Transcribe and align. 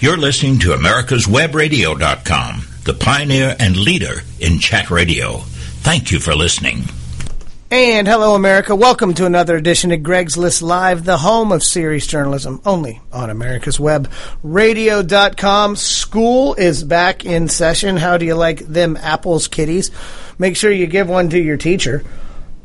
You're 0.00 0.16
listening 0.16 0.60
to 0.60 0.74
America's 0.74 1.26
Webradio.com, 1.26 2.62
the 2.84 2.94
pioneer 2.94 3.56
and 3.58 3.76
leader 3.76 4.22
in 4.38 4.60
chat 4.60 4.92
radio. 4.92 5.38
Thank 5.82 6.12
you 6.12 6.20
for 6.20 6.36
listening. 6.36 6.84
And 7.72 8.06
hello, 8.06 8.36
America. 8.36 8.76
Welcome 8.76 9.14
to 9.14 9.26
another 9.26 9.56
edition 9.56 9.90
of 9.90 10.04
Greg's 10.04 10.38
List 10.38 10.62
Live, 10.62 11.04
the 11.04 11.18
home 11.18 11.50
of 11.50 11.64
serious 11.64 12.06
journalism, 12.06 12.60
only 12.64 13.00
on 13.12 13.28
America's 13.28 13.80
Web 13.80 14.08
Radio.com. 14.44 15.74
School 15.74 16.54
is 16.54 16.84
back 16.84 17.24
in 17.24 17.48
session. 17.48 17.96
How 17.96 18.18
do 18.18 18.24
you 18.24 18.36
like 18.36 18.60
them 18.60 18.96
apples, 18.96 19.48
kitties? 19.48 19.90
Make 20.38 20.54
sure 20.54 20.70
you 20.70 20.86
give 20.86 21.08
one 21.08 21.28
to 21.30 21.40
your 21.40 21.56
teacher. 21.56 22.04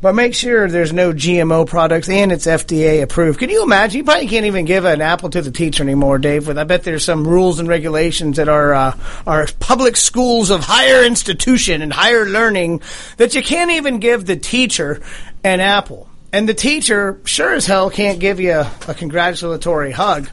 But 0.04 0.14
make 0.14 0.34
sure 0.34 0.68
there's 0.68 0.92
no 0.92 1.14
GMO 1.14 1.66
products 1.66 2.10
and 2.10 2.30
it's 2.30 2.44
FDA 2.44 3.02
approved. 3.02 3.38
Can 3.38 3.48
you 3.48 3.62
imagine? 3.62 3.96
You 3.96 4.04
probably 4.04 4.28
can't 4.28 4.44
even 4.44 4.66
give 4.66 4.84
an 4.84 5.00
apple 5.00 5.30
to 5.30 5.40
the 5.40 5.50
teacher 5.50 5.82
anymore, 5.82 6.18
Dave. 6.18 6.46
With 6.46 6.58
I 6.58 6.64
bet 6.64 6.82
there's 6.82 7.06
some 7.06 7.26
rules 7.26 7.58
and 7.58 7.66
regulations 7.66 8.36
that 8.36 8.46
are 8.46 8.74
uh, 8.74 8.98
our 9.26 9.46
public 9.60 9.96
schools 9.96 10.50
of 10.50 10.60
higher 10.62 11.02
institution 11.02 11.80
and 11.80 11.90
higher 11.90 12.26
learning 12.26 12.82
that 13.16 13.34
you 13.34 13.42
can't 13.42 13.70
even 13.70 13.98
give 13.98 14.26
the 14.26 14.36
teacher 14.36 15.00
an 15.42 15.60
apple. 15.60 16.06
And 16.34 16.46
the 16.46 16.52
teacher 16.52 17.18
sure 17.24 17.54
as 17.54 17.64
hell 17.64 17.88
can't 17.88 18.20
give 18.20 18.40
you 18.40 18.52
a, 18.52 18.70
a 18.86 18.92
congratulatory 18.92 19.92
hug. 19.92 20.28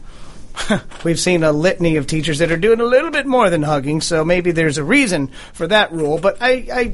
We've 1.05 1.17
seen 1.17 1.43
a 1.43 1.53
litany 1.53 1.95
of 1.95 2.07
teachers 2.07 2.39
that 2.39 2.51
are 2.51 2.57
doing 2.57 2.81
a 2.81 2.85
little 2.85 3.09
bit 3.09 3.25
more 3.25 3.49
than 3.49 3.63
hugging, 3.63 4.01
so 4.01 4.25
maybe 4.25 4.51
there's 4.51 4.77
a 4.77 4.83
reason 4.83 5.29
for 5.53 5.65
that 5.67 5.93
rule. 5.93 6.17
But 6.17 6.41
I, 6.41 6.67
I, 6.73 6.93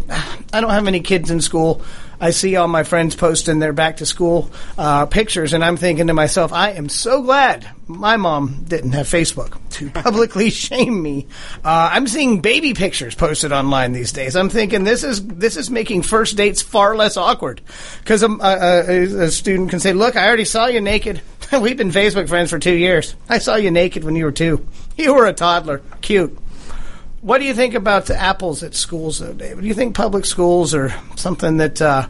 I 0.54 0.62
don't 0.62 0.70
have 0.70 0.88
any 0.88 1.00
kids 1.00 1.32
in 1.32 1.42
school. 1.42 1.82
I 2.20 2.32
see 2.32 2.56
all 2.56 2.68
my 2.68 2.84
friends 2.84 3.16
posting 3.16 3.60
their 3.60 3.74
back 3.74 3.98
to 3.98 4.06
school 4.06 4.50
uh, 4.78 5.06
pictures, 5.06 5.54
and 5.54 5.64
I'm 5.64 5.78
thinking 5.78 6.08
to 6.08 6.14
myself, 6.14 6.52
I 6.52 6.72
am 6.72 6.90
so 6.90 7.22
glad 7.22 7.68
my 7.88 8.18
mom 8.18 8.66
didn't 8.68 8.92
have 8.94 9.08
Facebook 9.08 9.58
to 9.72 9.90
publicly 10.04 10.50
shame 10.50 11.02
me. 11.02 11.28
Uh, 11.64 11.90
I'm 11.92 12.08
seeing 12.08 12.42
baby 12.42 12.74
pictures 12.74 13.14
posted 13.14 13.52
online 13.52 13.92
these 13.92 14.12
days. 14.12 14.36
I'm 14.36 14.50
thinking 14.50 14.84
this 14.84 15.04
is 15.04 15.26
this 15.26 15.58
is 15.58 15.70
making 15.70 16.02
first 16.02 16.38
dates 16.38 16.62
far 16.62 16.96
less 16.96 17.18
awkward 17.18 17.62
because 18.00 18.24
a, 18.24 18.30
a, 18.30 19.24
a 19.26 19.30
student 19.30 19.70
can 19.70 19.80
say, 19.80 19.94
"Look, 19.94 20.16
I 20.16 20.28
already 20.28 20.46
saw 20.46 20.66
you 20.68 20.81
naked. 20.81 21.22
We've 21.62 21.78
been 21.78 21.92
Facebook 21.92 22.28
friends 22.28 22.50
for 22.50 22.59
two 22.59 22.76
years. 22.76 23.16
I 23.30 23.38
saw 23.38 23.56
you 23.56 23.72
naked 23.72 24.04
when 24.04 24.16
you 24.16 24.26
were 24.26 24.31
two. 24.31 24.66
You 24.98 25.14
were 25.14 25.28
a 25.28 25.34
toddler. 25.34 25.81
Cute." 26.02 26.38
What 27.22 27.40
do 27.40 27.46
you 27.46 27.54
think 27.54 27.73
about 27.73 28.06
the 28.06 28.16
apples 28.16 28.62
at 28.64 28.76
schools, 28.76 29.20
though, 29.20 29.34
David? 29.34 29.62
Do 29.62 29.68
you 29.68 29.73
think 29.73 29.96
public 29.96 30.26
schools 30.26 30.76
are 30.76 30.94
something 31.16 31.58
that 31.58 31.82
uh, 31.82 32.08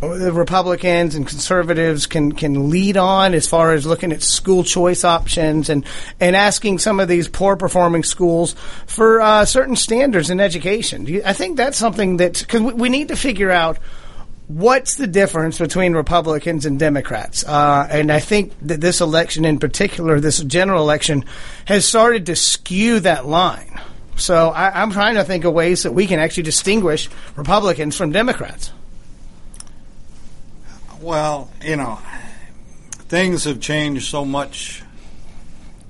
the 0.00 0.32
Republicans 0.32 1.14
and 1.14 1.26
conservatives 1.26 2.06
can 2.06 2.32
can 2.32 2.70
lead 2.70 2.96
on 2.96 3.34
as 3.34 3.48
far 3.48 3.72
as 3.72 3.84
looking 3.84 4.12
at 4.12 4.22
school 4.22 4.62
choice 4.64 5.04
options 5.04 5.68
and 5.68 5.84
and 6.20 6.36
asking 6.36 6.78
some 6.78 7.00
of 7.00 7.08
these 7.08 7.28
poor 7.28 7.56
performing 7.56 8.04
schools 8.04 8.54
for 8.86 9.20
uh, 9.20 9.44
certain 9.44 9.76
standards 9.76 10.30
in 10.30 10.40
education? 10.40 11.06
You, 11.06 11.22
I 11.24 11.32
think 11.32 11.56
that's 11.56 11.76
something 11.76 12.18
that 12.18 12.38
because 12.38 12.60
we, 12.60 12.72
we 12.74 12.88
need 12.88 13.08
to 13.08 13.16
figure 13.16 13.50
out 13.50 13.78
what's 14.46 14.96
the 14.96 15.06
difference 15.06 15.58
between 15.58 15.94
Republicans 15.94 16.66
and 16.66 16.78
Democrats? 16.78 17.44
Uh, 17.44 17.88
and 17.90 18.12
I 18.12 18.20
think 18.20 18.52
that 18.62 18.80
this 18.80 19.00
election 19.00 19.44
in 19.44 19.58
particular, 19.58 20.20
this 20.20 20.40
general 20.44 20.82
election, 20.82 21.24
has 21.64 21.86
started 21.86 22.26
to 22.26 22.36
skew 22.36 23.00
that 23.00 23.26
line. 23.26 23.80
So 24.16 24.50
I, 24.50 24.82
am 24.82 24.90
trying 24.90 25.14
to 25.16 25.24
think 25.24 25.44
of 25.44 25.52
ways 25.52 25.82
that 25.82 25.92
we 25.92 26.06
can 26.06 26.18
actually 26.18 26.44
distinguish 26.44 27.08
Republicans 27.36 27.96
from 27.96 28.12
Democrats. 28.12 28.70
Well, 31.00 31.50
you 31.64 31.76
know, 31.76 31.98
things 33.08 33.44
have 33.44 33.60
changed 33.60 34.08
so 34.08 34.24
much 34.24 34.82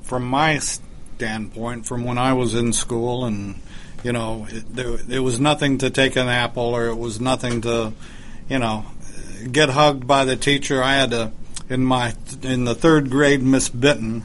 from 0.03 0.25
my 0.27 0.59
standpoint 0.59 1.87
from 1.87 2.05
when 2.05 2.19
I 2.19 2.33
was 2.33 2.55
in 2.55 2.73
school, 2.73 3.25
and 3.25 3.61
you 4.03 4.13
know, 4.13 4.47
it, 4.49 4.75
there, 4.75 4.97
there 4.97 5.23
was 5.23 5.39
nothing 5.39 5.79
to 5.79 5.91
take 5.91 6.17
an 6.17 6.29
apple, 6.29 6.75
or 6.75 6.87
it 6.87 6.97
was 6.97 7.21
nothing 7.21 7.61
to, 7.63 7.93
you 8.49 8.59
know, 8.59 8.87
get 9.51 9.69
hugged 9.69 10.07
by 10.07 10.25
the 10.25 10.37
teacher. 10.37 10.83
I 10.83 10.95
had 10.95 11.11
to 11.11 11.33
in 11.69 11.85
my 11.85 12.15
in 12.43 12.65
the 12.65 12.75
third 12.75 13.11
grade, 13.11 13.43
Miss 13.43 13.69
Bitten 13.69 14.23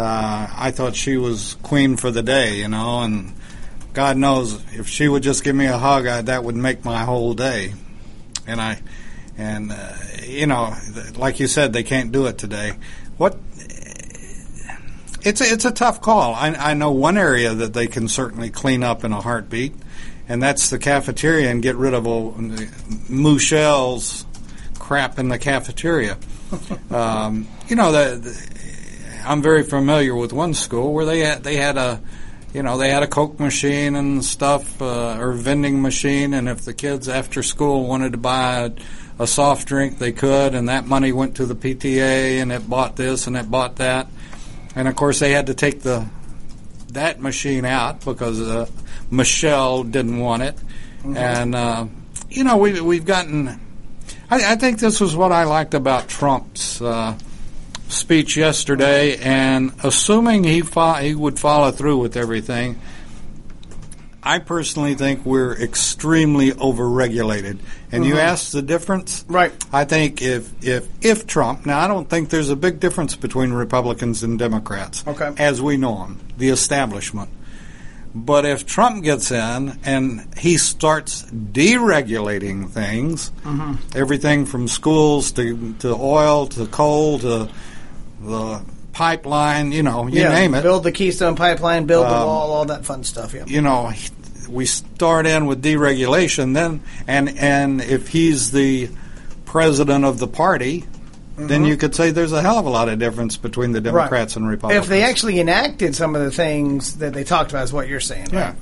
uh, 0.00 0.48
I 0.56 0.70
thought 0.70 0.96
she 0.96 1.16
was 1.16 1.56
queen 1.62 1.96
for 1.96 2.10
the 2.10 2.22
day, 2.22 2.58
you 2.58 2.68
know, 2.68 3.00
and 3.00 3.32
God 3.92 4.16
knows 4.16 4.62
if 4.72 4.88
she 4.88 5.08
would 5.08 5.22
just 5.22 5.44
give 5.44 5.54
me 5.54 5.66
a 5.66 5.78
hug, 5.78 6.06
I, 6.06 6.22
that 6.22 6.44
would 6.44 6.56
make 6.56 6.84
my 6.84 7.04
whole 7.04 7.34
day. 7.34 7.74
And 8.46 8.60
I, 8.60 8.80
and 9.36 9.72
uh, 9.72 9.92
you 10.22 10.46
know, 10.46 10.74
like 11.16 11.40
you 11.40 11.46
said, 11.46 11.72
they 11.72 11.82
can't 11.82 12.12
do 12.12 12.26
it 12.26 12.38
today. 12.38 12.74
What? 13.16 13.38
It's 15.22 15.40
a, 15.40 15.44
it's 15.44 15.64
a 15.64 15.70
tough 15.70 16.00
call. 16.00 16.34
I, 16.34 16.48
I 16.48 16.74
know 16.74 16.92
one 16.92 17.18
area 17.18 17.52
that 17.52 17.74
they 17.74 17.86
can 17.86 18.08
certainly 18.08 18.50
clean 18.50 18.82
up 18.82 19.04
in 19.04 19.12
a 19.12 19.20
heartbeat, 19.20 19.74
and 20.28 20.42
that's 20.42 20.70
the 20.70 20.78
cafeteria 20.78 21.50
and 21.50 21.62
get 21.62 21.76
rid 21.76 21.92
of 21.92 22.06
old 22.06 22.38
Michelle's 23.10 24.24
crap 24.78 25.18
in 25.18 25.28
the 25.28 25.38
cafeteria. 25.38 26.16
um, 26.90 27.46
you 27.68 27.76
know, 27.76 27.92
the, 27.92 28.16
the 28.16 28.59
I'm 29.24 29.42
very 29.42 29.62
familiar 29.62 30.14
with 30.14 30.32
one 30.32 30.54
school 30.54 30.92
where 30.92 31.04
they 31.04 31.20
had 31.20 31.42
they 31.44 31.56
had 31.56 31.76
a 31.76 32.00
you 32.52 32.62
know 32.62 32.78
they 32.78 32.90
had 32.90 33.02
a 33.02 33.06
coke 33.06 33.38
machine 33.38 33.94
and 33.96 34.24
stuff 34.24 34.80
uh, 34.82 35.16
or 35.18 35.32
vending 35.32 35.80
machine 35.82 36.34
and 36.34 36.48
if 36.48 36.62
the 36.62 36.74
kids 36.74 37.08
after 37.08 37.42
school 37.42 37.86
wanted 37.86 38.12
to 38.12 38.18
buy 38.18 38.60
a, 38.60 38.72
a 39.22 39.26
soft 39.26 39.68
drink 39.68 39.98
they 39.98 40.12
could 40.12 40.54
and 40.54 40.68
that 40.68 40.86
money 40.86 41.12
went 41.12 41.36
to 41.36 41.46
the 41.46 41.54
PTA 41.54 42.42
and 42.42 42.50
it 42.50 42.68
bought 42.68 42.96
this 42.96 43.26
and 43.26 43.36
it 43.36 43.50
bought 43.50 43.76
that 43.76 44.08
and 44.74 44.88
of 44.88 44.96
course 44.96 45.18
they 45.20 45.30
had 45.32 45.46
to 45.46 45.54
take 45.54 45.82
the 45.82 46.06
that 46.88 47.20
machine 47.20 47.64
out 47.64 48.04
because 48.04 48.40
uh, 48.40 48.66
Michelle 49.10 49.84
didn't 49.84 50.18
want 50.18 50.42
it 50.42 50.56
mm-hmm. 50.56 51.16
and 51.16 51.54
uh, 51.54 51.86
you 52.28 52.42
know 52.42 52.56
we 52.56 52.80
we've 52.80 53.06
gotten 53.06 53.60
I, 54.28 54.52
I, 54.52 54.56
think 54.56 54.80
this 54.80 55.00
was 55.00 55.14
what 55.14 55.30
I 55.30 55.44
liked 55.44 55.74
about 55.74 56.08
Trump's 56.08 56.80
uh, 56.82 57.16
speech 57.90 58.36
yesterday, 58.36 59.16
and 59.18 59.72
assuming 59.82 60.44
he 60.44 60.62
fo- 60.62 60.94
he 60.94 61.14
would 61.14 61.38
follow 61.38 61.70
through 61.70 61.98
with 61.98 62.16
everything, 62.16 62.80
I 64.22 64.38
personally 64.38 64.94
think 64.94 65.24
we're 65.24 65.54
extremely 65.54 66.50
overregulated. 66.52 67.58
And 67.92 68.04
you 68.04 68.12
mm-hmm. 68.12 68.20
asked 68.20 68.52
the 68.52 68.62
difference, 68.62 69.24
right? 69.28 69.52
I 69.72 69.84
think 69.84 70.22
if 70.22 70.52
if 70.64 70.86
if 71.04 71.26
Trump 71.26 71.66
now, 71.66 71.80
I 71.80 71.88
don't 71.88 72.08
think 72.08 72.30
there's 72.30 72.50
a 72.50 72.56
big 72.56 72.80
difference 72.80 73.16
between 73.16 73.52
Republicans 73.52 74.22
and 74.22 74.38
Democrats, 74.38 75.04
okay, 75.06 75.32
as 75.38 75.60
we 75.60 75.76
know 75.76 75.98
them, 75.98 76.20
the 76.36 76.50
establishment. 76.50 77.30
But 78.14 78.44
if 78.44 78.66
Trump 78.66 79.04
gets 79.04 79.30
in 79.30 79.78
and 79.84 80.26
he 80.36 80.56
starts 80.56 81.22
deregulating 81.30 82.68
things, 82.68 83.30
mm-hmm. 83.44 83.76
everything 83.96 84.46
from 84.46 84.66
schools 84.66 85.30
to, 85.32 85.74
to 85.74 85.94
oil 85.94 86.48
to 86.48 86.66
coal 86.66 87.20
to 87.20 87.48
the 88.20 88.62
pipeline, 88.92 89.72
you 89.72 89.82
know, 89.82 90.06
you 90.06 90.20
yeah, 90.20 90.30
name 90.30 90.54
it. 90.54 90.62
Build 90.62 90.84
the 90.84 90.92
Keystone 90.92 91.36
Pipeline, 91.36 91.86
build 91.86 92.06
um, 92.06 92.20
the 92.20 92.26
wall, 92.26 92.52
all 92.52 92.64
that 92.66 92.84
fun 92.84 93.04
stuff. 93.04 93.34
Yeah. 93.34 93.44
You 93.46 93.62
know, 93.62 93.92
we 94.48 94.66
start 94.66 95.26
in 95.26 95.46
with 95.46 95.62
deregulation, 95.62 96.54
then, 96.54 96.82
and 97.06 97.38
and 97.38 97.80
if 97.80 98.08
he's 98.08 98.50
the 98.50 98.90
president 99.44 100.04
of 100.04 100.18
the 100.18 100.28
party, 100.28 100.82
mm-hmm. 100.82 101.46
then 101.46 101.64
you 101.64 101.76
could 101.76 101.94
say 101.94 102.10
there's 102.10 102.32
a 102.32 102.42
hell 102.42 102.58
of 102.58 102.66
a 102.66 102.70
lot 102.70 102.88
of 102.88 102.98
difference 102.98 103.36
between 103.36 103.72
the 103.72 103.80
Democrats 103.80 104.34
right. 104.34 104.42
and 104.42 104.48
Republicans. 104.48 104.84
If 104.84 104.88
they 104.88 105.02
actually 105.02 105.40
enacted 105.40 105.96
some 105.96 106.14
of 106.14 106.22
the 106.22 106.30
things 106.30 106.98
that 106.98 107.12
they 107.14 107.24
talked 107.24 107.50
about, 107.50 107.64
is 107.64 107.72
what 107.72 107.88
you're 107.88 108.00
saying. 108.00 108.28
Yeah. 108.32 108.48
Right? 108.48 108.54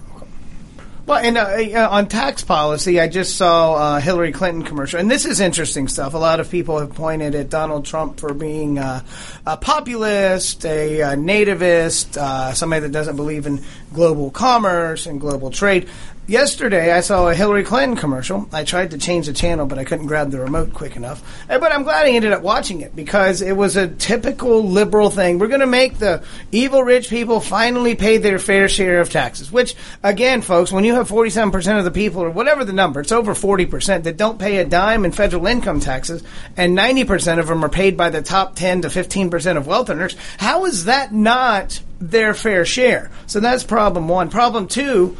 Well, 1.08 1.24
and 1.24 1.38
uh, 1.38 1.78
uh, 1.80 1.88
on 1.90 2.06
tax 2.08 2.44
policy, 2.44 3.00
I 3.00 3.08
just 3.08 3.36
saw 3.36 3.96
a 3.96 3.98
Hillary 3.98 4.30
Clinton 4.30 4.62
commercial, 4.62 5.00
and 5.00 5.10
this 5.10 5.24
is 5.24 5.40
interesting 5.40 5.88
stuff. 5.88 6.12
A 6.12 6.18
lot 6.18 6.38
of 6.38 6.50
people 6.50 6.78
have 6.78 6.94
pointed 6.94 7.34
at 7.34 7.48
Donald 7.48 7.86
Trump 7.86 8.20
for 8.20 8.34
being 8.34 8.78
uh, 8.78 9.02
a 9.46 9.56
populist, 9.56 10.66
a, 10.66 11.00
a 11.00 11.06
nativist, 11.16 12.18
uh, 12.18 12.52
somebody 12.52 12.80
that 12.82 12.92
doesn't 12.92 13.16
believe 13.16 13.46
in 13.46 13.64
global 13.94 14.30
commerce 14.30 15.06
and 15.06 15.18
global 15.18 15.50
trade. 15.50 15.88
Yesterday, 16.28 16.92
I 16.92 17.00
saw 17.00 17.26
a 17.26 17.34
Hillary 17.34 17.64
Clinton 17.64 17.96
commercial. 17.96 18.46
I 18.52 18.62
tried 18.62 18.90
to 18.90 18.98
change 18.98 19.28
the 19.28 19.32
channel, 19.32 19.64
but 19.64 19.78
I 19.78 19.84
couldn't 19.84 20.08
grab 20.08 20.30
the 20.30 20.38
remote 20.38 20.74
quick 20.74 20.94
enough. 20.94 21.22
Eh, 21.48 21.56
but 21.56 21.72
I'm 21.72 21.84
glad 21.84 22.04
I 22.04 22.10
ended 22.10 22.32
up 22.32 22.42
watching 22.42 22.82
it 22.82 22.94
because 22.94 23.40
it 23.40 23.56
was 23.56 23.76
a 23.76 23.88
typical 23.88 24.62
liberal 24.62 25.08
thing. 25.08 25.38
We're 25.38 25.46
going 25.46 25.60
to 25.60 25.66
make 25.66 25.96
the 25.96 26.22
evil 26.52 26.82
rich 26.82 27.08
people 27.08 27.40
finally 27.40 27.94
pay 27.94 28.18
their 28.18 28.38
fair 28.38 28.68
share 28.68 29.00
of 29.00 29.08
taxes. 29.08 29.50
Which, 29.50 29.74
again, 30.02 30.42
folks, 30.42 30.70
when 30.70 30.84
you 30.84 30.96
have 30.96 31.08
47% 31.08 31.78
of 31.78 31.86
the 31.86 31.90
people, 31.90 32.22
or 32.22 32.28
whatever 32.28 32.62
the 32.62 32.74
number, 32.74 33.00
it's 33.00 33.10
over 33.10 33.32
40%, 33.32 34.02
that 34.02 34.18
don't 34.18 34.38
pay 34.38 34.58
a 34.58 34.66
dime 34.66 35.06
in 35.06 35.12
federal 35.12 35.46
income 35.46 35.80
taxes, 35.80 36.22
and 36.58 36.76
90% 36.76 37.38
of 37.38 37.46
them 37.46 37.64
are 37.64 37.70
paid 37.70 37.96
by 37.96 38.10
the 38.10 38.20
top 38.20 38.54
10 38.54 38.82
to 38.82 38.88
15% 38.88 39.56
of 39.56 39.66
wealth 39.66 39.88
earners, 39.88 40.14
how 40.36 40.66
is 40.66 40.84
that 40.84 41.10
not 41.10 41.80
their 42.00 42.34
fair 42.34 42.66
share? 42.66 43.10
So 43.26 43.40
that's 43.40 43.64
problem 43.64 44.08
one. 44.08 44.28
Problem 44.28 44.68
two, 44.68 45.16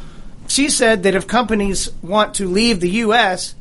she 0.48 0.68
said 0.68 1.04
that 1.04 1.14
if 1.14 1.26
companies 1.26 1.92
want 2.02 2.34
to 2.34 2.48
leave 2.48 2.80
the 2.80 2.90
U.S., 2.90 3.54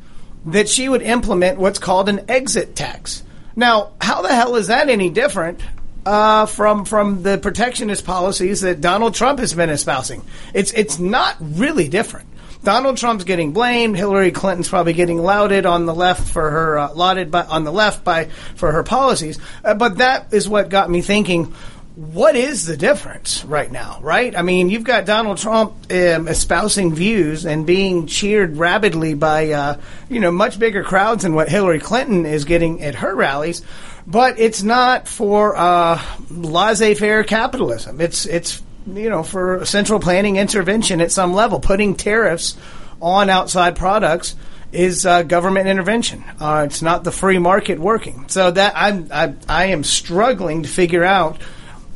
that 0.46 0.68
she 0.68 0.88
would 0.88 1.02
implement 1.02 1.58
what's 1.58 1.78
called 1.78 2.08
an 2.08 2.28
exit 2.28 2.74
tax. 2.74 3.22
Now, 3.54 3.92
how 4.00 4.22
the 4.22 4.34
hell 4.34 4.56
is 4.56 4.68
that 4.68 4.88
any 4.88 5.10
different 5.10 5.60
uh, 6.06 6.46
from 6.46 6.84
from 6.84 7.22
the 7.22 7.36
protectionist 7.38 8.04
policies 8.04 8.62
that 8.62 8.80
Donald 8.80 9.14
Trump 9.14 9.38
has 9.40 9.52
been 9.52 9.68
espousing. 9.68 10.24
It's 10.54 10.72
it's 10.72 10.98
not 10.98 11.36
really 11.40 11.88
different. 11.88 12.28
Donald 12.64 12.96
Trump's 12.96 13.24
getting 13.24 13.52
blamed. 13.52 13.96
Hillary 13.96 14.32
Clinton's 14.32 14.68
probably 14.68 14.92
getting 14.92 15.18
lauded 15.18 15.64
on 15.66 15.86
the 15.86 15.94
left 15.94 16.28
for 16.28 16.50
her 16.50 16.78
uh, 16.78 16.94
lauded 16.94 17.30
by, 17.30 17.44
on 17.44 17.64
the 17.64 17.72
left 17.72 18.04
by 18.04 18.26
for 18.56 18.72
her 18.72 18.82
policies. 18.82 19.38
Uh, 19.64 19.74
but 19.74 19.98
that 19.98 20.32
is 20.32 20.48
what 20.48 20.68
got 20.68 20.90
me 20.90 21.02
thinking. 21.02 21.54
What 21.98 22.36
is 22.36 22.64
the 22.64 22.76
difference 22.76 23.44
right 23.44 23.72
now? 23.72 23.98
Right? 24.00 24.36
I 24.36 24.42
mean, 24.42 24.70
you've 24.70 24.84
got 24.84 25.04
Donald 25.04 25.38
Trump 25.38 25.72
um, 25.90 26.28
espousing 26.28 26.94
views 26.94 27.44
and 27.44 27.66
being 27.66 28.06
cheered 28.06 28.56
rabidly 28.56 29.14
by 29.14 29.50
uh, 29.50 29.80
you 30.08 30.20
know 30.20 30.30
much 30.30 30.60
bigger 30.60 30.84
crowds 30.84 31.24
than 31.24 31.34
what 31.34 31.48
Hillary 31.48 31.80
Clinton 31.80 32.24
is 32.24 32.44
getting 32.44 32.84
at 32.84 32.94
her 32.94 33.16
rallies. 33.16 33.62
But 34.06 34.38
it's 34.38 34.62
not 34.62 35.08
for 35.08 35.56
uh, 35.56 36.00
laissez-faire 36.30 37.24
capitalism. 37.24 38.00
It's 38.00 38.26
it's 38.26 38.62
you 38.86 39.10
know, 39.10 39.24
for 39.24 39.64
central 39.64 39.98
planning 39.98 40.36
intervention 40.36 41.00
at 41.00 41.10
some 41.10 41.34
level. 41.34 41.58
Putting 41.58 41.96
tariffs 41.96 42.56
on 43.02 43.28
outside 43.28 43.74
products 43.74 44.36
is 44.70 45.04
uh, 45.04 45.22
government 45.24 45.66
intervention. 45.66 46.22
Uh, 46.40 46.62
it's 46.66 46.80
not 46.80 47.02
the 47.02 47.12
free 47.12 47.38
market 47.38 47.80
working. 47.80 48.28
So 48.28 48.50
that 48.52 48.74
I'm 48.76 49.08
I, 49.12 49.34
I 49.48 49.64
am 49.66 49.82
struggling 49.82 50.62
to 50.62 50.68
figure 50.68 51.04
out, 51.04 51.40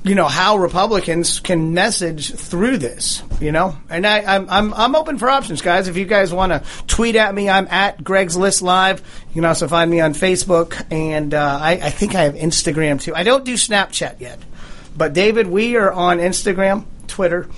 you 0.04 0.14
know, 0.16 0.26
how 0.26 0.56
Republicans 0.56 1.38
can 1.40 1.74
message 1.74 2.32
through 2.34 2.78
this. 2.78 3.22
You 3.40 3.52
know, 3.52 3.76
and 3.88 4.06
I, 4.06 4.36
I'm 4.36 4.48
I'm 4.50 4.74
I'm 4.74 4.94
open 4.94 5.18
for 5.18 5.28
options, 5.28 5.62
guys. 5.62 5.88
If 5.88 5.96
you 5.96 6.04
guys 6.04 6.32
want 6.32 6.52
to 6.52 6.62
tweet 6.86 7.16
at 7.16 7.34
me, 7.34 7.48
I'm 7.48 7.68
at 7.68 8.02
Greg's 8.02 8.36
List 8.36 8.62
Live. 8.62 9.00
You 9.28 9.34
can 9.34 9.44
also 9.44 9.68
find 9.68 9.90
me 9.90 10.00
on 10.00 10.14
Facebook, 10.14 10.84
and 10.90 11.34
uh, 11.34 11.58
I, 11.60 11.72
I 11.72 11.90
think 11.90 12.14
I 12.14 12.22
have 12.22 12.34
Instagram 12.34 13.00
too. 13.00 13.14
I 13.14 13.22
don't 13.22 13.44
do 13.44 13.54
Snapchat 13.54 14.20
yet. 14.20 14.38
But 14.96 15.12
David, 15.12 15.46
we 15.46 15.76
are 15.76 15.90
on 15.90 16.18
Instagram, 16.18 16.84
Twitter, 17.06 17.48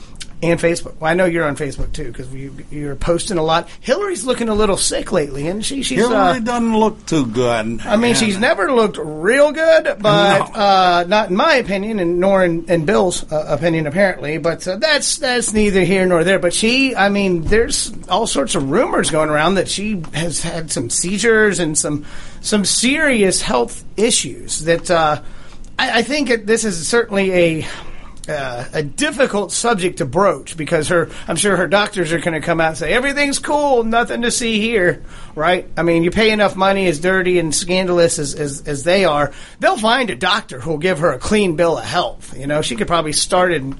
and 0.42 0.60
Facebook. 0.60 0.96
Well, 1.00 1.10
I 1.10 1.14
know 1.14 1.24
you're 1.24 1.46
on 1.46 1.56
Facebook 1.56 1.92
too 1.92 2.12
because 2.12 2.32
you, 2.34 2.54
you're 2.70 2.96
posting 2.96 3.38
a 3.38 3.42
lot. 3.42 3.68
Hillary's 3.80 4.24
looking 4.24 4.48
a 4.48 4.54
little 4.54 4.76
sick 4.76 5.10
lately, 5.12 5.46
and 5.48 5.64
she? 5.64 5.82
She's 5.82 5.98
Hillary 5.98 6.38
uh, 6.38 6.40
doesn't 6.40 6.76
look 6.78 7.06
too 7.06 7.26
good. 7.26 7.80
I 7.80 7.96
mean, 7.96 8.14
she's 8.14 8.38
never 8.38 8.70
looked 8.72 8.98
real 8.98 9.52
good, 9.52 9.84
but 10.00 10.38
No. 10.50 10.54
uh, 10.54 11.04
not 11.08 11.30
in 11.30 11.36
my 11.36 11.54
opinion, 11.54 11.98
and 11.98 12.20
nor 12.20 12.44
in, 12.44 12.64
in 12.66 12.84
Bill's 12.84 13.30
uh, 13.32 13.46
opinion, 13.48 13.86
apparently. 13.86 14.38
But 14.38 14.66
uh, 14.68 14.76
that's 14.76 15.16
that's 15.18 15.52
neither 15.54 15.80
here 15.82 16.04
nor 16.04 16.24
there. 16.24 16.38
But 16.38 16.52
she, 16.52 16.94
I 16.94 17.08
mean, 17.08 17.42
there's 17.42 17.92
all 18.08 18.26
sorts 18.26 18.54
of 18.54 18.70
rumors 18.70 19.10
going 19.10 19.30
around 19.30 19.54
that 19.54 19.68
she 19.68 20.02
has 20.12 20.42
had 20.42 20.70
some 20.70 20.90
seizures 20.90 21.58
and 21.58 21.76
some 21.78 22.04
some 22.42 22.64
serious 22.66 23.40
health 23.40 23.82
issues. 23.96 24.60
That 24.64 24.90
uh, 24.90 25.22
I, 25.78 25.98
I 26.00 26.02
think 26.02 26.28
it, 26.28 26.46
this 26.46 26.64
is 26.64 26.86
certainly 26.86 27.32
a. 27.32 27.66
Uh, 28.26 28.66
a 28.72 28.82
difficult 28.82 29.52
subject 29.52 29.98
to 29.98 30.06
broach 30.06 30.56
because 30.56 30.88
her, 30.88 31.10
I'm 31.28 31.36
sure 31.36 31.56
her 31.56 31.66
doctors 31.66 32.10
are 32.10 32.18
going 32.18 32.32
to 32.32 32.40
come 32.40 32.58
out 32.58 32.68
and 32.68 32.78
say 32.78 32.92
everything's 32.94 33.38
cool, 33.38 33.84
nothing 33.84 34.22
to 34.22 34.30
see 34.30 34.60
here, 34.60 35.02
right? 35.34 35.68
I 35.76 35.82
mean, 35.82 36.04
you 36.04 36.10
pay 36.10 36.30
enough 36.30 36.56
money, 36.56 36.86
as 36.86 37.00
dirty 37.00 37.38
and 37.38 37.54
scandalous 37.54 38.18
as, 38.18 38.34
as, 38.34 38.66
as 38.66 38.82
they 38.82 39.04
are, 39.04 39.32
they'll 39.60 39.76
find 39.76 40.08
a 40.08 40.14
doctor 40.14 40.58
who'll 40.58 40.78
give 40.78 41.00
her 41.00 41.12
a 41.12 41.18
clean 41.18 41.56
bill 41.56 41.76
of 41.76 41.84
health. 41.84 42.34
You 42.36 42.46
know, 42.46 42.62
she 42.62 42.76
could 42.76 42.86
probably 42.86 43.12
start 43.12 43.52
in, 43.52 43.74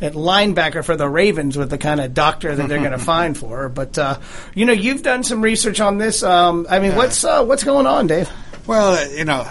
at 0.00 0.14
linebacker 0.14 0.84
for 0.84 0.96
the 0.96 1.08
Ravens 1.08 1.56
with 1.56 1.70
the 1.70 1.78
kind 1.78 2.00
of 2.00 2.12
doctor 2.12 2.56
that 2.56 2.68
they're 2.68 2.78
going 2.78 2.90
to 2.98 2.98
find 2.98 3.38
for 3.38 3.56
her. 3.58 3.68
But 3.68 3.96
uh, 3.98 4.18
you 4.54 4.64
know, 4.64 4.72
you've 4.72 5.02
done 5.02 5.22
some 5.22 5.42
research 5.42 5.80
on 5.80 5.98
this. 5.98 6.24
Um, 6.24 6.66
I 6.68 6.80
mean, 6.80 6.96
what's 6.96 7.22
uh, 7.24 7.44
what's 7.44 7.62
going 7.62 7.86
on, 7.86 8.08
Dave? 8.08 8.28
Well, 8.66 9.08
you 9.12 9.24
know, 9.24 9.48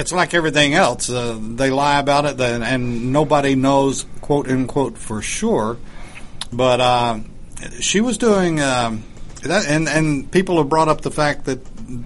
it's 0.00 0.12
like 0.12 0.34
everything 0.34 0.74
else. 0.74 1.10
Uh, 1.10 1.38
they 1.40 1.70
lie 1.70 2.00
about 2.00 2.24
it, 2.24 2.40
and, 2.40 2.64
and 2.64 3.12
nobody 3.12 3.54
knows, 3.54 4.06
quote 4.20 4.48
unquote, 4.48 4.96
for 4.96 5.20
sure. 5.22 5.76
But 6.52 6.80
uh, 6.80 7.18
she 7.80 8.00
was 8.00 8.18
doing 8.18 8.60
um, 8.60 9.04
that, 9.42 9.66
and 9.68 9.88
and 9.88 10.30
people 10.32 10.56
have 10.58 10.68
brought 10.68 10.88
up 10.88 11.02
the 11.02 11.10
fact 11.10 11.44
that 11.44 11.58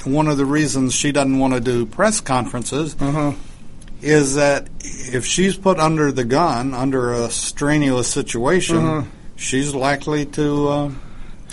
one 0.04 0.28
of 0.28 0.36
the 0.36 0.44
reasons 0.44 0.94
she 0.94 1.12
doesn't 1.12 1.38
want 1.38 1.54
to 1.54 1.60
do 1.60 1.86
press 1.86 2.20
conferences 2.20 2.96
is 4.02 4.34
that 4.34 4.68
if 4.82 5.24
she's 5.24 5.56
put 5.56 5.78
under 5.78 6.10
the 6.12 6.24
gun 6.24 6.74
under 6.74 7.12
a 7.12 7.30
strenuous 7.30 8.08
situation, 8.08 8.80
she's 9.36 9.74
likely 9.74 10.26
to. 10.26 10.94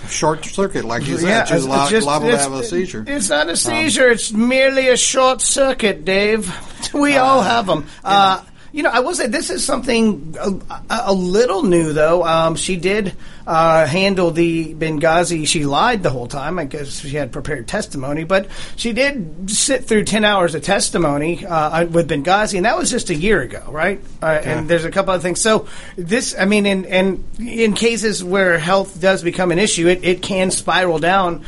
Uh, 0.04 0.08
Short 0.08 0.44
circuit, 0.46 0.84
like 0.86 1.08
you 1.08 1.18
said, 1.18 1.46
she's 1.48 1.58
it's 1.58 1.66
li- 1.66 1.90
just- 1.90 2.06
liable 2.08 2.30
to 2.30 2.38
have 2.38 2.54
a 2.54 2.64
seizure. 2.64 3.04
It's 3.08 3.30
not 3.30 3.50
a 3.50 3.56
seizure. 3.56 4.10
it's 4.12 4.32
merely 4.32 4.90
a 4.90 4.98
short 4.98 5.42
circuit, 5.42 6.06
Dave. 6.06 6.54
We 6.94 7.16
all 7.18 7.42
have 7.42 7.68
them. 7.68 7.86
Uh, 8.04 8.44
you 8.74 8.84
know, 8.84 8.90
I 8.90 9.00
will 9.02 9.14
say 9.14 9.28
this 9.28 9.50
is 9.50 9.64
something 9.66 10.36
a, 10.40 10.50
a- 10.90 11.04
a 11.08 11.14
little 11.14 11.64
new, 11.64 11.92
though. 11.94 12.24
Um, 12.26 12.56
she 12.56 12.78
did 12.78 13.14
uh, 13.46 13.86
handle 13.86 14.32
the 14.32 14.74
Benghazi. 14.74 15.46
She 15.48 15.66
lied 15.66 16.04
the 16.04 16.10
whole 16.10 16.28
time. 16.28 16.58
I 16.58 16.66
guess 16.66 17.00
she 17.02 17.16
had 17.18 17.32
prepared 17.32 17.68
testimony, 17.68 18.24
but 18.24 18.48
she 18.78 18.94
did 18.94 19.50
sit 19.50 19.86
through 19.86 20.06
ten 20.06 20.24
hours 20.24 20.56
of 20.56 20.64
testimony 20.64 21.46
uh, 21.46 21.86
with 21.88 22.10
Benghazi, 22.10 22.56
and 22.56 22.66
that 22.66 22.78
was 22.78 22.90
just 22.90 23.10
a 23.10 23.16
year 23.16 23.42
ago, 23.42 23.64
right? 23.70 24.00
Uh, 24.22 24.26
And 24.44 24.70
there's 24.70 24.86
a 24.86 24.92
couple 24.92 25.14
other 25.14 25.22
things. 25.24 25.42
So 25.42 25.68
this, 25.98 26.36
I 26.40 26.46
mean, 26.46 26.66
in 26.66 26.86
in 26.86 27.24
in 27.40 27.74
cases 27.74 28.24
where 28.24 28.58
health 28.58 29.02
does 29.02 29.22
become 29.24 29.52
an 29.52 29.60
issue, 29.60 29.88
it, 29.88 30.04
it 30.04 30.22
can 30.22 30.50
spiral 30.52 31.00
down. 31.00 31.44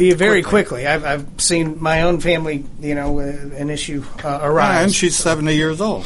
uh, 0.00 0.14
Very 0.16 0.42
quickly, 0.42 0.86
I've, 0.88 1.04
I've 1.04 1.26
seen 1.38 1.76
my 1.80 2.02
own 2.02 2.18
family, 2.20 2.64
you 2.80 2.96
know, 2.96 3.20
uh, 3.20 3.22
an 3.22 3.70
issue 3.70 4.02
uh, 4.24 4.40
arise. 4.42 4.82
and 4.86 4.92
she's 4.94 5.14
70 5.16 5.54
years 5.54 5.80
old. 5.80 6.04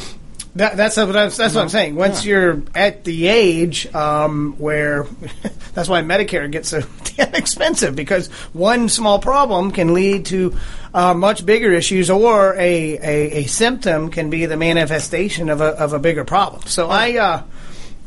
That, 0.59 0.75
that's 0.75 0.97
what 0.97 1.15
I'm, 1.15 1.29
that's 1.29 1.55
what 1.55 1.61
I'm 1.61 1.69
saying. 1.69 1.95
Once 1.95 2.25
you're 2.25 2.61
at 2.75 3.05
the 3.05 3.27
age 3.27 3.87
um, 3.95 4.55
where 4.57 5.03
that's 5.73 5.87
why 5.87 6.01
Medicare 6.01 6.51
gets 6.51 6.67
so 6.67 6.81
damn 7.15 7.33
expensive 7.33 7.95
because 7.95 8.27
one 8.51 8.89
small 8.89 9.19
problem 9.19 9.71
can 9.71 9.93
lead 9.93 10.25
to 10.25 10.57
uh, 10.93 11.13
much 11.13 11.45
bigger 11.45 11.71
issues, 11.71 12.09
or 12.09 12.55
a, 12.55 12.97
a, 12.97 13.31
a 13.37 13.43
symptom 13.45 14.11
can 14.11 14.29
be 14.29 14.47
the 14.47 14.57
manifestation 14.57 15.49
of 15.49 15.61
a 15.61 15.67
of 15.81 15.93
a 15.93 15.99
bigger 15.99 16.25
problem. 16.25 16.63
So 16.63 16.89
I. 16.89 17.17
Uh, 17.17 17.43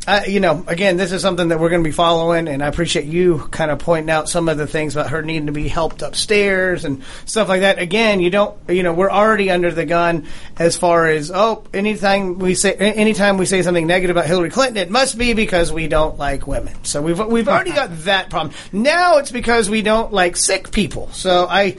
uh, 0.04 0.22
you 0.26 0.40
know, 0.40 0.64
again, 0.66 0.96
this 0.96 1.12
is 1.12 1.22
something 1.22 1.48
that 1.48 1.60
we're 1.60 1.68
going 1.68 1.82
to 1.82 1.88
be 1.88 1.92
following, 1.92 2.48
and 2.48 2.60
I 2.62 2.66
appreciate 2.66 3.04
you 3.04 3.38
kind 3.52 3.70
of 3.70 3.78
pointing 3.78 4.10
out 4.10 4.28
some 4.28 4.48
of 4.48 4.58
the 4.58 4.66
things 4.66 4.96
about 4.96 5.10
her 5.10 5.22
needing 5.22 5.46
to 5.46 5.52
be 5.52 5.68
helped 5.68 6.02
upstairs 6.02 6.84
and 6.84 7.04
stuff 7.24 7.48
like 7.48 7.60
that. 7.60 7.78
Again, 7.78 8.18
you 8.18 8.28
don't, 8.28 8.58
you 8.68 8.82
know, 8.82 8.92
we're 8.92 9.12
already 9.12 9.48
under 9.48 9.70
the 9.70 9.84
gun 9.84 10.26
as 10.58 10.76
far 10.76 11.06
as 11.06 11.30
oh, 11.32 11.62
anytime 11.72 12.40
we 12.40 12.56
say, 12.56 12.74
anytime 12.74 13.36
we 13.36 13.46
say 13.46 13.62
something 13.62 13.86
negative 13.86 14.16
about 14.16 14.26
Hillary 14.26 14.50
Clinton, 14.50 14.76
it 14.76 14.90
must 14.90 15.16
be 15.16 15.34
because 15.34 15.72
we 15.72 15.86
don't 15.86 16.18
like 16.18 16.48
women. 16.48 16.84
So 16.84 17.00
we've 17.00 17.20
we've 17.20 17.48
already 17.48 17.70
got 17.74 17.96
that 18.00 18.28
problem. 18.28 18.56
Now 18.72 19.18
it's 19.18 19.30
because 19.30 19.70
we 19.70 19.82
don't 19.82 20.12
like 20.12 20.36
sick 20.36 20.72
people. 20.72 21.10
So 21.12 21.46
I. 21.48 21.76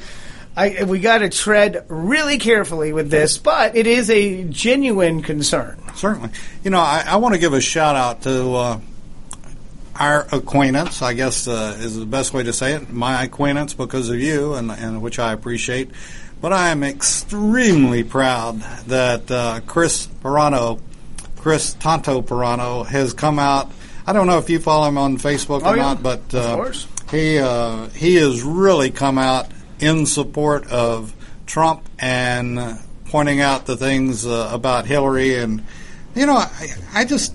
I, 0.55 0.83
we 0.83 0.99
got 0.99 1.19
to 1.19 1.29
tread 1.29 1.85
really 1.87 2.37
carefully 2.37 2.93
with 2.93 3.09
this, 3.09 3.37
but 3.39 3.75
it 3.75 3.87
is 3.87 4.09
a 4.11 4.43
genuine 4.43 5.21
concern. 5.23 5.79
Certainly. 5.95 6.29
You 6.63 6.69
know, 6.69 6.79
I, 6.79 7.03
I 7.07 7.15
want 7.15 7.33
to 7.33 7.39
give 7.39 7.53
a 7.53 7.61
shout 7.61 7.95
out 7.95 8.21
to 8.23 8.53
uh, 8.53 8.79
our 9.95 10.27
acquaintance, 10.31 11.01
I 11.01 11.13
guess 11.13 11.47
uh, 11.47 11.75
is 11.79 11.97
the 11.97 12.05
best 12.05 12.33
way 12.33 12.43
to 12.43 12.53
say 12.53 12.73
it, 12.73 12.91
my 12.91 13.23
acquaintance 13.23 13.73
because 13.73 14.09
of 14.09 14.19
you, 14.19 14.53
and, 14.53 14.71
and 14.71 15.01
which 15.01 15.19
I 15.19 15.33
appreciate. 15.33 15.89
But 16.41 16.51
I 16.53 16.69
am 16.69 16.83
extremely 16.83 18.03
proud 18.03 18.59
that 18.87 19.31
uh, 19.31 19.61
Chris 19.65 20.07
Pirano, 20.07 20.79
Chris 21.37 21.73
Tonto 21.75 22.21
Pirano, 22.21 22.85
has 22.85 23.13
come 23.13 23.39
out. 23.39 23.71
I 24.05 24.13
don't 24.13 24.27
know 24.27 24.37
if 24.39 24.49
you 24.49 24.59
follow 24.59 24.87
him 24.87 24.97
on 24.97 25.17
Facebook 25.17 25.61
Oh, 25.63 25.71
or 25.71 25.77
yeah. 25.77 25.83
not, 25.83 26.03
but 26.03 26.33
uh, 26.33 26.71
he 27.09 27.39
uh, 27.39 27.87
he 27.89 28.15
has 28.15 28.41
really 28.43 28.91
come 28.91 29.17
out 29.17 29.47
in 29.79 30.05
support 30.05 30.67
of 30.67 31.13
Trump 31.45 31.87
and 31.99 32.79
pointing 33.05 33.41
out 33.41 33.65
the 33.65 33.77
things 33.77 34.25
uh, 34.25 34.49
about 34.51 34.85
Hillary 34.85 35.35
and 35.35 35.63
you 36.15 36.25
know 36.25 36.35
I, 36.35 36.67
I 36.93 37.05
just 37.05 37.33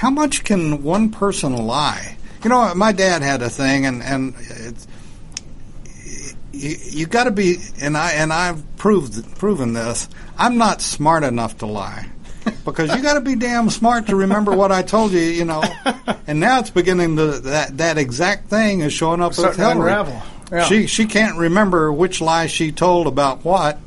how 0.00 0.08
much 0.08 0.44
can 0.44 0.82
one 0.82 1.10
person 1.10 1.54
lie? 1.54 2.16
You 2.42 2.48
know, 2.48 2.74
my 2.74 2.92
dad 2.92 3.20
had 3.20 3.42
a 3.42 3.50
thing, 3.50 3.84
and 3.84 4.02
and 4.02 4.34
it's, 4.38 4.88
you, 6.52 6.76
you 7.00 7.06
got 7.06 7.24
to 7.24 7.30
be, 7.30 7.58
and 7.82 7.98
I 7.98 8.12
and 8.12 8.32
I've 8.32 8.64
proved 8.78 9.36
proven 9.36 9.74
this. 9.74 10.08
I'm 10.38 10.56
not 10.56 10.80
smart 10.80 11.22
enough 11.22 11.58
to 11.58 11.66
lie. 11.66 12.08
Because 12.64 12.94
you 12.96 13.02
got 13.02 13.14
to 13.14 13.20
be 13.20 13.36
damn 13.36 13.68
smart 13.68 14.06
to 14.06 14.16
remember 14.16 14.56
what 14.56 14.72
I 14.72 14.80
told 14.80 15.12
you, 15.12 15.20
you 15.20 15.44
know. 15.44 15.62
And 16.26 16.38
now 16.38 16.60
it's 16.60 16.70
beginning 16.70 17.16
to 17.16 17.40
that 17.40 17.78
that 17.78 17.98
exact 17.98 18.48
thing 18.48 18.80
is 18.80 18.92
showing 18.92 19.20
up 19.20 19.34
Starting 19.34 19.58
to 19.58 19.70
unravel. 19.70 20.22
Yeah. 20.50 20.64
She 20.64 20.86
she 20.86 21.06
can't 21.06 21.36
remember 21.38 21.92
which 21.92 22.20
lie 22.20 22.46
she 22.46 22.72
told 22.72 23.06
about 23.06 23.44
what, 23.44 23.78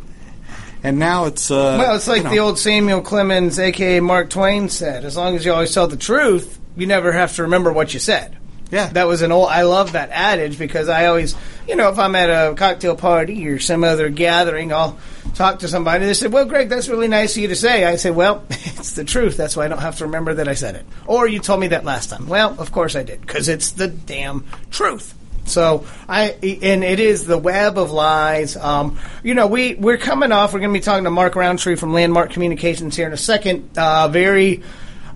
and 0.84 0.98
now 0.98 1.26
it's 1.26 1.52
uh, 1.52 1.78
Well, 1.80 1.96
it's 1.96 2.08
like 2.08 2.20
you 2.20 2.24
know, 2.24 2.30
the 2.30 2.40
old 2.40 2.60
Samuel 2.60 3.02
Clemens, 3.02 3.60
aka 3.60 4.00
Mark 4.00 4.30
Twain, 4.30 4.70
said: 4.70 5.04
"As 5.06 5.18
long 5.18 5.36
as 5.36 5.46
you 5.46 5.54
always 5.54 5.74
tell 5.74 5.88
the 5.88 5.98
truth, 5.98 6.60
you 6.78 6.88
never 6.88 7.12
have 7.12 7.36
to 7.36 7.44
remember 7.44 7.72
what 7.74 7.94
you 7.94 8.00
said." 8.00 8.38
Yeah. 8.72 8.88
that 8.88 9.08
was 9.08 9.22
an 9.22 9.32
old. 9.32 9.50
I 9.50 9.64
love 9.64 9.92
that 9.92 10.10
adage 10.12 10.58
because 10.58 10.90
I 10.90 11.06
always, 11.06 11.36
you 11.68 11.76
know, 11.76 11.90
if 11.90 12.00
I'm 12.00 12.16
at 12.16 12.30
a 12.32 12.56
cocktail 12.56 12.96
party 12.96 13.48
or 13.48 13.60
some 13.60 13.84
other 13.84 14.10
gathering, 14.10 14.74
I'll 14.74 14.98
talk 15.36 15.60
to 15.60 15.68
somebody. 15.68 16.06
They 16.06 16.16
said, 16.16 16.34
"Well, 16.34 16.46
Greg, 16.46 16.70
that's 16.70 16.88
really 16.90 17.08
nice 17.08 17.36
of 17.36 17.42
you 17.44 17.50
to 17.50 17.56
say." 17.56 17.86
I 17.86 17.98
say, 17.98 18.10
"Well, 18.10 18.44
it's 18.50 18.94
the 18.94 19.04
truth. 19.04 19.38
That's 19.38 19.56
why 19.56 19.66
I 19.66 19.68
don't 19.68 19.78
have 19.82 19.98
to 19.98 20.06
remember 20.06 20.34
that 20.36 20.48
I 20.48 20.56
said 20.56 20.76
it." 20.76 20.86
Or 21.06 21.28
you 21.28 21.40
told 21.40 21.60
me 21.60 21.68
that 21.68 21.84
last 21.86 22.10
time. 22.10 22.28
Well, 22.28 22.56
of 22.58 22.72
course 22.72 22.96
I 22.96 23.04
did 23.04 23.22
because 23.22 23.48
it's 23.48 23.74
the 23.74 23.90
damn 23.90 24.46
truth. 24.72 25.14
So 25.46 25.86
I 26.08 26.32
and 26.62 26.84
it 26.84 27.00
is 27.00 27.26
the 27.26 27.38
web 27.38 27.78
of 27.78 27.92
lies. 27.92 28.56
Um, 28.56 29.00
you 29.24 29.34
know, 29.34 29.48
we 29.48 29.76
we're 29.76 29.98
coming 29.98 30.32
off. 30.32 30.54
We're 30.54 30.60
going 30.60 30.74
to 30.74 30.80
be 30.80 30.84
talking 30.84 31.04
to 31.04 31.12
Mark 31.12 31.36
Rountree 31.36 31.76
from 31.76 31.94
Landmark 31.94 32.32
Communications 32.32 32.96
here 32.96 33.08
in 33.08 33.14
a 33.14 33.18
second. 33.18 33.78
Uh, 33.78 34.08
very 34.08 34.64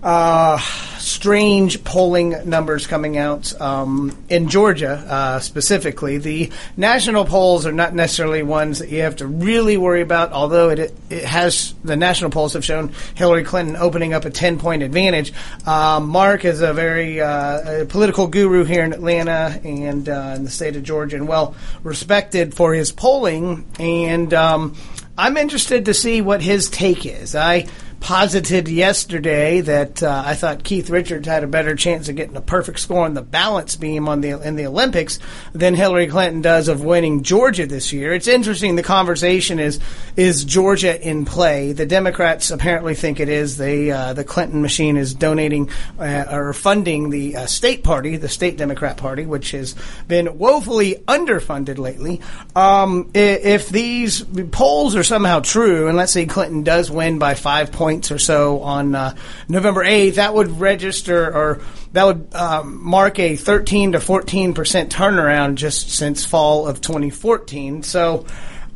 uh, 0.02 0.58
strange 0.98 1.82
polling 1.84 2.48
numbers 2.48 2.86
coming 2.86 3.16
out 3.16 3.58
um, 3.60 4.16
in 4.28 4.48
Georgia 4.48 4.92
uh, 4.92 5.40
specifically. 5.40 6.18
The 6.18 6.52
national 6.76 7.24
polls 7.24 7.66
are 7.66 7.72
not 7.72 7.94
necessarily 7.94 8.42
ones 8.42 8.78
that 8.78 8.90
you 8.90 9.02
have 9.02 9.16
to 9.16 9.26
really 9.26 9.76
worry 9.76 10.02
about, 10.02 10.32
although 10.32 10.70
it, 10.70 10.94
it 11.10 11.24
has 11.24 11.74
the 11.82 11.96
national 11.96 12.30
polls 12.30 12.52
have 12.52 12.64
shown 12.64 12.92
Hillary 13.14 13.44
Clinton 13.44 13.76
opening 13.76 14.12
up 14.12 14.24
a 14.24 14.30
10 14.30 14.58
point 14.58 14.82
advantage. 14.82 15.32
Um, 15.66 16.08
Mark 16.08 16.44
is 16.44 16.60
a 16.60 16.72
very 16.72 17.20
uh, 17.20 17.82
a 17.82 17.86
political 17.86 18.26
guru 18.26 18.64
here 18.64 18.84
in 18.84 18.92
Atlanta 18.92 19.60
and 19.64 20.08
uh, 20.08 20.34
in 20.36 20.44
the 20.44 20.50
state 20.50 20.76
of 20.76 20.82
Georgia 20.82 21.16
and 21.16 21.26
well 21.26 21.54
respected 21.82 22.54
for 22.54 22.74
his 22.74 22.92
polling. 22.92 23.66
And 23.78 24.32
um, 24.34 24.76
I'm 25.16 25.36
interested 25.36 25.86
to 25.86 25.94
see 25.94 26.20
what 26.20 26.42
his 26.42 26.70
take 26.70 27.04
is. 27.04 27.34
I 27.34 27.66
posited 28.00 28.68
yesterday 28.68 29.60
that 29.60 30.02
uh, 30.02 30.22
I 30.24 30.34
thought 30.34 30.64
Keith 30.64 30.88
Richards 30.88 31.26
had 31.26 31.42
a 31.42 31.48
better 31.48 31.74
chance 31.74 32.08
of 32.08 32.16
getting 32.16 32.36
a 32.36 32.40
perfect 32.40 32.78
score 32.80 33.04
on 33.04 33.14
the 33.14 33.22
balance 33.22 33.76
beam 33.76 34.08
on 34.08 34.20
the 34.20 34.40
in 34.40 34.56
the 34.56 34.66
Olympics 34.66 35.18
than 35.52 35.74
Hillary 35.74 36.06
Clinton 36.06 36.40
does 36.40 36.68
of 36.68 36.84
winning 36.84 37.22
Georgia 37.22 37.66
this 37.66 37.92
year. 37.92 38.12
It's 38.12 38.28
interesting. 38.28 38.76
The 38.76 38.82
conversation 38.82 39.58
is 39.58 39.80
is 40.16 40.44
Georgia 40.44 41.00
in 41.00 41.24
play? 41.24 41.72
The 41.72 41.86
Democrats 41.86 42.50
apparently 42.50 42.94
think 42.94 43.20
it 43.20 43.28
is. 43.28 43.56
They 43.56 43.90
uh, 43.90 44.12
the 44.12 44.24
Clinton 44.24 44.62
machine 44.62 44.96
is 44.96 45.12
donating 45.12 45.68
uh, 45.98 46.26
or 46.30 46.52
funding 46.52 47.10
the 47.10 47.36
uh, 47.36 47.46
state 47.46 47.82
party, 47.82 48.16
the 48.16 48.28
state 48.28 48.56
Democrat 48.56 48.96
Party, 48.96 49.26
which 49.26 49.50
has 49.50 49.74
been 50.06 50.38
woefully 50.38 51.02
underfunded 51.08 51.78
lately. 51.78 52.20
Um, 52.54 53.10
if 53.14 53.68
these 53.68 54.22
polls 54.52 54.94
are 54.94 55.02
somehow 55.02 55.40
true, 55.40 55.88
and 55.88 55.96
let's 55.96 56.12
say 56.12 56.26
Clinton 56.26 56.62
does 56.62 56.90
win 56.90 57.18
by 57.18 57.34
five 57.34 57.72
points 57.72 57.87
points 57.88 58.10
or 58.10 58.18
so 58.18 58.60
on 58.60 58.94
uh, 58.94 59.16
November 59.48 59.82
8th, 59.82 60.16
that 60.16 60.34
would 60.34 60.60
register 60.60 61.34
or 61.34 61.62
that 61.92 62.04
would 62.04 62.34
um, 62.34 62.84
mark 62.84 63.18
a 63.18 63.34
13 63.34 63.92
to 63.92 64.00
14 64.00 64.52
percent 64.52 64.92
turnaround 64.92 65.54
just 65.54 65.88
since 65.88 66.22
fall 66.22 66.68
of 66.68 66.82
2014. 66.82 67.82
So 67.82 68.26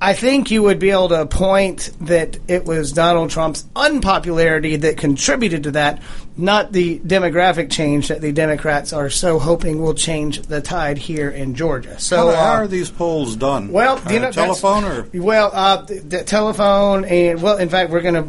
I 0.02 0.14
think 0.14 0.50
you 0.50 0.64
would 0.64 0.80
be 0.80 0.90
able 0.90 1.10
to 1.10 1.26
point 1.26 1.92
that 2.00 2.36
it 2.48 2.64
was 2.64 2.90
Donald 2.90 3.30
Trump's 3.30 3.64
unpopularity 3.76 4.74
that 4.74 4.96
contributed 4.96 5.62
to 5.62 5.70
that, 5.70 6.02
not 6.36 6.72
the 6.72 6.98
demographic 6.98 7.70
change 7.70 8.08
that 8.08 8.20
the 8.20 8.32
Democrats 8.32 8.92
are 8.92 9.10
so 9.10 9.38
hoping 9.38 9.80
will 9.80 9.94
change 9.94 10.42
the 10.42 10.60
tide 10.60 10.98
here 10.98 11.30
in 11.30 11.54
Georgia. 11.54 12.00
So 12.00 12.16
how, 12.16 12.28
uh, 12.30 12.36
how 12.36 12.52
are 12.54 12.66
these 12.66 12.90
polls 12.90 13.36
done? 13.36 13.70
Well, 13.70 14.00
you 14.10 14.18
know, 14.18 14.30
uh, 14.30 14.32
telephone 14.32 14.84
or 14.84 15.08
well, 15.14 15.52
uh, 15.54 15.82
the, 15.82 16.00
the 16.00 16.24
telephone 16.24 17.04
and 17.04 17.40
well, 17.40 17.58
in 17.58 17.68
fact, 17.68 17.90
we're 17.90 18.02
gonna. 18.02 18.24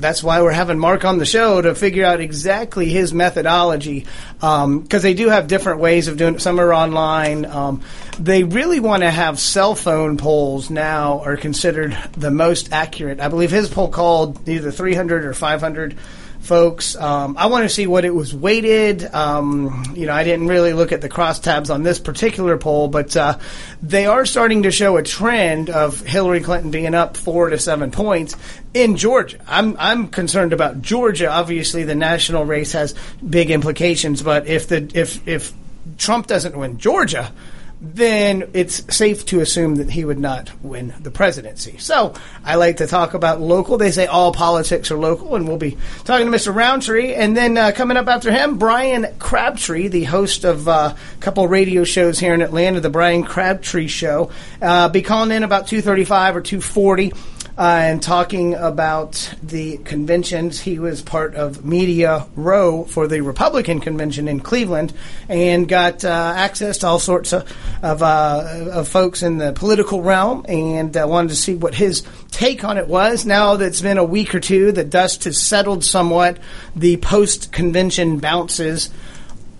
That's 0.00 0.22
why 0.22 0.40
we're 0.40 0.52
having 0.52 0.78
Mark 0.78 1.04
on 1.04 1.18
the 1.18 1.26
show 1.26 1.60
to 1.60 1.74
figure 1.74 2.06
out 2.06 2.20
exactly 2.20 2.86
his 2.86 3.12
methodology 3.12 4.06
because 4.36 4.64
um, 4.64 4.86
they 4.88 5.12
do 5.12 5.28
have 5.28 5.46
different 5.46 5.80
ways 5.80 6.08
of 6.08 6.16
doing 6.16 6.36
it. 6.36 6.40
Some 6.40 6.58
are 6.58 6.72
online. 6.72 7.44
Um, 7.44 7.82
they 8.18 8.44
really 8.44 8.80
want 8.80 9.02
to 9.02 9.10
have 9.10 9.38
cell 9.38 9.74
phone 9.74 10.16
polls 10.16 10.70
now 10.70 11.17
are 11.20 11.36
considered 11.36 11.96
the 12.12 12.30
most 12.30 12.72
accurate. 12.72 13.20
I 13.20 13.28
believe 13.28 13.50
his 13.50 13.68
poll 13.68 13.88
called 13.88 14.48
either 14.48 14.70
300 14.70 15.24
or 15.24 15.34
500 15.34 15.96
folks. 16.40 16.96
Um, 16.96 17.36
I 17.36 17.46
want 17.46 17.64
to 17.64 17.68
see 17.68 17.86
what 17.86 18.04
it 18.04 18.14
was 18.14 18.34
weighted. 18.34 19.04
Um, 19.04 19.92
you 19.94 20.06
know, 20.06 20.12
I 20.12 20.24
didn't 20.24 20.46
really 20.46 20.72
look 20.72 20.92
at 20.92 21.00
the 21.00 21.08
crosstabs 21.08 21.72
on 21.72 21.82
this 21.82 21.98
particular 21.98 22.56
poll, 22.56 22.88
but 22.88 23.16
uh, 23.16 23.38
they 23.82 24.06
are 24.06 24.24
starting 24.24 24.62
to 24.62 24.70
show 24.70 24.96
a 24.96 25.02
trend 25.02 25.70
of 25.70 26.00
Hillary 26.00 26.40
Clinton 26.40 26.70
being 26.70 26.94
up 26.94 27.16
four 27.16 27.50
to 27.50 27.58
seven 27.58 27.90
points 27.90 28.36
in 28.72 28.96
Georgia. 28.96 29.38
I'm 29.46 29.76
I'm 29.78 30.08
concerned 30.08 30.52
about 30.52 30.80
Georgia. 30.80 31.28
Obviously, 31.30 31.84
the 31.84 31.94
national 31.94 32.44
race 32.44 32.72
has 32.72 32.94
big 33.28 33.50
implications, 33.50 34.22
but 34.22 34.46
if 34.46 34.68
the 34.68 34.90
if 34.94 35.26
if 35.26 35.52
Trump 35.96 36.26
doesn't 36.26 36.56
win 36.56 36.78
Georgia 36.78 37.32
then 37.80 38.50
it's 38.54 38.94
safe 38.94 39.24
to 39.26 39.40
assume 39.40 39.76
that 39.76 39.90
he 39.90 40.04
would 40.04 40.18
not 40.18 40.50
win 40.62 40.92
the 41.00 41.10
presidency. 41.10 41.78
So 41.78 42.14
I 42.44 42.56
like 42.56 42.78
to 42.78 42.86
talk 42.86 43.14
about 43.14 43.40
local. 43.40 43.78
They 43.78 43.92
say 43.92 44.06
all 44.06 44.32
politics 44.32 44.90
are 44.90 44.98
local, 44.98 45.36
and 45.36 45.46
we'll 45.46 45.58
be 45.58 45.76
talking 46.04 46.26
to 46.26 46.32
Mr. 46.32 46.54
Rountree. 46.54 47.14
And 47.14 47.36
then 47.36 47.56
uh, 47.56 47.72
coming 47.72 47.96
up 47.96 48.08
after 48.08 48.32
him, 48.32 48.58
Brian 48.58 49.06
Crabtree, 49.18 49.88
the 49.88 50.04
host 50.04 50.44
of 50.44 50.66
uh, 50.66 50.94
a 50.94 51.20
couple 51.20 51.46
radio 51.46 51.84
shows 51.84 52.18
here 52.18 52.34
in 52.34 52.42
Atlanta, 52.42 52.80
the 52.80 52.90
Brian 52.90 53.22
Crabtree 53.22 53.88
Show, 53.88 54.30
uh, 54.60 54.88
be 54.88 55.02
calling 55.02 55.30
in 55.30 55.44
about 55.44 55.68
235 55.68 56.36
or 56.36 56.40
240 56.40 57.12
uh, 57.58 57.80
and 57.82 58.00
talking 58.00 58.54
about 58.54 59.34
the 59.42 59.78
conventions. 59.78 60.60
He 60.60 60.78
was 60.78 61.02
part 61.02 61.34
of 61.34 61.64
Media 61.64 62.24
Row 62.36 62.84
for 62.84 63.08
the 63.08 63.20
Republican 63.20 63.80
convention 63.80 64.28
in 64.28 64.38
Cleveland 64.38 64.94
and 65.28 65.68
got 65.68 66.04
uh, 66.04 66.34
access 66.36 66.78
to 66.78 66.86
all 66.86 67.00
sorts 67.00 67.32
of 67.32 67.52
of, 67.82 68.02
uh, 68.02 68.70
of, 68.72 68.88
folks 68.88 69.22
in 69.22 69.38
the 69.38 69.52
political 69.52 70.02
realm 70.02 70.44
and 70.48 70.96
uh, 70.96 71.06
wanted 71.08 71.30
to 71.30 71.36
see 71.36 71.54
what 71.54 71.74
his 71.74 72.04
take 72.30 72.62
on 72.62 72.78
it 72.78 72.86
was. 72.86 73.26
Now 73.26 73.56
that 73.56 73.66
it's 73.66 73.80
been 73.80 73.98
a 73.98 74.04
week 74.04 74.34
or 74.34 74.40
two, 74.40 74.70
the 74.70 74.84
dust 74.84 75.24
has 75.24 75.40
settled 75.40 75.84
somewhat. 75.84 76.38
The 76.76 76.96
post 76.98 77.50
convention 77.50 78.18
bounces, 78.18 78.90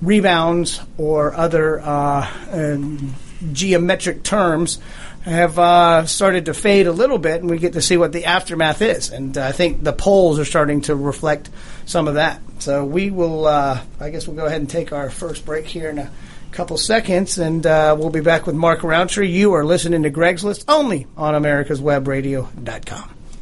rebounds, 0.01 0.81
or 0.97 1.35
other 1.35 1.81
uh, 1.81 2.31
um, 2.53 3.15
geometric 3.53 4.23
terms 4.23 4.79
have 5.29 5.59
uh, 5.59 6.07
started 6.07 6.47
to 6.47 6.55
fade 6.55 6.87
a 6.87 6.93
little 6.93 7.19
bit, 7.19 7.41
and 7.41 7.51
we 7.51 7.59
get 7.59 7.75
to 7.75 7.83
see 7.83 7.97
what 7.97 8.13
the 8.13 8.25
aftermath 8.25 8.83
is. 8.83 9.11
And 9.11 9.37
uh, 9.37 9.45
I 9.47 9.53
think 9.53 9.83
the 9.83 9.93
polls 9.93 10.39
are 10.39 10.45
starting 10.45 10.81
to 10.83 10.97
reflect 10.97 11.51
some 11.87 12.09
of 12.09 12.15
that. 12.15 12.41
So 12.59 12.85
we 12.85 13.11
will, 13.11 13.47
uh, 13.47 13.81
I 14.01 14.11
guess, 14.11 14.27
we'll 14.27 14.37
go 14.37 14.47
ahead 14.47 14.61
and 14.61 14.69
take 14.69 14.93
our 14.93 15.11
first 15.11 15.47
break 15.47 15.67
here 15.67 15.91
in 15.91 15.99
a 15.99 16.11
couple 16.51 16.77
seconds, 16.79 17.39
and 17.39 17.67
uh, 17.67 17.95
we'll 17.99 18.11
be 18.11 18.21
back 18.21 18.47
with 18.47 18.55
Mark 18.55 18.83
Rountree. 18.83 19.29
You 19.29 19.55
are 19.55 19.65
listening 19.65 20.03
to 20.03 20.11
Greg's 20.11 20.45
List 20.45 20.65
only 20.69 21.07
on 21.17 21.41
America'sWebRadio.com. 21.41 23.18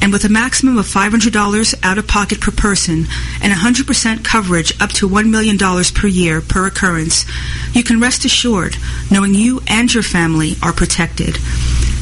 and 0.00 0.12
with 0.12 0.24
a 0.24 0.28
maximum 0.28 0.78
of 0.78 0.86
$500 0.86 1.74
out 1.82 1.98
of 1.98 2.06
pocket 2.06 2.40
per 2.40 2.50
person 2.50 3.06
and 3.42 3.52
100% 3.52 4.24
coverage 4.24 4.80
up 4.80 4.90
to 4.90 5.08
$1 5.08 5.30
million 5.30 5.58
per 5.58 6.06
year 6.06 6.40
per 6.40 6.66
occurrence, 6.66 7.24
you 7.72 7.82
can 7.82 8.00
rest 8.00 8.24
assured 8.24 8.76
knowing 9.10 9.34
you 9.34 9.60
and 9.66 9.92
your 9.92 10.02
family 10.02 10.56
are 10.62 10.72
protected. 10.72 11.38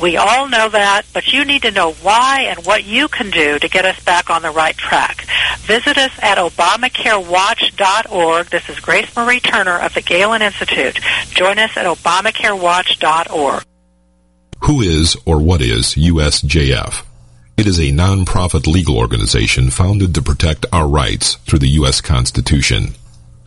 We 0.00 0.16
all 0.16 0.48
know 0.48 0.68
that, 0.68 1.02
but 1.12 1.32
you 1.32 1.44
need 1.44 1.62
to 1.62 1.70
know 1.70 1.92
why 1.92 2.46
and 2.48 2.64
what 2.66 2.84
you 2.84 3.08
can 3.08 3.30
do 3.30 3.58
to 3.58 3.68
get 3.68 3.84
us 3.84 4.02
back 4.04 4.30
on 4.30 4.42
the 4.42 4.50
right 4.50 4.76
track. 4.76 5.26
Visit 5.60 5.98
us 5.98 6.12
at 6.22 6.38
ObamacareWatch.org. 6.38 8.46
This 8.46 8.68
is 8.68 8.80
Grace 8.80 9.14
Marie 9.16 9.40
Turner 9.40 9.78
of 9.78 9.94
the 9.94 10.02
Galen 10.02 10.42
Institute. 10.42 11.00
Join 11.30 11.58
us 11.58 11.76
at 11.76 11.86
ObamacareWatch.org. 11.86 13.64
Who 14.64 14.82
is 14.82 15.16
or 15.24 15.40
what 15.40 15.62
is 15.62 15.94
USJF? 15.94 17.04
It 17.56 17.66
is 17.66 17.78
a 17.78 17.92
nonprofit 17.92 18.66
legal 18.66 18.96
organization 18.96 19.70
founded 19.70 20.14
to 20.14 20.22
protect 20.22 20.66
our 20.72 20.88
rights 20.88 21.34
through 21.46 21.58
the 21.58 21.68
U.S. 21.68 22.00
Constitution. 22.00 22.94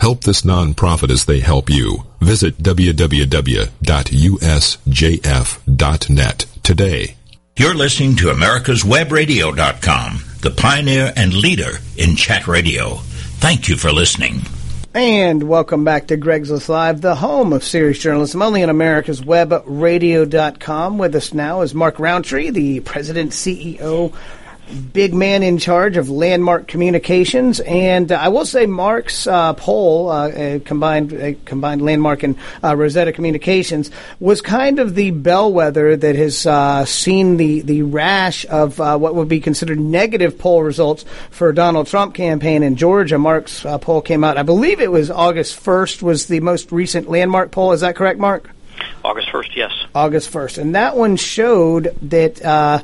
Help 0.00 0.24
this 0.24 0.42
nonprofit 0.42 1.10
as 1.10 1.24
they 1.24 1.40
help 1.40 1.70
you. 1.70 2.04
Visit 2.20 2.58
www.usjf.net 2.58 3.66
today. 6.62 7.16
You're 7.56 7.74
listening 7.74 8.16
to 8.16 8.26
America'sWebRadio.com, 8.28 10.24
the 10.40 10.50
pioneer 10.50 11.12
and 11.14 11.34
leader 11.34 11.78
in 11.96 12.16
chat 12.16 12.48
radio. 12.48 12.94
Thank 13.38 13.68
you 13.68 13.76
for 13.76 13.92
listening. 13.92 14.40
And 14.94 15.42
welcome 15.44 15.84
back 15.84 16.08
to 16.08 16.16
Greg's 16.16 16.50
List 16.50 16.68
Live, 16.68 17.00
the 17.00 17.14
home 17.14 17.52
of 17.52 17.64
serious 17.64 17.98
journalism, 17.98 18.42
only 18.42 18.62
on 18.62 18.68
America's 18.68 19.24
Web 19.24 19.62
Radio.com. 19.64 20.98
With 20.98 21.14
us 21.14 21.32
now 21.32 21.62
is 21.62 21.74
Mark 21.74 21.98
Rountree, 21.98 22.50
the 22.50 22.80
president 22.80 23.30
CEO 23.32 24.14
big 24.72 25.14
man 25.14 25.42
in 25.42 25.58
charge 25.58 25.96
of 25.96 26.10
Landmark 26.10 26.68
Communications, 26.68 27.60
and 27.60 28.10
uh, 28.10 28.16
I 28.16 28.28
will 28.28 28.46
say 28.46 28.66
Mark's 28.66 29.26
uh, 29.26 29.52
poll, 29.54 30.10
uh, 30.10 30.28
uh 30.28 30.58
combined 30.60 31.12
uh, 31.12 31.32
combined 31.44 31.82
Landmark 31.82 32.22
and 32.22 32.36
uh, 32.62 32.76
Rosetta 32.76 33.12
Communications, 33.12 33.90
was 34.20 34.40
kind 34.40 34.78
of 34.78 34.94
the 34.94 35.10
bellwether 35.10 35.96
that 35.96 36.16
has 36.16 36.88
seen 36.88 37.36
the 37.36 37.60
the 37.60 37.82
rash 37.82 38.46
of 38.46 38.78
what 38.78 39.14
would 39.14 39.28
be 39.28 39.40
considered 39.40 39.78
negative 39.78 40.38
poll 40.38 40.62
results 40.62 41.04
for 41.30 41.52
Donald 41.52 41.86
Trump 41.86 42.14
campaign 42.14 42.62
in 42.62 42.76
Georgia. 42.76 43.18
Mark's 43.18 43.62
poll 43.80 44.00
came 44.00 44.24
out, 44.24 44.38
I 44.38 44.42
believe 44.42 44.80
it 44.80 44.90
was 44.90 45.10
August 45.10 45.58
first, 45.58 46.02
was 46.02 46.26
the 46.26 46.40
most 46.40 46.72
recent 46.72 47.08
Landmark 47.08 47.50
poll. 47.50 47.72
Is 47.72 47.80
that 47.80 47.96
correct, 47.96 48.18
Mark? 48.18 48.50
August 49.04 49.28
1st, 49.28 49.56
yes. 49.56 49.72
August 49.94 50.32
1st. 50.32 50.58
And 50.58 50.74
that 50.74 50.96
one 50.96 51.16
showed 51.16 51.96
that 52.02 52.44
uh, 52.44 52.82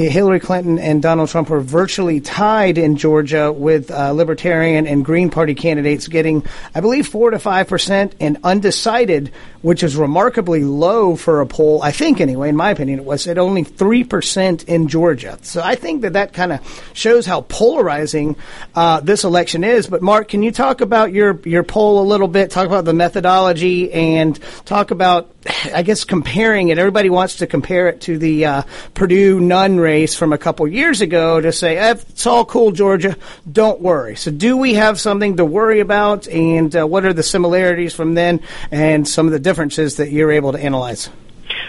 Hillary 0.00 0.40
Clinton 0.40 0.78
and 0.78 1.00
Donald 1.00 1.30
Trump 1.30 1.48
were 1.48 1.60
virtually 1.60 2.20
tied 2.20 2.76
in 2.76 2.96
Georgia 2.96 3.50
with 3.50 3.90
uh, 3.90 4.12
Libertarian 4.12 4.86
and 4.86 5.02
Green 5.02 5.30
Party 5.30 5.54
candidates 5.54 6.06
getting, 6.06 6.44
I 6.74 6.80
believe, 6.80 7.06
4 7.06 7.30
to 7.30 7.38
5% 7.38 8.12
and 8.20 8.36
undecided, 8.44 9.32
which 9.62 9.82
is 9.82 9.96
remarkably 9.96 10.64
low 10.64 11.16
for 11.16 11.40
a 11.40 11.46
poll. 11.46 11.82
I 11.82 11.92
think, 11.92 12.20
anyway, 12.20 12.50
in 12.50 12.56
my 12.56 12.70
opinion, 12.70 12.98
it 12.98 13.06
was 13.06 13.26
at 13.26 13.38
only 13.38 13.64
3% 13.64 14.64
in 14.64 14.88
Georgia. 14.88 15.38
So 15.40 15.62
I 15.62 15.76
think 15.76 16.02
that 16.02 16.12
that 16.12 16.34
kind 16.34 16.52
of 16.52 16.90
shows 16.92 17.24
how 17.24 17.40
polarizing 17.42 18.36
uh, 18.74 19.00
this 19.00 19.24
election 19.24 19.64
is. 19.64 19.86
But, 19.86 20.02
Mark, 20.02 20.28
can 20.28 20.42
you 20.42 20.52
talk 20.52 20.82
about 20.82 21.12
your, 21.12 21.40
your 21.46 21.62
poll 21.62 22.02
a 22.02 22.06
little 22.06 22.28
bit? 22.28 22.50
Talk 22.50 22.66
about 22.66 22.84
the 22.84 22.92
methodology 22.92 23.90
and 23.92 24.38
talk 24.66 24.90
about 24.90 25.32
I 25.72 25.82
guess 25.82 26.04
comparing 26.04 26.68
it, 26.68 26.78
everybody 26.78 27.10
wants 27.10 27.36
to 27.36 27.46
compare 27.46 27.88
it 27.88 28.00
to 28.02 28.18
the 28.18 28.46
uh, 28.46 28.62
Perdue 28.94 29.40
Nunn 29.40 29.78
from 30.14 30.32
a 30.32 30.38
couple 30.38 30.66
years 30.68 31.00
ago 31.00 31.40
to 31.40 31.52
say 31.52 31.76
eh, 31.76 31.92
it's 31.92 32.26
all 32.26 32.44
cool, 32.44 32.72
Georgia. 32.72 33.16
Don't 33.50 33.80
worry. 33.80 34.16
So, 34.16 34.30
do 34.30 34.56
we 34.56 34.74
have 34.74 35.00
something 35.00 35.36
to 35.36 35.44
worry 35.44 35.80
about, 35.80 36.28
and 36.28 36.74
uh, 36.74 36.86
what 36.86 37.04
are 37.04 37.12
the 37.12 37.22
similarities 37.22 37.94
from 37.94 38.14
then, 38.14 38.40
and 38.70 39.06
some 39.06 39.26
of 39.26 39.32
the 39.32 39.38
differences 39.38 39.96
that 39.96 40.10
you're 40.10 40.32
able 40.32 40.52
to 40.52 40.58
analyze? 40.58 41.08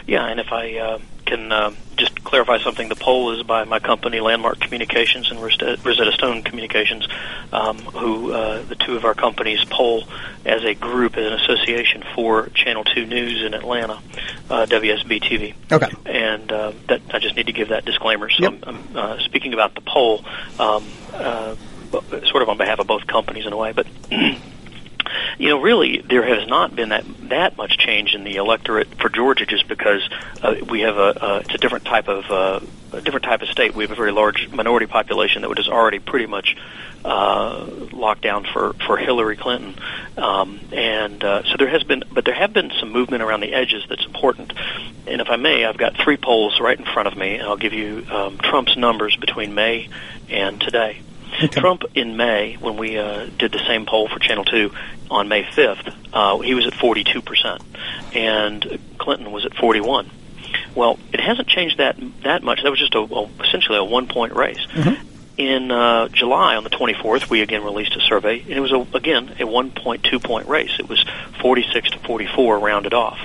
Yeah, 0.06 0.26
and 0.26 0.40
if 0.40 0.52
I 0.52 0.78
uh, 0.78 1.00
can 1.28 1.52
uh, 1.52 1.72
just 1.98 2.24
clarify 2.24 2.58
something, 2.60 2.90
the 2.90 2.96
poll 2.96 3.38
is 3.38 3.44
by 3.44 3.66
my 3.66 3.80
company, 3.80 4.20
Landmark 4.20 4.60
Communications 4.60 5.30
and 5.30 5.42
Rosetta 5.42 6.12
Stone 6.14 6.44
Communications, 6.44 7.08
um, 7.52 7.78
who 7.78 8.32
uh, 8.32 8.64
the 8.64 8.76
two 8.76 8.96
of 8.96 9.06
our 9.06 9.14
companies 9.14 9.64
poll 9.66 10.04
as 10.46 10.64
a 10.64 10.74
group, 10.74 11.18
as 11.18 11.26
an 11.26 11.34
association 11.34 12.04
for 12.16 12.48
Channel 12.50 12.86
2 12.86 13.06
News 13.06 13.44
in 13.44 13.54
Atlanta, 13.54 14.02
uh, 14.50 14.66
WSB 14.66 15.22
TV. 15.22 15.54
Okay. 15.72 15.92
And 16.06 16.52
uh, 16.52 16.72
that 16.88 17.02
I 17.13 17.20
just 17.20 17.36
need 17.36 17.48
to 17.48 17.54
give 17.54 17.70
that 17.70 17.86
disclaimer. 17.86 18.30
So 18.30 18.44
yep. 18.44 18.63
I'm, 18.66 18.78
I'm 18.88 18.98
uh, 18.98 19.20
speaking 19.20 19.54
about 19.54 19.76
the 19.76 19.82
poll, 19.82 20.24
um, 20.60 20.88
uh, 21.13 21.56
sort 22.26 22.42
of 22.42 22.50
on 22.50 22.58
behalf 22.58 22.80
of 22.80 22.88
both 22.88 23.06
companies 23.06 23.46
in 23.46 23.54
a 23.54 23.58
way, 23.58 23.74
but. 23.74 23.88
you 25.38 25.50
know, 25.50 25.62
really, 25.62 26.02
there 26.02 26.24
has 26.24 26.48
not 26.48 26.76
been 26.76 26.89
that 26.89 27.06
that 27.30 27.58
much 27.58 27.78
change 27.78 28.13
in 28.13 28.24
the 28.24 28.36
electorate 28.36 28.88
for 28.96 29.10
Georgia, 29.10 29.46
just 29.46 29.67
because 29.67 30.08
uh, 30.41 30.56
we 30.70 30.82
have 30.82 30.98
a 30.98 31.26
uh, 31.26 31.41
it's 31.46 31.54
a 31.54 31.58
different 31.58 31.86
type 31.86 32.08
of 32.08 32.30
uh, 32.32 32.60
a 32.93 33.02
different 33.02 33.26
type 33.26 33.41
of 33.41 33.50
state. 33.50 33.76
We 33.76 33.84
have 33.84 33.91
a 33.91 33.96
very 33.96 34.12
large 34.12 34.50
minority 34.50 34.86
population 34.86 35.41
that 35.41 35.60
is 35.60 35.67
already 35.67 36.00
pretty 36.00 36.26
much 36.26 36.56
uh, 37.04 37.67
locked 37.91 38.22
down 38.22 38.46
for 38.46 38.74
for 38.86 38.98
Hillary 38.98 39.38
Clinton, 39.38 39.76
um, 40.17 40.60
and 40.72 41.24
uh, 41.24 41.43
so 41.43 41.58
there 41.58 41.70
has 41.70 41.84
been, 41.84 42.04
but 42.12 42.26
there 42.26 42.34
have 42.34 42.54
been 42.54 42.72
some 42.80 42.91
movement 42.91 43.24
around 43.24 43.41
the 43.41 43.54
edges 43.54 43.86
that's 43.88 44.06
important. 44.06 44.54
And 45.06 45.22
if 45.22 45.30
I 45.30 45.38
may, 45.38 45.63
I've 45.63 45.78
got 45.78 45.96
three 45.96 46.17
polls 46.17 46.60
right 46.60 46.78
in 46.78 46.86
front 46.86 47.08
of 47.08 47.15
me, 47.15 47.36
and 47.36 47.43
I'll 47.43 47.58
give 47.58 47.74
you 47.74 48.06
um, 48.12 48.38
Trump's 48.39 48.76
numbers 48.76 49.15
between 49.15 49.54
May 49.56 49.89
and 50.30 50.60
today. 50.60 51.02
Okay. 51.38 51.62
Trump 51.62 51.84
in 51.93 52.17
May, 52.17 52.56
when 52.56 52.78
we 52.78 52.97
uh, 52.97 53.28
did 53.38 53.52
the 53.52 53.63
same 53.67 53.86
poll 53.86 54.08
for 54.08 54.19
Channel 54.19 54.45
2 54.45 54.71
on 55.12 55.28
May 55.28 55.43
5th, 55.43 55.93
uh, 56.13 56.39
he 56.39 56.54
was 56.54 56.65
at 56.65 56.73
42%, 56.73 57.62
and 58.15 58.80
Clinton 58.97 59.32
was 59.32 59.45
at 59.45 59.56
41. 59.56 60.10
Well, 60.76 60.97
it 61.13 61.19
hasn't 61.19 61.47
changed 61.47 61.78
that 61.78 61.97
that 62.23 62.43
much. 62.43 62.63
That 62.63 62.69
was 62.71 62.80
just 62.80 62.95
a, 62.95 63.00
a 63.00 63.30
essentially 63.43 63.78
a 63.78 63.84
one 63.84 64.08
point 64.08 64.34
race. 64.34 64.65
Mm-hmm. 64.73 65.08
In 65.38 65.69
uh, 65.69 66.08
July, 66.08 66.56
on 66.56 66.63
the 66.63 66.69
24th, 66.71 67.30
we 67.30 67.41
again 67.41 67.63
released 67.63 67.95
a 67.95 68.02
survey, 68.02 68.41
and 68.41 68.52
it 68.52 68.60
was 68.60 68.71
a, 68.71 68.88
again 68.95 69.30
a 69.39 69.45
1.2 69.45 70.23
point 70.23 70.47
race. 70.47 70.71
It 70.80 70.89
was 70.89 71.06
46 71.41 71.91
to 71.91 72.00
44, 72.00 72.60
rounded 72.60 72.93
off. 72.93 73.19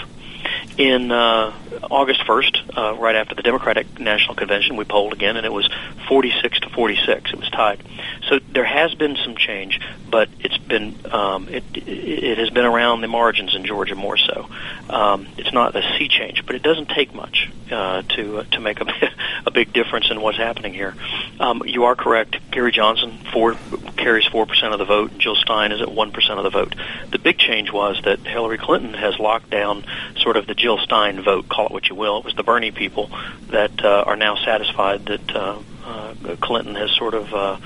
In 0.78 1.12
uh, 1.12 1.52
August 1.90 2.20
1st, 2.22 2.76
uh, 2.76 2.94
right 2.98 3.14
after 3.14 3.34
the 3.34 3.42
Democratic 3.42 3.98
National 4.00 4.34
Convention, 4.34 4.76
we 4.76 4.84
polled 4.84 5.12
again, 5.12 5.36
and 5.36 5.44
it 5.44 5.52
was 5.52 5.68
46 6.08 6.60
to 6.60 6.70
46. 6.70 7.30
It 7.30 7.38
was 7.38 7.50
tied. 7.50 7.82
So 8.28 8.38
there 8.38 8.64
has 8.64 8.94
been 8.94 9.16
some 9.16 9.36
change, 9.36 9.80
but 10.10 10.28
it's 10.40 10.56
been 10.56 10.94
um, 11.10 11.48
it, 11.48 11.64
it 11.74 12.38
has 12.38 12.50
been 12.50 12.64
around 12.64 13.02
the 13.02 13.08
margins 13.08 13.54
in 13.54 13.66
Georgia 13.66 13.94
more 13.94 14.16
so. 14.16 14.48
Um, 14.88 15.26
it's 15.36 15.52
not 15.52 15.76
a 15.76 15.82
sea 15.98 16.08
change, 16.08 16.46
but 16.46 16.54
it 16.54 16.62
doesn't 16.62 16.88
take 16.88 17.14
much 17.14 17.50
uh, 17.70 18.02
to 18.02 18.38
uh, 18.38 18.44
to 18.52 18.60
make 18.60 18.80
a, 18.80 18.86
a 19.46 19.50
big 19.50 19.72
difference 19.72 20.10
in 20.10 20.20
what's 20.20 20.38
happening 20.38 20.72
here. 20.72 20.94
Um, 21.40 21.62
you 21.66 21.84
are 21.84 21.96
correct. 21.96 22.36
Gary 22.50 22.72
Johnson 22.72 23.18
four, 23.32 23.56
carries 23.96 24.26
four 24.26 24.46
percent 24.46 24.72
of 24.72 24.78
the 24.78 24.84
vote. 24.86 25.12
And 25.12 25.20
Jill 25.20 25.36
Stein 25.36 25.72
is 25.72 25.80
at 25.80 25.90
one 25.90 26.12
percent 26.12 26.38
of 26.38 26.44
the 26.44 26.50
vote. 26.50 26.74
The 27.10 27.18
big 27.18 27.38
change 27.38 27.70
was 27.70 28.00
that 28.04 28.20
Hillary 28.20 28.58
Clinton 28.58 28.94
has 28.94 29.18
locked 29.18 29.50
down 29.50 29.84
sort 30.16 30.36
of 30.36 30.46
the 30.46 30.54
Jill 30.62 30.78
Stein 30.78 31.20
vote. 31.20 31.48
Call 31.48 31.66
it 31.66 31.72
what 31.72 31.88
you 31.88 31.96
will. 31.96 32.18
It 32.18 32.24
was 32.24 32.34
the 32.34 32.44
Bernie 32.44 32.70
people 32.70 33.10
that 33.48 33.84
uh, 33.84 34.04
are 34.06 34.16
now 34.16 34.36
satisfied 34.36 35.06
that 35.06 35.34
uh, 35.34 35.58
uh, 35.84 36.14
Clinton 36.40 36.76
has 36.76 36.90
sort 36.92 37.14
of. 37.14 37.34
Uh, 37.34 37.58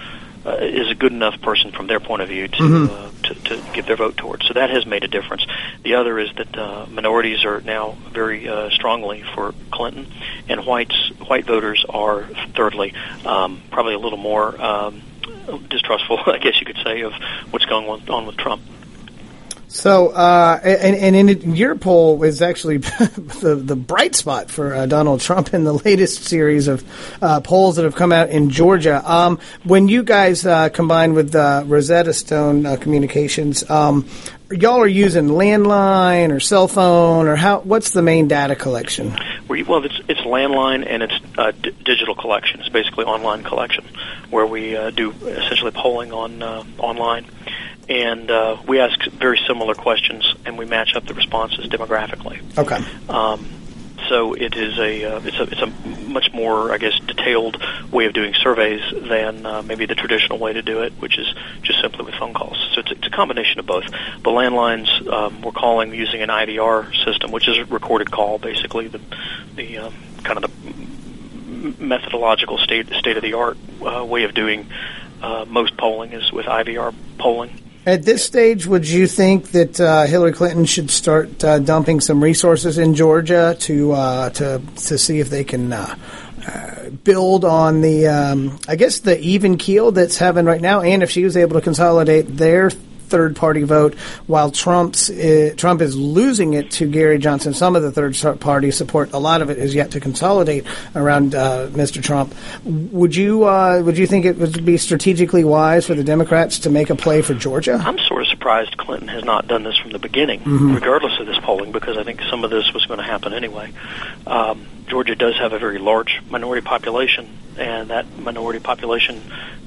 uh, 0.46 0.59
is 0.61 0.88
a 0.88 0.94
good 0.94 1.11
enough 1.11 1.40
person 1.40 1.72
from 1.72 1.88
their 1.88 1.98
point 1.98 2.22
of 2.22 2.28
view 2.28 2.46
to, 2.46 2.56
mm-hmm. 2.56 2.94
uh, 2.94 3.11
to 3.24 3.35
to 3.35 3.61
give 3.72 3.85
their 3.87 3.96
vote 3.96 4.16
towards. 4.16 4.46
So 4.46 4.54
that 4.54 4.70
has 4.70 4.87
made 4.87 5.02
a 5.02 5.09
difference. 5.09 5.44
The 5.82 5.96
other 5.96 6.20
is 6.20 6.32
that 6.37 6.56
uh, 6.56 6.87
minorities 6.88 7.44
are 7.44 7.61
now 7.62 7.96
very 8.12 8.48
uh, 8.48 8.70
strongly 8.70 9.24
for 9.35 9.54
Clinton, 9.72 10.06
and 10.48 10.64
whites 10.64 11.11
white 11.26 11.46
voters 11.46 11.85
are 11.88 12.22
thirdly 12.54 12.94
um, 13.24 13.61
probably 13.72 13.94
a 13.94 13.98
little 13.98 14.18
more 14.18 14.61
um, 14.62 15.02
distrustful, 15.68 16.20
I 16.26 16.38
guess 16.38 16.61
you 16.61 16.66
could 16.66 16.78
say, 16.85 17.00
of 17.00 17.14
what's 17.50 17.66
going 17.66 17.88
on 18.09 18.26
with 18.26 18.37
Trump. 18.37 18.62
So, 19.68 20.09
uh, 20.09 20.61
and, 20.62 21.16
and 21.16 21.31
in 21.31 21.57
your 21.57 21.74
poll 21.74 22.22
is 22.22 22.40
actually 22.40 22.76
the 22.79 23.61
the 23.62 23.74
bright 23.74 24.14
spot 24.14 24.48
for 24.48 24.72
uh, 24.72 24.87
Donald 24.87 25.20
Trump 25.20 25.55
in 25.55 25.64
the 25.64 25.72
latest 25.72 26.24
series 26.24 26.68
of 26.68 26.85
uh, 27.20 27.40
polls 27.40 27.76
that 27.76 27.85
have 27.85 27.96
come 27.96 28.12
out 28.12 28.31
in 28.31 28.50
Georgia. 28.50 29.02
Um, 29.05 29.40
when 29.64 29.88
you 29.88 30.05
guys 30.05 30.46
uh, 30.46 30.68
combine 30.68 31.14
with 31.14 31.35
uh, 31.35 31.64
Rosetta 31.66 32.12
Stone 32.12 32.64
uh, 32.64 32.76
Communications, 32.76 33.68
um, 33.68 34.09
y'all 34.50 34.81
are 34.81 34.87
using 34.87 35.29
landline 35.29 36.35
or 36.35 36.38
cell 36.38 36.68
phone, 36.68 37.26
or 37.26 37.35
how? 37.35 37.59
What's 37.61 37.90
the 37.90 38.02
main 38.02 38.29
data 38.29 38.55
collection? 38.55 39.16
well, 39.48 39.85
it's 39.85 40.00
it's 40.09 40.20
landline 40.20 40.87
and 40.88 41.02
it's 41.02 41.18
d- 41.62 41.74
digital 41.85 42.14
collection. 42.14 42.61
It's 42.61 42.68
basically 42.68 43.05
online 43.05 43.42
collection 43.42 43.85
where 44.31 44.46
we 44.46 44.70
do 44.92 45.11
essentially 45.11 45.72
polling 45.72 46.12
on 46.12 46.42
online 46.79 47.26
and 47.88 48.31
uh, 48.31 48.59
we 48.66 48.81
ask 48.81 49.01
very 49.11 49.38
similar 49.46 49.75
questions, 49.75 50.35
and 50.44 50.59
we 50.59 50.64
match 50.64 50.94
up 50.96 51.07
the 51.07 51.14
responses 51.14 51.66
demographically. 51.66 52.40
Okay. 52.59 52.79
Um, 53.09 53.46
so 54.09 54.35
it 54.35 54.57
is 54.57 54.79
a 54.79 55.05
uh, 55.05 55.20
it's 55.25 55.38
a 55.38 55.42
it's 55.44 55.62
a 55.62 55.66
much 56.09 56.33
more 56.33 56.72
I 56.72 56.79
guess 56.79 56.99
detailed 57.01 57.62
way 57.90 58.07
of 58.07 58.12
doing 58.12 58.35
surveys 58.35 58.83
than 59.09 59.44
uh, 59.44 59.62
maybe 59.62 59.87
the 59.87 59.94
traditional 59.94 60.38
way 60.38 60.53
to 60.53 60.62
do 60.62 60.83
it, 60.83 60.92
which 60.94 61.18
is 61.18 61.33
just 61.62 61.81
simply 61.81 62.05
with 62.05 62.14
phone 62.14 62.35
calls. 62.35 62.57
So 62.75 62.81
it's, 62.81 62.92
it's 62.92 63.07
a 63.07 63.11
combination 63.11 63.59
of 63.59 63.66
both. 63.66 63.85
The 63.85 64.31
landlines 64.31 65.07
um, 65.11 65.42
we're 65.42 65.53
calling 65.53 65.92
using 65.94 66.22
an 66.22 66.29
IVR 66.29 66.94
system, 67.05 67.33
which 67.33 67.49
is 67.49 67.59
a 67.59 67.64
recorded 67.64 68.11
call, 68.11 68.38
basically 68.38 68.88
the 68.88 69.01
the 69.55 69.79
um, 69.79 69.94
kind 70.22 70.42
of 70.42 70.51
the 70.51 71.85
methodological 71.85 72.59
state 72.59 72.88
state 72.90 73.16
of 73.16 73.22
the 73.22 73.35
art 73.35 73.57
uh, 73.85 74.05
way 74.05 74.25
of 74.25 74.35
doing 74.35 74.68
uh, 75.22 75.44
most 75.49 75.77
polling 75.77 76.12
is 76.12 76.31
with 76.33 76.46
IVR 76.46 76.94
polling. 77.18 77.51
At 77.87 78.03
this 78.03 78.25
stage, 78.25 78.66
would 78.66 78.88
you 78.88 79.07
think 79.07 79.53
that 79.53 79.81
uh, 79.81 80.07
Hillary 80.07 80.33
Clinton 80.33 80.64
should 80.64 80.90
start 80.90 81.44
uh, 81.44 81.61
dumping 81.61 82.01
some 82.01 82.20
resources 82.20 82.79
in 82.79 82.96
Georgia 82.96 83.57
to 83.61 83.92
uh, 83.92 84.31
to 84.31 84.61
to 84.75 84.99
see 84.99 85.20
if 85.20 85.31
they 85.31 85.44
can 85.44 85.72
uh, 85.72 85.94
uh, 86.49 86.90
build 87.05 87.44
on 87.44 87.83
the, 87.83 88.09
um, 88.09 88.59
I 88.66 88.75
guess, 88.75 88.99
the 88.99 89.16
even 89.20 89.57
keel 89.57 89.92
that's 89.92 90.18
having 90.18 90.46
right 90.46 90.61
now, 90.61 90.81
and 90.81 91.05
if 91.05 91.12
she 91.12 91.22
was 91.22 91.37
able 91.37 91.55
to 91.55 91.61
consolidate 91.61 92.37
their 92.37 92.72
third 93.07 93.37
party 93.37 93.62
vote, 93.62 93.95
while 94.27 94.51
Trump's 94.51 95.11
uh, 95.11 95.55
Trump 95.57 95.81
is 95.81 95.97
losing 95.97 96.55
it 96.55 96.71
to 96.73 96.87
Gary 96.87 97.19
Johnson. 97.19 97.55
Some 97.55 97.77
of 97.77 97.83
the 97.83 97.92
third 97.92 98.16
party 98.40 98.71
support, 98.71 99.12
a 99.12 99.19
lot 99.19 99.42
of 99.42 99.51
it 99.51 99.59
is 99.59 99.75
yet 99.75 99.92
to 99.92 100.01
consolidate 100.01 100.66
around 100.95 101.35
uh, 101.35 101.69
Mr. 101.69 102.03
Trump. 102.03 102.35
Would 102.64 103.14
you 103.14 103.45
uh, 103.45 103.83
would 103.85 103.99
you 103.99 104.07
think 104.07 104.25
it 104.25 104.37
would 104.38 104.64
be 104.64 104.77
strategically 104.77 105.45
wise 105.45 105.87
for 105.87 105.95
the 105.95 106.05
Democrats 106.05 106.61
to 106.61 106.71
make 106.71 106.90
a 106.90 106.97
play 106.97 107.23
for 107.23 107.35
Georgia? 107.35 107.75
I'm 107.75 107.99
sort 107.99 108.23
of 108.23 108.29
surprised 108.29 108.77
Clinton 108.77 109.09
has 109.09 109.25
not 109.25 109.47
done 109.47 109.62
this 109.62 109.77
from 109.79 109.92
the 109.92 109.99
beginning, 109.99 110.40
mm-hmm. 110.40 110.75
regardless 110.75 111.19
of 111.21 111.27
this 111.27 111.38
polling, 111.38 111.73
because 111.73 111.97
I 111.97 112.05
think 112.05 112.21
some 112.31 112.45
of 112.45 112.51
this 112.51 112.73
was 112.73 112.87
going 112.87 112.99
to 112.99 113.05
happen 113.05 113.33
anyway. 113.33 113.73
Um, 114.27 114.66
Georgia 114.87 115.14
does 115.14 115.37
have 115.38 115.53
a 115.53 115.59
very 115.59 115.79
large 115.79 116.21
minority 116.31 116.64
population, 116.64 117.29
and 117.59 117.90
that 117.90 118.19
minority 118.19 118.61
population 118.61 119.21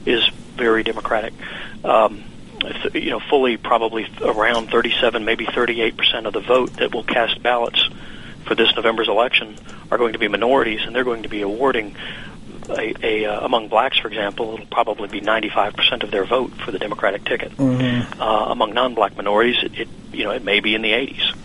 is 0.06 0.28
very 0.56 0.84
Democratic. 0.84 1.34
Um, 1.84 2.24
you 2.94 3.10
know, 3.10 3.20
fully 3.20 3.58
probably 3.58 4.08
around 4.22 4.70
37, 4.70 5.26
maybe 5.26 5.46
38 5.46 5.98
percent 5.98 6.26
of 6.26 6.34
the 6.34 6.42
vote 6.42 6.74
that 6.78 6.94
will 6.94 7.04
cast 7.04 7.42
ballots 7.42 7.88
for 8.46 8.56
this 8.56 8.76
November's 8.76 9.08
election 9.08 9.56
are 9.92 9.98
going 9.98 10.14
to 10.14 10.20
be 10.20 10.28
minorities, 10.28 10.82
and 10.86 10.96
they're 10.96 11.04
going 11.04 11.24
to 11.24 11.30
be 11.30 11.42
awarding 11.42 11.96
a, 12.70 12.94
a 13.04 13.26
uh, 13.26 13.46
among 13.46 13.68
blacks, 13.68 13.98
for 13.98 14.08
example, 14.08 14.54
it'll 14.54 14.66
probably 14.68 15.08
be 15.08 15.22
95 15.22 15.74
percent 15.74 16.04
of 16.04 16.12
their 16.12 16.26
vote 16.26 16.52
for 16.62 16.72
the 16.72 16.80
Democratic 16.80 17.26
ticket. 17.26 17.56
Mm-hmm. 17.58 18.22
Uh, 18.22 18.52
among 18.52 18.74
non-black 18.74 19.16
minorities, 19.16 19.64
it, 19.64 19.80
it 19.80 19.88
you 20.12 20.24
know 20.24 20.32
it 20.32 20.44
may 20.44 20.60
be 20.60 20.76
in 20.76 20.82
the 20.82 20.92
80s. 20.92 21.36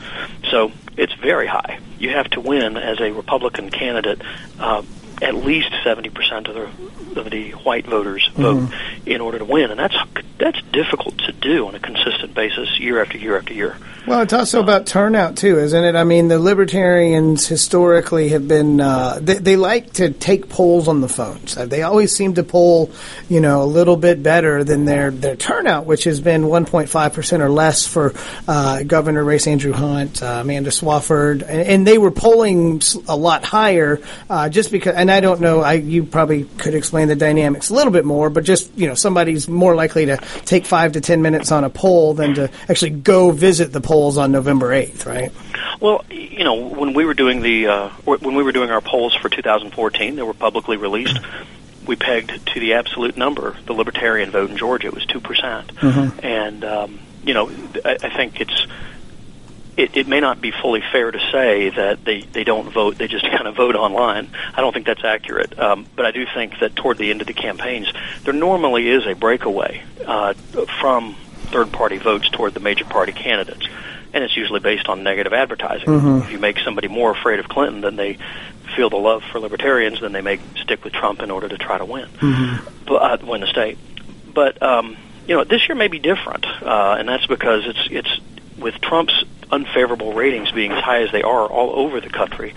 So 0.51 0.73
it's 0.97 1.15
very 1.15 1.47
high. 1.47 1.79
You 1.99 2.11
have 2.11 2.29
to 2.31 2.41
win 2.41 2.77
as 2.77 3.01
a 3.01 3.13
Republican 3.13 3.71
candidate. 3.71 4.21
Uh, 4.59 4.83
at 5.23 5.35
least 5.35 5.71
70% 5.85 6.49
of 6.49 6.55
the, 6.55 7.21
of 7.21 7.31
the 7.31 7.53
white 7.53 7.87
voters 7.87 8.29
vote 8.35 8.63
mm-hmm. 8.63 9.09
in 9.09 9.21
order 9.21 9.39
to 9.39 9.45
win. 9.45 9.71
And 9.71 9.79
that's, 9.79 9.97
that's 10.39 10.61
difficult 10.73 11.19
to 11.19 11.33
do 11.33 11.67
on 11.67 11.75
a 11.75 11.81
consistent 11.81 12.35
basis 12.35 12.79
year 12.79 13.01
after 13.01 13.19
year 13.19 13.37
after 13.37 13.55
year. 13.55 13.77
Well, 14.07 14.21
it's 14.21 14.35
also 14.35 14.61
about 14.61 14.85
turnout 14.85 15.39
too, 15.39 15.59
isn't 15.59 15.83
it? 15.83 15.97
I 15.97 16.05
mean, 16.05 16.29
the 16.29 16.39
libertarians 16.39 17.47
historically 17.47 18.29
have 18.31 18.47
been 18.47 18.79
uh, 18.79 19.19
they, 19.19 19.39
they, 19.39 19.57
like 19.57 19.95
to 19.95 20.11
take 20.11 20.51
polls 20.51 20.89
on 20.89 21.01
the 21.01 21.09
phones. 21.09 21.57
Uh, 21.57 21.65
they 21.65 21.81
always 21.81 22.15
seem 22.15 22.35
to 22.35 22.43
poll, 22.43 22.91
you 23.31 23.41
know, 23.41 23.63
a 23.63 23.65
little 23.65 23.97
bit 23.97 24.23
better 24.23 24.63
than 24.63 24.85
their 24.85 25.11
their 25.11 25.37
turnout, 25.37 25.87
which 25.87 26.05
has 26.05 26.21
been 26.21 26.43
1.5 26.43 27.15
percent 27.15 27.43
or 27.43 27.49
less 27.49 27.87
for 27.87 28.13
uh, 28.47 28.83
governor 28.83 29.25
race 29.25 29.47
Andrew 29.47 29.73
Hunt, 29.73 30.23
uh, 30.23 30.41
Amanda 30.43 30.69
Swafford, 30.69 31.41
and, 31.41 31.67
and, 31.67 31.87
they 31.87 31.97
were 31.97 32.11
polling 32.11 32.83
a 33.09 33.17
lot 33.17 33.43
higher 33.43 34.03
uh, 34.29 34.51
just 34.51 34.71
because. 34.71 34.95
And 34.97 35.11
I 35.11 35.21
don't 35.21 35.41
know, 35.41 35.63
I 35.63 35.75
you 35.75 36.05
probably 36.05 36.45
could 36.45 36.75
explain 36.75 37.09
the 37.09 37.17
dynamics 37.17 37.71
a 37.71 37.75
little 37.75 37.93
bit 37.93 38.05
more, 38.05 38.29
but 38.29 38.45
just 38.45 38.71
you 38.77 38.87
know, 38.87 38.95
somebody's 38.95 39.49
more 39.49 39.75
likely 39.75 40.05
to 40.07 40.19
take 40.45 40.67
five 40.67 40.93
to 40.93 41.01
ten 41.01 41.23
minutes 41.23 41.51
on 41.51 41.65
a 41.65 41.71
poll 41.71 42.13
than 42.13 42.35
to 42.35 42.51
actually 42.69 42.91
go 42.91 43.31
visit 43.31 43.73
the 43.73 43.81
poll 43.81 43.94
polls 43.95 44.19
on 44.19 44.33
November 44.33 44.71
8th, 44.71 45.07
right? 45.07 45.31
Well, 45.81 46.05
you 46.11 46.43
know, 46.43 46.55
when 46.55 46.95
we 46.95 47.05
were 47.05 47.15
doing 47.15 47.43
the 47.43 47.69
uh, 47.69 47.89
when 48.05 48.35
we 48.35 48.43
were 48.43 48.51
doing 48.51 48.71
our 48.71 48.81
polls 48.81 49.15
for 49.15 49.29
2014, 49.29 50.17
they 50.17 50.23
were 50.23 50.35
publicly 50.35 50.77
released. 50.77 51.19
We 51.87 51.95
pegged 51.95 52.45
to 52.55 52.61
the 52.61 52.75
absolute 52.75 53.17
number 53.17 53.57
the 53.67 53.73
libertarian 53.73 54.31
vote 54.31 54.51
in 54.51 54.57
Georgia 54.57 54.91
was 54.91 55.07
two 55.07 55.21
percent, 55.21 55.73
mm-hmm. 55.77 56.27
and 56.27 56.65
um, 56.65 56.99
you 57.23 57.35
know, 57.35 57.51
I, 57.85 57.99
I 58.03 58.17
think 58.17 58.41
it's 58.41 58.67
it, 59.77 59.97
it 59.97 60.09
may 60.09 60.21
not 60.21 60.41
be 60.41 60.51
fully 60.51 60.83
fair 60.93 61.11
to 61.11 61.19
say 61.33 61.71
that 61.71 62.05
they, 62.05 62.23
they 62.23 62.45
don't 62.45 62.73
vote, 62.73 62.97
they 62.97 63.09
just 63.09 63.25
kind 63.31 63.47
of 63.47 63.57
vote 63.57 63.75
online. 63.75 64.31
I 64.55 64.61
don't 64.61 64.73
think 64.73 64.87
that's 64.87 65.05
accurate. 65.05 65.59
Um, 65.59 65.87
but 65.97 66.07
I 66.07 66.11
do 66.13 66.27
think 66.33 66.59
that 66.61 66.77
toward 66.77 66.99
the 66.99 67.11
end 67.11 67.21
of 67.21 67.27
the 67.27 67.33
campaigns, 67.35 67.93
there 68.23 68.35
normally 68.35 68.89
is 68.89 69.07
a 69.07 69.15
breakaway 69.15 69.83
uh, 70.07 70.35
from 70.81 71.17
third 71.45 71.73
party 71.73 71.99
votes 71.99 72.29
toward 72.31 72.55
the 72.55 72.61
major 72.61 72.85
party 72.85 73.13
candidates. 73.13 73.67
And 74.13 74.23
it's 74.23 74.37
usually 74.37 74.61
based 74.61 74.89
on 74.89 75.03
negative 75.03 75.33
advertising. 75.33 75.89
Mm-hmm. 75.89 76.19
If 76.27 76.33
you 76.33 76.39
make 76.39 76.59
somebody 76.61 76.89
more 76.89 77.11
afraid 77.11 77.41
of 77.41 77.49
Clinton 77.49 77.81
than 77.81 77.97
they 77.97 78.19
feel 78.77 78.91
the 78.91 78.97
love 78.97 79.23
for 79.25 79.41
libertarians, 79.41 80.01
then 80.01 80.13
they 80.13 80.21
may 80.21 80.39
stick 80.57 80.85
with 80.85 80.93
Trump 80.93 81.21
in 81.21 81.31
order 81.31 81.49
to 81.49 81.59
try 81.59 81.79
to 81.79 81.85
win, 81.85 82.09
mm-hmm. 82.09 82.69
but, 82.87 83.23
uh, 83.23 83.27
win 83.27 83.41
the 83.41 83.47
state. 83.47 83.79
But 84.33 84.63
um, 84.63 84.97
you 85.27 85.37
know, 85.37 85.45
this 85.45 85.69
year 85.69 85.77
may 85.77 85.89
be 85.89 85.99
different, 85.99 86.47
uh, 86.47 86.97
and 86.99 87.09
that's 87.09 87.27
because 87.27 87.67
it's 87.67 87.89
it's 87.91 88.21
with 88.59 88.81
Trump's 88.81 89.25
unfavorable 89.55 90.13
ratings 90.13 90.51
being 90.51 90.73
as 90.73 90.83
high 90.83 91.03
as 91.03 91.13
they 91.13 91.23
are 91.23 91.47
all 91.47 91.79
over 91.79 92.01
the 92.01 92.11
country. 92.11 92.55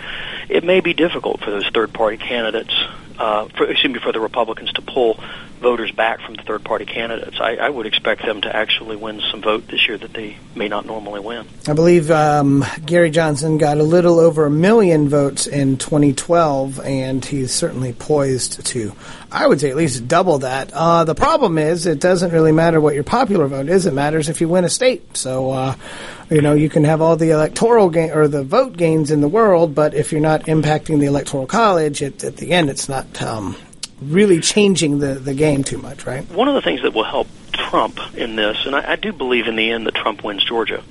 It 0.48 0.64
may 0.64 0.80
be 0.80 0.94
difficult 0.94 1.40
for 1.40 1.50
those 1.50 1.68
third 1.68 1.92
party 1.92 2.16
candidates, 2.16 2.74
uh, 3.18 3.46
for, 3.56 3.70
excuse 3.70 3.94
me, 3.94 4.00
for 4.00 4.12
the 4.12 4.20
Republicans 4.20 4.72
to 4.72 4.82
pull 4.82 5.20
voters 5.58 5.90
back 5.92 6.20
from 6.20 6.34
the 6.34 6.42
third 6.42 6.64
party 6.64 6.84
candidates. 6.84 7.40
I, 7.40 7.56
I, 7.56 7.68
would 7.68 7.86
expect 7.86 8.24
them 8.24 8.40
to 8.42 8.54
actually 8.54 8.96
win 8.96 9.20
some 9.30 9.42
vote 9.42 9.66
this 9.66 9.88
year 9.88 9.98
that 9.98 10.12
they 10.12 10.36
may 10.54 10.68
not 10.68 10.86
normally 10.86 11.20
win. 11.20 11.46
I 11.66 11.72
believe 11.72 12.10
um, 12.10 12.64
Gary 12.86 13.10
Johnson 13.10 13.58
got 13.58 13.78
a 13.78 13.82
little 13.82 14.18
over 14.20 14.46
a 14.46 14.50
million 14.50 15.08
votes 15.08 15.46
in 15.46 15.76
2012, 15.76 16.80
and 16.80 17.24
he's 17.24 17.52
certainly 17.52 17.92
poised 17.92 18.64
to, 18.66 18.92
I 19.30 19.46
would 19.46 19.60
say, 19.60 19.70
at 19.70 19.76
least 19.76 20.06
double 20.06 20.38
that. 20.38 20.70
Uh, 20.72 21.04
the 21.04 21.14
problem 21.14 21.58
is, 21.58 21.86
it 21.86 22.00
doesn't 22.00 22.30
really 22.30 22.52
matter 22.52 22.80
what 22.80 22.94
your 22.94 23.04
popular 23.04 23.46
vote 23.48 23.68
is, 23.68 23.86
it 23.86 23.94
matters 23.94 24.28
if 24.28 24.40
you 24.40 24.48
win 24.48 24.64
a 24.64 24.70
state. 24.70 25.16
So, 25.16 25.50
uh, 25.50 25.74
you 26.30 26.42
know, 26.42 26.54
you 26.54 26.68
can 26.68 26.84
have 26.84 27.00
all 27.00 27.16
the 27.16 27.30
electoral 27.30 27.88
gain 27.88 28.10
or 28.10 28.28
the 28.28 28.42
vote 28.42 28.76
gains 28.76 29.10
in 29.10 29.20
the 29.20 29.28
world, 29.28 29.74
but 29.74 29.94
if 29.94 30.12
you're 30.12 30.20
not 30.20 30.42
impacting 30.42 31.00
the 31.00 31.06
electoral 31.06 31.46
college, 31.46 32.02
it, 32.02 32.22
at 32.22 32.36
the 32.36 32.52
end, 32.52 32.68
it's 32.68 32.88
not 32.88 33.20
um, 33.22 33.56
really 34.00 34.40
changing 34.40 34.98
the, 34.98 35.14
the 35.14 35.34
game 35.34 35.64
too 35.64 35.78
much, 35.78 36.06
right? 36.06 36.28
One 36.30 36.48
of 36.48 36.54
the 36.54 36.62
things 36.62 36.82
that 36.82 36.92
will 36.92 37.04
help 37.04 37.28
Trump 37.52 37.98
in 38.14 38.36
this, 38.36 38.66
and 38.66 38.74
I, 38.74 38.92
I 38.92 38.96
do 38.96 39.12
believe 39.12 39.46
in 39.46 39.56
the 39.56 39.70
end 39.70 39.86
that 39.86 39.94
Trump 39.94 40.22
wins 40.22 40.44
Georgia. 40.44 40.82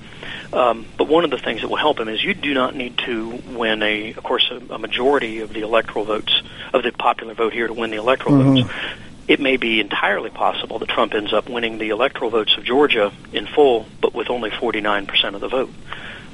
Um, 0.54 0.86
but 0.97 1.08
one 1.08 1.26
of 1.26 1.30
the 1.30 1.38
things 1.38 1.62
that 1.62 1.67
will 1.67 1.78
help 1.78 2.00
him 2.00 2.08
is 2.08 2.23
you 2.23 2.34
do 2.34 2.54
not 2.54 2.73
need 2.73 2.97
to 3.00 3.41
win 3.50 3.84
a, 3.84 4.13
of 4.13 4.23
course, 4.23 4.50
a, 4.50 4.73
a 4.73 4.80
majority 4.80 5.39
of 5.39 5.52
the 5.52 5.62
electoral 5.62 6.06
votes 6.06 6.41
of 6.73 6.84
the 6.84 6.91
popular 6.91 7.34
vote 7.34 7.54
here 7.54 7.67
to 7.67 7.73
win 7.73 7.91
the 7.91 7.97
electoral 7.97 8.36
mm-hmm. 8.36 8.67
votes. 8.67 8.73
It 9.28 9.40
may 9.40 9.58
be 9.58 9.80
entirely 9.80 10.30
possible 10.30 10.80
that 10.80 10.90
Trump 10.90 11.13
ends 11.13 11.34
up 11.34 11.50
winning 11.50 11.78
the 11.78 11.90
electoral 11.90 12.30
votes 12.30 12.56
of 12.58 12.63
Georgia 12.63 13.12
in 13.34 13.46
full, 13.46 13.86
but 14.02 14.13
with 14.13 14.30
only 14.30 14.50
49% 14.50 15.36
of 15.36 15.42
the 15.42 15.50
vote. 15.50 15.70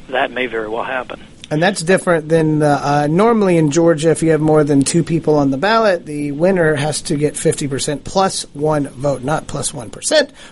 That 0.10 0.32
may 0.32 0.46
very 0.46 0.70
well 0.70 0.84
happen. 0.84 1.24
And 1.50 1.62
that's 1.62 1.82
different 1.82 2.30
than 2.30 2.64
uh, 2.64 3.08
normally 3.08 3.58
in 3.58 3.70
Georgia. 3.70 4.10
If 4.10 4.24
you 4.24 4.32
have 4.32 4.42
more 4.42 4.64
than 4.64 4.84
two 4.84 5.04
people 5.04 5.36
on 5.36 5.52
the 5.52 5.58
ballot, 5.58 6.06
the 6.06 6.32
winner 6.32 6.74
has 6.74 7.04
to 7.04 7.16
get 7.16 7.36
50% 7.36 8.04
plus 8.04 8.44
one 8.54 8.88
vote, 8.88 9.24
not 9.24 9.46
plus 9.46 9.74
1, 9.74 9.92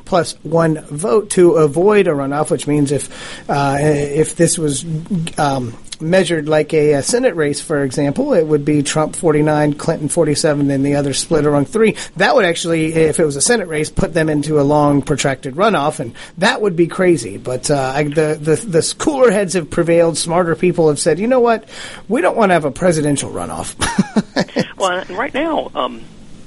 plus 0.05 0.33
one 0.43 0.79
vote 0.85 1.31
to 1.31 1.53
avoid 1.53 2.07
a 2.07 2.11
runoff, 2.11 2.51
which 2.51 2.67
means 2.67 2.91
if, 2.91 3.49
uh, 3.49 3.77
if 3.79 4.35
this 4.35 4.57
was 4.57 4.85
um, 5.39 5.75
measured 6.01 6.49
like 6.49 6.73
a, 6.73 6.93
a, 6.93 7.03
Senate 7.03 7.35
race, 7.35 7.61
for 7.61 7.83
example, 7.83 8.33
it 8.33 8.45
would 8.45 8.65
be 8.65 8.83
Trump 8.83 9.15
49, 9.15 9.73
Clinton 9.73 10.09
47, 10.09 10.71
and 10.71 10.85
the 10.85 10.95
other 10.95 11.13
split 11.13 11.45
among 11.45 11.65
three. 11.65 11.95
That 12.17 12.35
would 12.35 12.45
actually, 12.45 12.93
if 12.93 13.19
it 13.19 13.25
was 13.25 13.35
a 13.35 13.41
Senate 13.41 13.67
race, 13.67 13.89
put 13.89 14.13
them 14.13 14.29
into 14.29 14.59
a 14.59 14.63
long, 14.63 15.01
protracted 15.01 15.55
runoff, 15.55 15.99
and 15.99 16.13
that 16.37 16.61
would 16.61 16.75
be 16.75 16.87
crazy. 16.87 17.37
But 17.37 17.69
uh, 17.69 17.93
I, 17.95 18.03
the, 18.03 18.37
the, 18.39 18.55
the 18.55 18.95
cooler 18.97 19.31
heads 19.31 19.53
have 19.53 19.69
prevailed. 19.69 20.17
Smarter 20.17 20.55
people 20.55 20.89
have 20.89 20.99
said, 20.99 21.19
you 21.19 21.27
know 21.27 21.39
what? 21.39 21.67
We 22.07 22.21
don't 22.21 22.37
want 22.37 22.49
to 22.49 22.53
have 22.53 22.65
a 22.65 22.71
presidential 22.71 23.31
runoff. 23.31 23.75
well, 24.77 25.03
right 25.15 25.33
now, 25.33 25.71
um, 25.75 26.01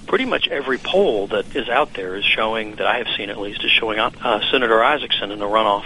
pretty 0.06 0.24
much 0.24 0.48
every 0.48 0.78
poll 0.78 1.26
that 1.28 1.56
is 1.56 1.68
out 1.68 1.94
there 1.94 2.16
is 2.16 2.24
showing, 2.24 2.76
that 2.76 2.86
I 2.86 2.98
have 2.98 3.08
seen 3.16 3.30
at 3.30 3.38
least, 3.38 3.64
is 3.64 3.70
showing 3.70 3.98
uh, 3.98 4.10
Senator 4.50 4.76
Isakson 4.76 5.32
in 5.32 5.38
the 5.38 5.46
runoff. 5.46 5.84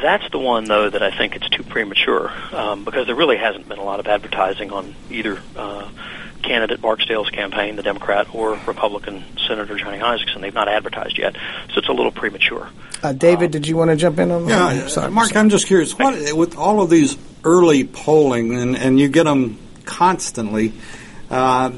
That's 0.00 0.30
the 0.30 0.38
one, 0.38 0.64
though, 0.64 0.90
that 0.90 1.02
I 1.02 1.16
think 1.16 1.36
it's 1.36 1.48
too 1.48 1.62
premature 1.62 2.30
um, 2.52 2.84
because 2.84 3.06
there 3.06 3.16
really 3.16 3.36
hasn't 3.36 3.68
been 3.68 3.78
a 3.78 3.84
lot 3.84 4.00
of 4.00 4.06
advertising 4.06 4.70
on 4.72 4.94
either 5.10 5.40
uh, 5.56 5.88
candidate 6.42 6.80
Barksdale's 6.80 7.30
campaign, 7.30 7.76
the 7.76 7.82
Democrat 7.82 8.34
or 8.34 8.58
Republican 8.66 9.24
Senator 9.46 9.76
Johnny 9.76 9.98
Isakson. 9.98 10.40
They've 10.40 10.54
not 10.54 10.68
advertised 10.68 11.18
yet, 11.18 11.34
so 11.34 11.78
it's 11.78 11.88
a 11.88 11.92
little 11.92 12.12
premature. 12.12 12.68
Uh, 13.02 13.12
David, 13.12 13.46
um, 13.46 13.50
did 13.50 13.66
you 13.66 13.76
want 13.76 13.90
to 13.90 13.96
jump 13.96 14.18
in 14.18 14.30
on 14.30 14.46
that? 14.46 14.76
Yeah, 14.76 14.86
sorry, 14.88 15.10
Mark, 15.10 15.28
sorry. 15.28 15.40
I'm 15.40 15.50
just 15.50 15.66
curious. 15.66 15.98
What 15.98 16.34
with 16.36 16.56
all 16.56 16.82
of 16.82 16.90
these 16.90 17.16
early 17.44 17.84
polling, 17.84 18.56
and, 18.58 18.76
and 18.76 19.00
you 19.00 19.08
get 19.08 19.24
them 19.24 19.58
constantly. 19.84 20.72
Uh, 21.30 21.70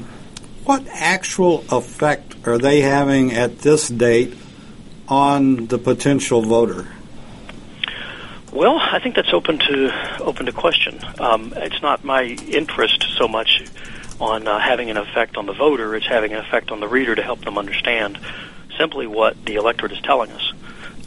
what 0.65 0.85
actual 0.87 1.63
effect 1.71 2.35
are 2.45 2.57
they 2.57 2.81
having 2.81 3.31
at 3.33 3.59
this 3.59 3.87
date 3.87 4.35
on 5.07 5.67
the 5.67 5.77
potential 5.77 6.41
voter? 6.41 6.87
Well, 8.59 8.77
I 8.77 8.99
think 8.99 9.15
that's 9.15 9.31
open 9.31 9.57
to 9.57 10.19
open 10.21 10.47
to 10.47 10.51
question. 10.51 10.99
Um, 11.17 11.53
it's 11.55 11.81
not 11.81 12.03
my 12.03 12.23
interest 12.23 13.05
so 13.17 13.25
much 13.25 13.63
on 14.19 14.49
uh, 14.49 14.59
having 14.59 14.89
an 14.89 14.97
effect 14.97 15.37
on 15.37 15.45
the 15.45 15.53
voter; 15.53 15.95
it's 15.95 16.05
having 16.05 16.33
an 16.33 16.39
effect 16.39 16.69
on 16.69 16.81
the 16.81 16.87
reader 16.89 17.15
to 17.15 17.23
help 17.23 17.39
them 17.45 17.57
understand 17.57 18.19
simply 18.77 19.07
what 19.07 19.45
the 19.45 19.55
electorate 19.55 19.93
is 19.93 20.01
telling 20.01 20.29
us. 20.31 20.51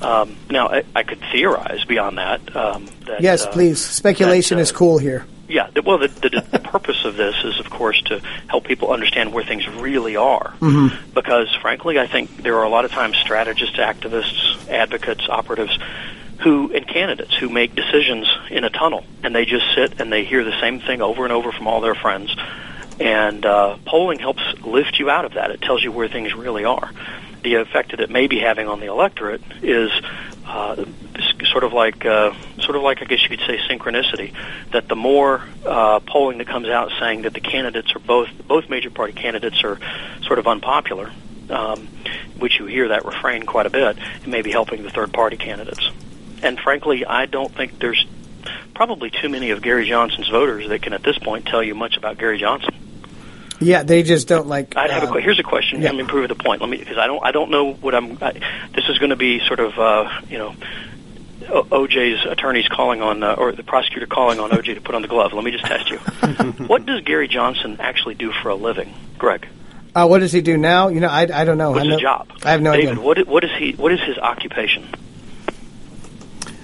Um, 0.00 0.34
now, 0.48 0.68
I, 0.68 0.84
I 0.96 1.02
could 1.02 1.20
theorize 1.30 1.84
beyond 1.84 2.16
that. 2.16 2.56
Um, 2.56 2.88
that 3.04 3.20
yes, 3.20 3.44
uh, 3.44 3.50
please. 3.52 3.84
Speculation 3.84 4.56
that, 4.56 4.62
uh, 4.62 4.68
is 4.68 4.72
cool 4.72 4.96
here. 4.96 5.26
Yeah, 5.46 5.68
well, 5.84 5.98
the, 5.98 6.08
the, 6.08 6.46
the 6.52 6.58
purpose 6.64 7.04
of 7.04 7.16
this 7.16 7.36
is, 7.44 7.60
of 7.60 7.68
course, 7.68 8.00
to 8.04 8.20
help 8.48 8.64
people 8.64 8.90
understand 8.90 9.34
where 9.34 9.44
things 9.44 9.68
really 9.68 10.16
are. 10.16 10.54
Mm-hmm. 10.58 11.12
Because, 11.12 11.54
frankly, 11.60 11.98
I 11.98 12.06
think 12.06 12.34
there 12.38 12.56
are 12.56 12.64
a 12.64 12.70
lot 12.70 12.86
of 12.86 12.92
times 12.92 13.18
strategists, 13.18 13.76
activists, 13.76 14.70
advocates, 14.70 15.28
operatives 15.28 15.78
who 16.42 16.72
and 16.72 16.86
candidates 16.86 17.34
who 17.36 17.48
make 17.48 17.74
decisions 17.74 18.26
in 18.50 18.64
a 18.64 18.70
tunnel, 18.70 19.04
and 19.22 19.34
they 19.34 19.44
just 19.44 19.64
sit 19.74 20.00
and 20.00 20.12
they 20.12 20.24
hear 20.24 20.44
the 20.44 20.58
same 20.60 20.80
thing 20.80 21.00
over 21.00 21.24
and 21.24 21.32
over 21.32 21.52
from 21.52 21.66
all 21.66 21.80
their 21.80 21.94
friends. 21.94 22.34
And 23.00 23.44
uh, 23.44 23.78
polling 23.84 24.18
helps 24.18 24.42
lift 24.62 24.98
you 24.98 25.10
out 25.10 25.24
of 25.24 25.34
that. 25.34 25.50
It 25.50 25.60
tells 25.60 25.82
you 25.82 25.92
where 25.92 26.08
things 26.08 26.34
really 26.34 26.64
are. 26.64 26.90
The 27.42 27.54
effect 27.54 27.90
that 27.90 28.00
it 28.00 28.10
may 28.10 28.26
be 28.26 28.38
having 28.38 28.68
on 28.68 28.80
the 28.80 28.86
electorate 28.86 29.42
is 29.62 29.90
uh, 30.46 30.84
sort 31.50 31.64
of 31.64 31.72
like 31.72 32.04
uh, 32.04 32.32
sort 32.60 32.76
of 32.76 32.82
like 32.82 33.02
I 33.02 33.04
guess 33.04 33.22
you 33.22 33.28
could 33.28 33.46
say 33.46 33.58
synchronicity. 33.68 34.34
That 34.72 34.88
the 34.88 34.96
more 34.96 35.42
uh, 35.66 36.00
polling 36.00 36.38
that 36.38 36.46
comes 36.46 36.68
out 36.68 36.92
saying 37.00 37.22
that 37.22 37.34
the 37.34 37.40
candidates 37.40 37.94
are 37.94 38.00
both 38.00 38.28
both 38.46 38.68
major 38.68 38.90
party 38.90 39.12
candidates 39.12 39.64
are 39.64 39.78
sort 40.22 40.38
of 40.38 40.46
unpopular, 40.46 41.12
um, 41.50 41.88
which 42.38 42.58
you 42.58 42.66
hear 42.66 42.88
that 42.88 43.04
refrain 43.04 43.44
quite 43.44 43.66
a 43.66 43.70
bit, 43.70 43.96
it 44.22 44.28
may 44.28 44.42
be 44.42 44.50
helping 44.50 44.82
the 44.82 44.90
third 44.90 45.12
party 45.12 45.36
candidates. 45.36 45.90
And 46.42 46.58
frankly, 46.58 47.04
I 47.06 47.26
don't 47.26 47.54
think 47.54 47.78
there's 47.78 48.04
probably 48.74 49.10
too 49.10 49.28
many 49.28 49.50
of 49.50 49.62
Gary 49.62 49.88
Johnson's 49.88 50.28
voters 50.28 50.68
that 50.68 50.82
can 50.82 50.92
at 50.92 51.02
this 51.02 51.18
point 51.18 51.46
tell 51.46 51.62
you 51.62 51.74
much 51.74 51.96
about 51.96 52.18
Gary 52.18 52.38
Johnson. 52.38 52.74
Yeah, 53.60 53.84
they 53.84 54.02
just 54.02 54.26
don't 54.26 54.48
like. 54.48 54.76
I'd 54.76 54.90
have 54.90 55.04
a 55.04 55.06
um, 55.06 55.12
que- 55.12 55.22
here's 55.22 55.38
a 55.38 55.44
question. 55.44 55.80
yeah. 55.82 55.90
Let 55.90 55.96
me 55.96 56.04
prove 56.04 56.28
the 56.28 56.34
point. 56.34 56.60
Let 56.60 56.68
me 56.70 56.78
because 56.78 56.98
I 56.98 57.06
don't 57.06 57.24
I 57.24 57.30
don't 57.30 57.50
know 57.50 57.72
what 57.74 57.94
I'm. 57.94 58.18
I, 58.20 58.32
this 58.74 58.88
is 58.88 58.98
going 58.98 59.10
to 59.10 59.16
be 59.16 59.40
sort 59.46 59.60
of 59.60 59.78
uh, 59.78 60.20
you 60.28 60.38
know. 60.38 60.54
O- 61.48 61.64
OJ's 61.64 62.24
attorneys 62.24 62.68
calling 62.68 63.02
on, 63.02 63.22
uh, 63.24 63.34
or 63.34 63.50
the 63.50 63.64
prosecutor 63.64 64.06
calling 64.06 64.38
on 64.38 64.50
OJ 64.50 64.74
to 64.76 64.80
put 64.80 64.94
on 64.94 65.02
the 65.02 65.08
glove. 65.08 65.32
Let 65.32 65.42
me 65.42 65.50
just 65.50 65.64
test 65.64 65.90
you. 65.90 65.98
what 66.66 66.86
does 66.86 67.02
Gary 67.02 67.26
Johnson 67.26 67.78
actually 67.80 68.14
do 68.14 68.30
for 68.32 68.50
a 68.50 68.54
living, 68.54 68.94
Greg? 69.18 69.48
Uh, 69.94 70.06
what 70.06 70.20
does 70.20 70.30
he 70.32 70.40
do 70.40 70.56
now? 70.56 70.86
You 70.88 71.00
know, 71.00 71.08
I, 71.08 71.22
I 71.22 71.44
don't 71.44 71.58
know. 71.58 71.72
What's 71.72 71.82
I 71.82 71.88
know, 71.88 71.92
his 71.94 72.00
job? 72.00 72.30
I 72.44 72.52
have 72.52 72.62
no 72.62 72.72
David, 72.72 72.90
idea. 72.92 73.02
what 73.02 73.26
what 73.26 73.44
is 73.44 73.50
he? 73.58 73.72
What 73.72 73.92
is 73.92 74.00
his 74.00 74.18
occupation? 74.18 74.88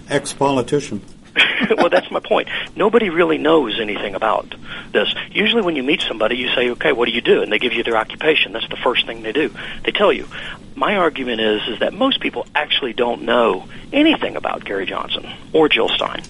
Ex-politician. 0.08 1.00
well, 1.76 1.88
that's 1.90 2.10
my 2.10 2.20
point. 2.20 2.48
Nobody 2.74 3.10
really 3.10 3.38
knows 3.38 3.78
anything 3.80 4.14
about 4.14 4.54
this. 4.92 5.14
Usually, 5.30 5.62
when 5.62 5.76
you 5.76 5.82
meet 5.82 6.00
somebody, 6.00 6.36
you 6.36 6.48
say, 6.54 6.70
"Okay, 6.70 6.92
what 6.92 7.06
do 7.06 7.12
you 7.12 7.20
do?" 7.20 7.42
and 7.42 7.52
they 7.52 7.58
give 7.58 7.72
you 7.72 7.82
their 7.84 7.96
occupation. 7.96 8.52
That's 8.52 8.68
the 8.68 8.76
first 8.76 9.06
thing 9.06 9.22
they 9.22 9.32
do. 9.32 9.50
They 9.84 9.92
tell 9.92 10.12
you. 10.12 10.26
My 10.74 10.96
argument 10.96 11.40
is 11.40 11.60
is 11.68 11.80
that 11.80 11.92
most 11.92 12.20
people 12.20 12.46
actually 12.54 12.92
don't 12.92 13.22
know 13.22 13.66
anything 13.92 14.36
about 14.36 14.64
Gary 14.64 14.86
Johnson 14.86 15.28
or 15.52 15.68
Jill 15.68 15.88
Stein, 15.88 16.22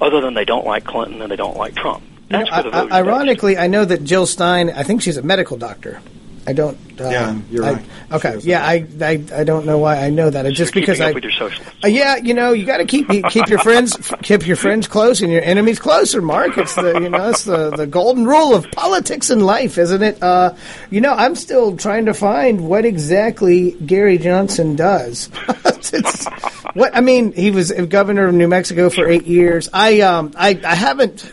other 0.00 0.20
than 0.20 0.34
they 0.34 0.44
don't 0.44 0.66
like 0.66 0.84
Clinton 0.84 1.22
and 1.22 1.30
they 1.32 1.36
don't 1.36 1.56
like 1.56 1.74
Trump. 1.74 2.02
That's 2.28 2.50
You 2.50 2.56
know, 2.56 2.62
where 2.62 2.62
the 2.62 2.68
I- 2.68 2.80
vote 2.82 2.92
I- 2.92 3.00
based. 3.02 3.08
ironically, 3.08 3.56
I 3.58 3.66
know 3.66 3.84
that 3.84 4.04
Jill 4.04 4.26
Stein. 4.26 4.70
I 4.70 4.82
think 4.82 5.00
she's 5.02 5.16
a 5.16 5.22
medical 5.22 5.56
doctor. 5.56 6.00
I 6.46 6.52
don't. 6.52 6.76
Uh, 7.00 7.08
Yeah, 7.10 7.38
you're 7.50 7.64
I- 7.64 7.72
right. 7.72 7.84
Okay, 8.12 8.38
yeah, 8.42 8.64
I, 8.64 8.86
I 9.00 9.24
I 9.34 9.44
don't 9.44 9.66
know 9.66 9.78
why 9.78 9.96
I 9.98 10.10
know 10.10 10.30
that. 10.30 10.46
It's 10.46 10.56
just 10.56 10.74
because 10.74 11.00
I. 11.00 11.10
with 11.12 11.24
your 11.24 11.32
socialists. 11.32 11.74
Uh, 11.82 11.88
yeah, 11.88 12.16
you 12.16 12.34
know, 12.34 12.52
you 12.52 12.64
got 12.66 12.76
to 12.78 12.84
keep 12.84 13.08
keep 13.30 13.48
your 13.48 13.58
friends 13.58 13.96
keep 14.22 14.46
your 14.46 14.56
friends 14.56 14.86
close 14.86 15.20
and 15.22 15.32
your 15.32 15.42
enemies 15.42 15.78
closer. 15.80 16.22
Mark, 16.22 16.56
it's 16.58 16.74
the 16.74 17.00
you 17.00 17.08
know 17.10 17.30
it's 17.30 17.44
the 17.44 17.70
the 17.70 17.86
golden 17.86 18.26
rule 18.26 18.54
of 18.54 18.70
politics 18.72 19.30
and 19.30 19.44
life, 19.44 19.78
isn't 19.78 20.02
it? 20.02 20.22
Uh, 20.22 20.54
you 20.90 21.00
know, 21.00 21.12
I'm 21.14 21.34
still 21.34 21.76
trying 21.76 22.06
to 22.06 22.14
find 22.14 22.68
what 22.68 22.84
exactly 22.84 23.72
Gary 23.84 24.18
Johnson 24.18 24.76
does. 24.76 25.30
It's- 25.92 26.26
what 26.74 26.94
I 26.96 27.00
mean, 27.00 27.32
he 27.32 27.50
was 27.50 27.72
governor 27.72 28.26
of 28.26 28.34
New 28.34 28.48
Mexico 28.48 28.90
for 28.90 29.08
eight 29.08 29.26
years. 29.26 29.68
I 29.72 30.00
um 30.00 30.32
I 30.36 30.58
I 30.64 30.74
haven't 30.74 31.32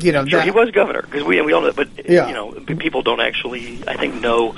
you 0.00 0.12
know 0.12 0.24
Sure, 0.26 0.38
that- 0.40 0.44
he 0.44 0.50
was 0.50 0.70
governor 0.70 1.02
because 1.02 1.24
we 1.24 1.40
we 1.40 1.52
all 1.52 1.62
know, 1.62 1.72
but 1.72 1.88
Yeah. 2.08 2.28
you 2.28 2.34
know, 2.34 2.52
people 2.78 3.02
don't 3.02 3.20
actually, 3.20 3.78
I 3.86 3.96
think, 3.96 4.20
know 4.20 4.54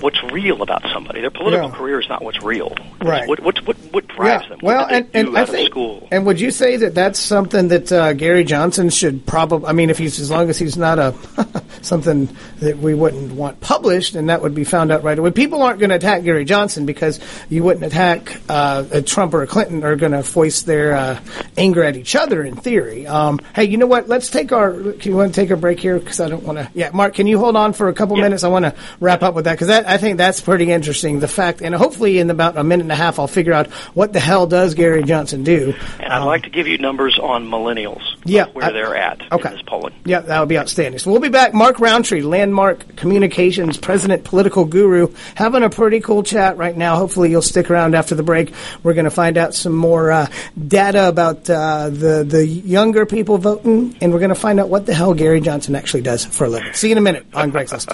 what's 0.00 0.22
real 0.24 0.62
about 0.62 0.82
somebody. 0.92 1.20
Their 1.20 1.30
political 1.30 1.68
Yeah. 1.70 1.74
career 1.76 2.00
is 2.00 2.08
not 2.08 2.22
what's 2.22 2.42
real. 2.42 2.74
Right. 3.00 3.28
What 3.28 3.40
what 3.40 3.66
what, 3.66 3.76
what 3.92 4.08
drives 4.08 4.48
them? 4.48 4.58
Well, 4.62 4.86
and, 4.88 5.08
and 5.14 5.36
I 5.36 5.44
think, 5.44 5.70
school? 5.70 6.06
and 6.10 6.26
would 6.26 6.40
you 6.40 6.50
say 6.50 6.76
that 6.78 6.94
that's 6.94 7.18
something 7.18 7.68
that 7.68 7.90
uh, 7.92 8.12
Gary 8.12 8.44
Johnson 8.44 8.90
should 8.90 9.26
probably? 9.26 9.68
I 9.68 9.72
mean, 9.72 9.90
if 9.90 9.98
he's 9.98 10.18
as 10.20 10.30
long 10.30 10.48
as 10.50 10.58
he's 10.58 10.76
not 10.76 10.98
a 10.98 11.14
something 11.82 12.28
that 12.60 12.78
we 12.78 12.94
wouldn't 12.94 13.32
want 13.32 13.60
published, 13.60 14.14
and 14.14 14.28
that 14.30 14.42
would 14.42 14.54
be 14.54 14.64
found 14.64 14.90
out 14.92 15.02
right 15.04 15.18
away. 15.18 15.30
People 15.30 15.62
aren't 15.62 15.78
going 15.78 15.90
to 15.90 15.96
attack 15.96 16.24
Gary 16.24 16.44
Johnson 16.44 16.86
because 16.86 17.20
you 17.48 17.62
wouldn't 17.62 17.84
attack 17.84 18.40
uh, 18.48 18.84
a 18.92 19.02
Trump 19.02 19.34
or 19.34 19.42
a 19.42 19.46
Clinton 19.46 19.84
are 19.84 19.96
going 19.96 20.12
to 20.12 20.22
voice 20.22 20.62
their 20.62 20.94
uh, 20.94 21.20
anger 21.56 21.82
at 21.84 21.96
each 21.96 22.16
other. 22.16 22.42
In 22.42 22.56
theory, 22.56 23.06
um, 23.06 23.38
hey, 23.54 23.64
you 23.64 23.76
know 23.76 23.86
what? 23.86 24.08
Let's 24.08 24.30
take 24.30 24.52
our. 24.52 24.72
Can 24.72 25.10
you 25.12 25.16
want 25.16 25.34
to 25.34 25.40
take 25.40 25.50
a 25.50 25.56
break 25.56 25.80
here? 25.80 25.98
Because 25.98 26.20
I 26.20 26.28
don't 26.28 26.42
want 26.44 26.58
to. 26.58 26.68
Yeah, 26.74 26.90
Mark, 26.92 27.14
can 27.14 27.26
you 27.26 27.38
hold 27.38 27.56
on 27.56 27.72
for 27.72 27.88
a 27.88 27.94
couple 27.94 28.16
Yeah. 28.16 28.24
minutes? 28.24 28.44
I 28.44 28.48
want 28.48 28.64
to 28.64 28.74
wrap 29.00 29.22
up 29.22 29.34
with 29.34 29.44
that 29.44 29.52
because 29.54 29.68
that 29.68 29.87
I 29.88 29.96
think 29.96 30.18
that's 30.18 30.40
pretty 30.40 30.70
interesting. 30.70 31.20
The 31.20 31.28
fact, 31.28 31.62
and 31.62 31.74
hopefully 31.74 32.18
in 32.18 32.30
about 32.30 32.56
a 32.56 32.64
minute 32.64 32.82
and 32.84 32.92
a 32.92 32.96
half, 32.96 33.18
I'll 33.18 33.26
figure 33.26 33.52
out 33.52 33.68
what 33.94 34.12
the 34.12 34.20
hell 34.20 34.46
does 34.46 34.74
Gary 34.74 35.02
Johnson 35.02 35.44
do. 35.44 35.74
And 35.98 36.12
I'd 36.12 36.24
like 36.24 36.42
to 36.44 36.50
give 36.50 36.66
you 36.68 36.78
numbers 36.78 37.18
on 37.18 37.48
millennials, 37.48 38.02
Um, 38.02 38.22
Yeah, 38.24 38.46
where 38.52 38.66
I- 38.66 38.72
they're 38.72 38.96
at 38.96 39.22
okay. 39.32 39.48
in 39.48 39.54
this 39.54 39.62
polling. 39.66 39.94
Yeah, 40.04 40.20
that 40.20 40.40
would 40.40 40.48
be 40.48 40.58
outstanding. 40.58 40.98
So 40.98 41.10
we'll 41.10 41.20
be 41.20 41.28
back. 41.28 41.54
Mark 41.54 41.80
Rountree, 41.80 42.22
Landmark 42.22 42.96
Communications 42.96 43.76
President, 43.78 44.24
Political 44.24 44.66
Guru, 44.66 45.08
having 45.34 45.62
a 45.62 45.70
pretty 45.70 46.00
cool 46.00 46.22
chat 46.22 46.56
right 46.58 46.76
now. 46.76 46.96
Hopefully 46.96 47.30
you'll 47.30 47.42
stick 47.42 47.70
around 47.70 47.94
after 47.94 48.14
the 48.14 48.22
break. 48.22 48.52
We're 48.82 48.94
going 48.94 49.04
to 49.06 49.10
find 49.10 49.38
out 49.38 49.54
some 49.54 49.74
more 49.74 50.10
uh, 50.12 50.26
data 50.66 51.08
about 51.08 51.48
uh, 51.48 51.88
the 51.90 52.24
the 52.28 52.46
younger 52.46 53.06
people 53.06 53.38
voting, 53.38 53.96
and 54.00 54.12
we're 54.12 54.18
going 54.18 54.28
to 54.28 54.34
find 54.34 54.60
out 54.60 54.68
what 54.68 54.86
the 54.86 54.94
hell 54.94 55.14
Gary 55.14 55.40
Johnson 55.40 55.74
actually 55.74 56.02
does 56.02 56.24
for 56.24 56.44
a 56.44 56.48
living. 56.48 56.72
See 56.74 56.88
you 56.88 56.92
in 56.92 56.98
a 56.98 57.02
minute 57.02 57.26
on 57.34 57.50
Greg's 57.50 57.72
List. 57.72 57.88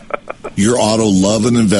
Your 0.56 0.76
auto 0.78 1.06
love 1.06 1.46
and 1.46 1.56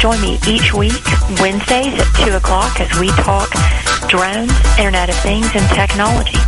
Join 0.00 0.20
me 0.22 0.38
each 0.48 0.72
week, 0.72 1.04
Wednesdays 1.40 2.00
at 2.00 2.24
2 2.24 2.32
o'clock, 2.32 2.80
as 2.80 2.98
we 2.98 3.08
talk 3.08 3.50
drones, 4.08 4.50
Internet 4.78 5.10
of 5.10 5.16
Things, 5.16 5.50
and 5.54 5.68
technology. 5.74 6.38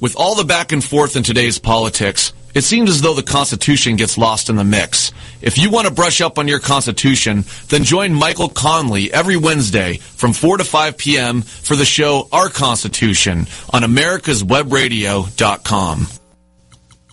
With 0.00 0.16
all 0.16 0.34
the 0.34 0.44
back 0.44 0.72
and 0.72 0.82
forth 0.82 1.14
in 1.14 1.22
today's 1.22 1.60
politics, 1.60 2.32
it 2.52 2.64
seems 2.64 2.90
as 2.90 3.00
though 3.00 3.14
the 3.14 3.22
Constitution 3.22 3.94
gets 3.94 4.18
lost 4.18 4.50
in 4.50 4.56
the 4.56 4.64
mix. 4.64 5.12
If 5.40 5.56
you 5.56 5.70
want 5.70 5.86
to 5.86 5.94
brush 5.94 6.20
up 6.20 6.36
on 6.36 6.48
your 6.48 6.58
Constitution, 6.58 7.44
then 7.68 7.84
join 7.84 8.12
Michael 8.12 8.48
Conley 8.48 9.12
every 9.12 9.36
Wednesday 9.36 9.98
from 9.98 10.32
4 10.32 10.56
to 10.56 10.64
5 10.64 10.98
p.m. 10.98 11.42
for 11.42 11.76
the 11.76 11.84
show 11.84 12.26
Our 12.32 12.48
Constitution 12.48 13.46
on 13.72 13.82
americaswebradio.com. 13.82 16.06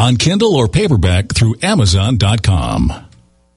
on 0.00 0.16
Kindle 0.16 0.56
or 0.56 0.66
paperback 0.66 1.34
through 1.34 1.56
Amazon.com. 1.62 2.90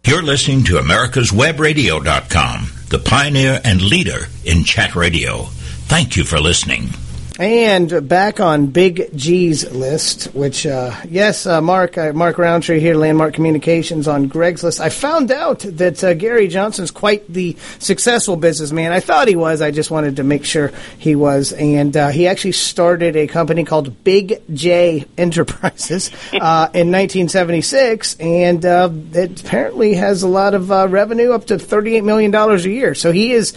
You're 0.06 0.21
listening 0.21 0.65
to 0.65 0.77
America's 0.77 1.32
America'sWebRadio.com, 1.32 2.67
the 2.89 2.99
pioneer 2.99 3.62
and 3.63 3.82
leader 3.82 4.27
in 4.43 4.65
chat 4.65 4.93
radio. 4.95 5.43
Thank 5.88 6.17
you 6.17 6.25
for 6.25 6.41
listening. 6.41 6.89
And 7.39 8.08
back 8.08 8.39
on 8.39 8.67
Big 8.67 9.10
G's 9.15 9.72
list, 9.72 10.26
which 10.36 10.67
uh, 10.67 10.96
yes, 11.10 11.48
uh, 11.48 11.62
Mark 11.62 11.98
uh, 11.98 12.13
Mark 12.13 12.38
Rountree 12.38 12.80
here, 12.80 12.93
Landmark 12.93 13.34
Communications 13.34 14.08
on 14.08 14.28
Greg's 14.28 14.63
list. 14.63 14.80
I 14.80 14.89
found 14.89 15.32
out 15.32 15.62
that 15.62 16.04
uh, 16.04 16.13
Gary 16.13 16.48
Johnson's 16.48 16.91
quite 16.91 17.28
the 17.28 17.58
successful 17.80 18.36
businessman. 18.36 18.91
I 18.91 19.00
thought 19.00 19.28
he 19.28 19.36
was. 19.36 19.62
I 19.62 19.72
just 19.72 19.89
wanted 19.89 20.17
to 20.17 20.24
make 20.24 20.46
sure 20.46 20.72
he 21.00 21.15
was. 21.15 21.54
And 21.54 21.98
uh, 21.98 22.10
he 22.10 22.28
actually 22.28 22.52
started 22.52 23.15
a 23.15 23.26
company 23.26 23.63
called 23.63 24.04
Big 24.04 24.39
J 24.54 25.06
Enterprises 25.17 26.12
uh, 26.34 26.69
in 26.76 26.91
1976, 26.91 28.15
and 28.19 28.63
it 28.63 29.41
apparently 29.41 29.96
has 29.96 30.22
a 30.22 30.28
lot 30.28 30.54
of 30.54 30.69
revenue, 30.69 31.32
up 31.32 31.46
to 31.48 31.58
38 31.58 32.04
million 32.04 32.30
dollars 32.30 32.63
a 32.67 32.69
year. 32.69 32.93
So 32.93 33.12
he 33.12 33.32
is 33.32 33.54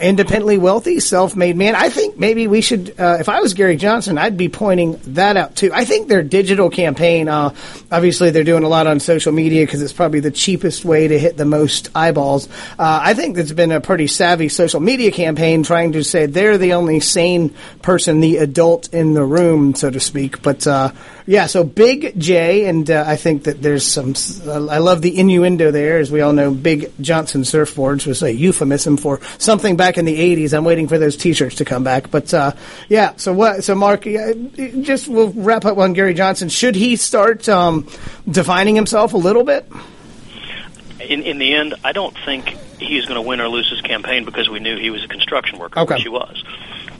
independently 0.00 0.58
wealthy, 0.58 1.00
self-made 1.00 1.56
man. 1.56 1.74
I 1.74 1.88
think 1.88 2.16
maybe 2.16 2.46
we 2.46 2.60
should 2.60 2.99
uh, 3.00 3.16
if 3.18 3.28
I 3.28 3.40
was 3.40 3.54
Gary 3.54 3.76
Johnson, 3.76 4.18
I'd 4.18 4.36
be 4.36 4.48
pointing 4.48 5.00
that 5.14 5.36
out 5.36 5.56
too. 5.56 5.70
I 5.72 5.84
think 5.84 6.08
their 6.08 6.22
digital 6.22 6.68
campaign, 6.68 7.28
uh, 7.28 7.54
obviously, 7.90 8.30
they're 8.30 8.44
doing 8.44 8.62
a 8.62 8.68
lot 8.68 8.86
on 8.86 9.00
social 9.00 9.32
media 9.32 9.64
because 9.64 9.80
it's 9.80 9.92
probably 9.92 10.20
the 10.20 10.30
cheapest 10.30 10.84
way 10.84 11.08
to 11.08 11.18
hit 11.18 11.36
the 11.36 11.44
most 11.44 11.88
eyeballs. 11.94 12.48
Uh, 12.78 13.00
I 13.02 13.14
think 13.14 13.38
it's 13.38 13.52
been 13.52 13.72
a 13.72 13.80
pretty 13.80 14.06
savvy 14.06 14.48
social 14.48 14.80
media 14.80 15.10
campaign 15.10 15.62
trying 15.62 15.92
to 15.92 16.04
say 16.04 16.26
they're 16.26 16.58
the 16.58 16.74
only 16.74 17.00
sane 17.00 17.54
person, 17.82 18.20
the 18.20 18.36
adult 18.36 18.92
in 18.92 19.14
the 19.14 19.24
room, 19.24 19.74
so 19.74 19.90
to 19.90 20.00
speak. 20.00 20.42
But 20.42 20.66
uh, 20.66 20.92
yeah, 21.30 21.46
so 21.46 21.62
Big 21.62 22.18
J, 22.18 22.64
and 22.64 22.90
uh, 22.90 23.04
I 23.06 23.14
think 23.14 23.44
that 23.44 23.62
there's 23.62 23.86
some. 23.86 24.14
Uh, 24.44 24.66
I 24.66 24.78
love 24.78 25.00
the 25.00 25.16
innuendo 25.16 25.70
there, 25.70 25.98
as 25.98 26.10
we 26.10 26.22
all 26.22 26.32
know. 26.32 26.50
Big 26.50 26.90
Johnson 27.00 27.42
surfboards 27.42 28.04
was 28.04 28.20
a 28.24 28.34
euphemism 28.34 28.96
for 28.96 29.20
something 29.38 29.76
back 29.76 29.96
in 29.96 30.06
the 30.06 30.18
'80s. 30.18 30.52
I'm 30.52 30.64
waiting 30.64 30.88
for 30.88 30.98
those 30.98 31.16
T-shirts 31.16 31.54
to 31.56 31.64
come 31.64 31.84
back, 31.84 32.10
but 32.10 32.34
uh, 32.34 32.54
yeah. 32.88 33.14
So 33.14 33.32
what? 33.32 33.62
So 33.62 33.76
Mark, 33.76 34.06
just 34.06 35.06
we'll 35.06 35.30
wrap 35.30 35.64
up 35.64 35.78
on 35.78 35.92
Gary 35.92 36.14
Johnson. 36.14 36.48
Should 36.48 36.74
he 36.74 36.96
start 36.96 37.48
um, 37.48 37.86
defining 38.28 38.74
himself 38.74 39.12
a 39.12 39.16
little 39.16 39.44
bit? 39.44 39.70
In, 40.98 41.22
in 41.22 41.38
the 41.38 41.54
end, 41.54 41.76
I 41.84 41.92
don't 41.92 42.16
think 42.24 42.48
he's 42.80 43.06
going 43.06 43.22
to 43.22 43.22
win 43.22 43.40
or 43.40 43.46
lose 43.46 43.70
his 43.70 43.82
campaign 43.82 44.24
because 44.24 44.48
we 44.48 44.58
knew 44.58 44.76
he 44.76 44.90
was 44.90 45.04
a 45.04 45.08
construction 45.08 45.60
worker, 45.60 45.78
okay. 45.78 45.94
which 45.94 46.02
he 46.02 46.08
was, 46.08 46.42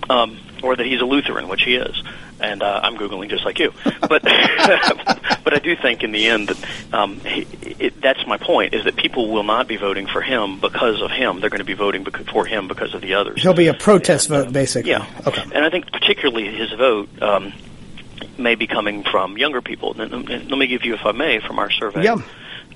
um, 0.09 0.39
or 0.63 0.77
that 0.77 0.87
he's 0.87 1.01
a 1.01 1.05
Lutheran, 1.05 1.49
which 1.49 1.63
he 1.63 1.75
is 1.75 2.03
and 2.41 2.63
uh, 2.63 2.81
I'm 2.83 2.97
googling 2.97 3.29
just 3.29 3.45
like 3.45 3.59
you. 3.59 3.73
But 4.01 4.23
but 5.45 5.55
I 5.55 5.61
do 5.63 5.77
think 5.77 6.03
in 6.03 6.11
the 6.11 6.27
end 6.27 6.49
that 6.49 6.93
um, 6.93 7.21
he, 7.21 7.47
it, 7.79 8.01
that's 8.01 8.27
my 8.27 8.39
point 8.39 8.75
is 8.75 8.85
that 8.85 8.97
people 8.97 9.31
will 9.31 9.45
not 9.45 9.69
be 9.69 9.77
voting 9.77 10.09
for 10.09 10.21
him 10.21 10.59
because 10.59 11.01
of 11.01 11.13
him. 11.13 11.41
They're 11.41 11.51
going 11.51 11.61
to 11.61 11.65
be 11.65 11.75
voting 11.75 12.05
for 12.05 12.45
him 12.45 12.67
because 12.67 12.93
of 12.95 13.03
the 13.03 13.15
others. 13.15 13.43
He'll 13.43 13.55
be 13.55 13.69
a 13.69 13.75
protest 13.75 14.31
and, 14.31 14.47
vote, 14.47 14.53
basically. 14.53 14.91
Yeah. 14.91 15.07
Okay. 15.27 15.43
And 15.55 15.65
I 15.65 15.71
think 15.71 15.93
particularly 15.93 16.53
his 16.53 16.73
vote. 16.73 17.09
Um, 17.23 17.53
may 18.37 18.55
be 18.55 18.67
coming 18.67 19.03
from 19.03 19.37
younger 19.37 19.61
people. 19.61 19.95
Let 19.97 20.11
me 20.11 20.67
give 20.67 20.85
you, 20.85 20.95
if 20.95 21.05
I 21.05 21.13
may, 21.13 21.41
from 21.41 21.59
our 21.59 21.71
survey. 21.71 22.05
Yeah. 22.05 22.17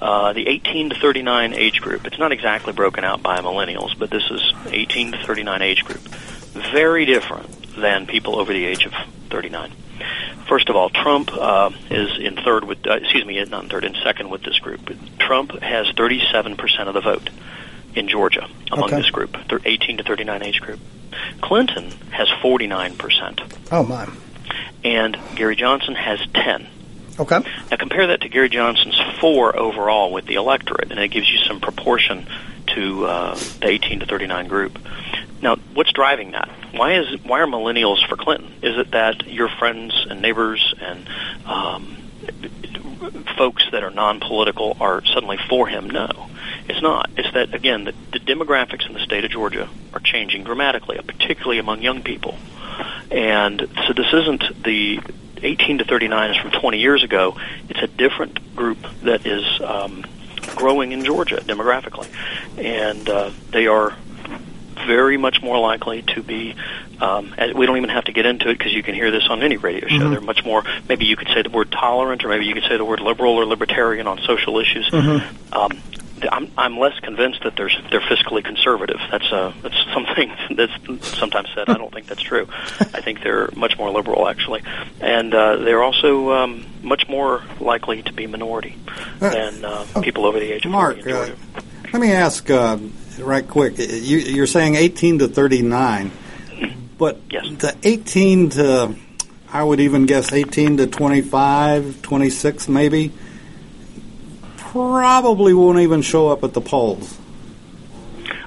Uh, 0.01 0.33
the 0.35 0.47
18 0.47 0.91
to 0.91 0.95
39 0.95 1.55
age 1.55 1.81
group. 1.81 2.07
It's 2.07 2.19
not 2.19 2.33
exactly 2.33 2.73
broken 2.75 3.05
out 3.05 3.23
by 3.23 3.39
millennials, 3.39 3.99
but 3.99 4.11
this 4.11 4.25
is 4.31 4.43
18 4.67 5.13
to 5.13 5.19
39 5.25 5.63
age 5.63 5.85
group. 5.85 6.01
Very 6.73 7.07
different 7.07 7.64
than 7.77 8.07
people 8.07 8.39
over 8.39 8.53
the 8.53 8.65
age 8.65 8.85
of 8.87 8.93
39. 9.31 9.73
First 10.49 10.69
of 10.69 10.77
all, 10.77 10.91
Trump 10.91 11.31
uh, 11.33 11.71
is 11.91 12.19
in 12.19 12.37
third 12.37 12.65
with, 12.65 12.87
uh, 12.87 12.95
excuse 12.95 13.25
me, 13.25 13.43
not 13.45 13.65
in 13.65 13.69
third, 13.71 13.85
in 13.85 13.95
second 14.03 14.29
with 14.31 14.43
this 14.43 14.59
group. 14.59 14.81
Trump 15.19 15.53
has 15.63 15.87
37% 15.89 16.87
of 16.89 16.95
the 16.95 17.01
vote 17.01 17.31
in 17.95 18.09
Georgia 18.09 18.47
among 18.73 18.89
Okay. 18.89 18.97
this 18.97 19.11
group, 19.11 19.37
thir- 19.49 19.61
18 19.65 19.99
to 19.99 20.03
39 20.03 20.43
age 20.43 20.61
group. 20.61 20.81
Clinton 21.41 21.91
has 22.11 22.29
49%, 22.43 23.41
Oh 23.73 23.85
my. 23.85 24.09
and 24.83 25.17
Gary 25.37 25.57
Johnson 25.57 25.95
has 25.95 26.19
10. 26.35 26.67
Okay. 27.21 27.39
Now 27.71 27.77
compare 27.77 28.09
that 28.09 28.23
to 28.23 28.29
Gary 28.29 28.49
Johnson's 28.49 29.01
four 29.21 29.57
overall 29.57 30.13
with 30.13 30.27
the 30.27 30.35
electorate, 30.35 30.91
and 30.91 30.99
it 31.01 31.09
gives 31.09 31.31
you 31.31 31.39
some 31.39 31.61
proportion 31.61 32.27
to 32.75 33.07
uh, 33.07 33.35
the 33.61 33.69
18 33.69 34.01
to 34.01 34.07
39 34.07 34.49
group. 34.49 34.79
Now, 35.41 35.55
what's 35.75 35.93
driving 35.93 36.33
that? 36.33 36.51
Why 36.77 36.99
is 36.99 37.23
why 37.23 37.41
are 37.41 37.47
millennials 37.47 38.07
for 38.09 38.17
Clinton? 38.17 38.53
Is 38.63 38.77
it 38.79 38.91
that 38.93 39.27
your 39.27 39.49
friends 39.49 40.07
and 40.09 40.21
neighbors 40.21 40.75
and 40.81 41.09
um, 41.47 41.97
folks 43.37 43.65
that 43.71 43.85
are 43.85 43.91
non-political 43.91 44.77
are 44.81 45.05
suddenly 45.05 45.39
for 45.49 45.69
him? 45.69 45.89
No, 45.89 46.29
it's 46.69 46.83
not. 46.83 47.11
It's 47.17 47.33
that 47.33 47.55
again, 47.55 47.85
the, 47.85 47.95
the 48.13 48.19
demographics 48.19 48.87
in 48.87 48.95
the 48.95 49.01
state 49.01 49.25
of 49.25 49.31
Georgia 49.31 49.69
are 49.93 50.01
changing 50.01 50.45
dramatically, 50.45 50.99
particularly 51.07 51.59
among 51.59 51.83
young 51.83 52.03
people. 52.03 52.37
And 53.11 53.69
so 53.87 53.93
this 53.93 54.13
isn't 54.13 54.65
the 54.65 55.01
18 55.43 55.79
to 55.79 55.85
39 55.85 56.31
is 56.31 56.37
from 56.39 56.51
20 56.51 56.79
years 56.79 57.05
ago. 57.05 57.37
It's 57.69 57.83
a 57.83 57.87
different 57.87 58.57
group 58.57 58.79
that 59.03 59.27
is 59.27 59.61
um, 59.61 60.05
growing 60.57 60.93
in 60.93 61.05
Georgia 61.05 61.37
demographically, 61.37 62.09
and 62.59 63.09
uh, 63.09 63.31
they 63.51 63.67
are 63.67 63.97
very 64.87 65.17
much 65.17 65.43
more 65.43 65.59
likely 65.59 66.03
to 66.15 66.23
be. 66.23 66.55
Um, 67.01 67.35
and 67.37 67.55
we 67.55 67.67
don't 67.67 67.77
even 67.77 67.91
have 67.91 68.05
to 68.05 68.13
get 68.13 68.25
into 68.25 68.49
it 68.49 68.59
because 68.59 68.73
you 68.73 68.83
can 68.83 68.95
hear 68.95 69.11
this 69.11 69.25
on 69.29 69.43
any 69.43 69.57
radio 69.57 69.89
show. 69.89 69.97
Mhm. 69.97 70.11
They're 70.11 70.21
much 70.21 70.45
more. 70.45 70.65
Maybe 70.89 71.07
you 71.07 71.17
could 71.17 71.29
say 71.29 71.43
the 71.43 71.51
word 71.51 71.71
tolerant, 71.73 72.25
or 72.25 72.29
maybe 72.29 72.47
you 72.47 72.55
could 72.55 72.65
say 72.65 72.77
the 72.77 72.85
word 72.85 73.01
liberal 73.01 73.35
or 73.35 73.45
libertarian 73.45 74.07
on 74.07 74.21
social 74.21 74.59
issues. 74.59 74.89
Mhm. 74.91 75.23
Um, 75.53 75.71
I'm, 76.31 76.51
I'm 76.57 76.79
less 76.79 76.99
convinced 77.01 77.43
that 77.43 77.57
they're 77.57 77.71
they're 77.91 78.01
fiscally 78.01 78.45
conservative. 78.45 79.01
That's 79.11 79.31
uh, 79.33 79.53
that's 79.63 79.77
something 79.95 80.33
that's 80.57 80.73
sometimes 81.19 81.49
said. 81.55 81.69
I 81.69 81.75
don't 81.75 81.93
think 81.93 82.07
that's 82.07 82.23
true. 82.23 82.47
I 82.81 83.01
think 83.01 83.23
they're 83.23 83.51
much 83.57 83.77
more 83.79 83.91
liberal 83.91 84.29
actually, 84.29 84.63
and 85.01 85.35
uh, 85.35 85.57
they're 85.57 85.83
also 85.83 86.33
um, 86.33 86.65
much 86.83 87.09
more 87.09 87.43
likely 87.61 88.03
to 88.03 88.13
be 88.13 88.27
minority 88.27 88.77
than 89.19 89.65
uh, 89.65 89.85
people 90.03 90.27
over 90.27 90.39
the 90.39 90.53
age 90.53 90.65
of 90.65 90.73
Mark, 90.73 90.97
40 91.03 91.11
in 91.11 91.17
uh, 91.17 91.35
let 91.93 92.01
me 92.01 92.11
ask 92.13 92.51
uh, 92.51 92.77
right 93.19 93.47
quick. 93.47 93.79
You, 93.79 94.19
you're 94.19 94.47
saying 94.47 94.75
18 94.77 95.21
to 95.21 95.29
39, 95.29 96.11
but 96.99 97.29
the 97.29 97.77
18 97.83 98.51
to, 98.51 98.95
I 99.53 99.63
would 99.63 99.81
even 99.81 100.07
guess 100.07 100.33
18 100.33 100.79
to 100.79 100.87
25, 100.87 102.03
26 102.03 102.69
maybe, 102.69 103.13
probably 104.57 105.55
won't 105.55 105.79
even 105.79 106.03
show 106.03 106.29
up 106.29 106.45
at 106.45 106.53
the 106.53 106.61
polls. 106.61 107.19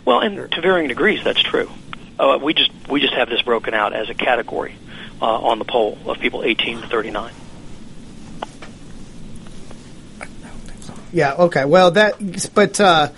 Well, 0.05 0.19
and 0.21 0.51
to 0.51 0.61
varying 0.61 0.87
degrees, 0.87 1.23
that's 1.23 1.41
true. 1.41 1.69
Uh, 2.19 2.39
we 2.41 2.53
just 2.53 2.71
we 2.89 2.99
just 3.01 3.13
have 3.13 3.29
this 3.29 3.41
broken 3.41 3.73
out 3.73 3.93
as 3.93 4.09
a 4.09 4.13
category 4.13 4.75
uh, 5.21 5.25
on 5.25 5.59
the 5.59 5.65
poll 5.65 5.97
of 6.05 6.19
people 6.19 6.43
18 6.43 6.81
to 6.81 6.87
39. 6.87 7.33
Yeah. 11.13 11.33
Okay. 11.33 11.65
Well, 11.65 11.91
that. 11.91 12.15
But 12.53 12.79
uh, 12.79 13.09
y- 13.09 13.15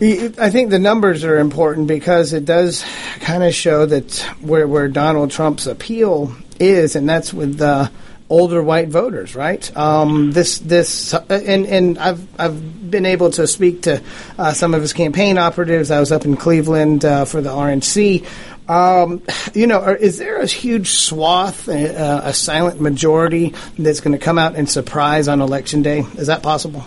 I 0.00 0.50
think 0.50 0.70
the 0.70 0.78
numbers 0.78 1.24
are 1.24 1.38
important 1.38 1.86
because 1.86 2.32
it 2.32 2.44
does 2.44 2.84
kind 3.20 3.42
of 3.42 3.54
show 3.54 3.86
that 3.86 4.18
where 4.40 4.66
where 4.66 4.88
Donald 4.88 5.30
Trump's 5.30 5.66
appeal 5.66 6.34
is, 6.58 6.96
and 6.96 7.08
that's 7.08 7.32
with 7.32 7.58
the 7.58 7.90
older 8.28 8.62
white 8.62 8.88
voters, 8.88 9.36
right? 9.36 9.76
Um, 9.76 10.32
this 10.32 10.58
this 10.58 11.14
and 11.14 11.66
and 11.66 11.98
I've 11.98 12.26
I've 12.40 12.90
been 12.90 13.06
able 13.06 13.30
to 13.32 13.46
speak 13.46 13.82
to 13.82 14.02
uh, 14.38 14.52
some 14.52 14.74
of 14.74 14.82
his 14.82 14.92
campaign 14.92 15.38
operatives. 15.38 15.90
I 15.90 16.00
was 16.00 16.12
up 16.12 16.24
in 16.24 16.36
Cleveland 16.36 17.04
uh, 17.04 17.24
for 17.24 17.40
the 17.40 17.50
RNC. 17.50 18.26
Um, 18.68 19.22
you 19.52 19.66
know, 19.66 19.82
is 19.82 20.18
there 20.18 20.38
a 20.38 20.46
huge 20.46 20.88
swath, 20.88 21.68
uh, 21.68 22.22
a 22.24 22.32
silent 22.32 22.80
majority 22.80 23.54
that's 23.78 24.00
going 24.00 24.18
to 24.18 24.24
come 24.24 24.38
out 24.38 24.56
and 24.56 24.68
surprise 24.68 25.28
on 25.28 25.42
election 25.42 25.82
day? 25.82 26.00
Is 26.16 26.28
that 26.28 26.42
possible? 26.42 26.82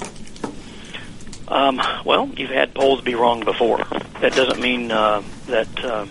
Um, 1.47 1.81
well, 2.05 2.27
you've 2.35 2.49
had 2.49 2.73
polls 2.73 3.01
be 3.01 3.15
wrong 3.15 3.43
before. 3.43 3.77
That 4.21 4.33
doesn't 4.33 4.59
mean 4.59 4.91
uh, 4.91 5.23
that 5.47 5.83
uh, 5.83 6.05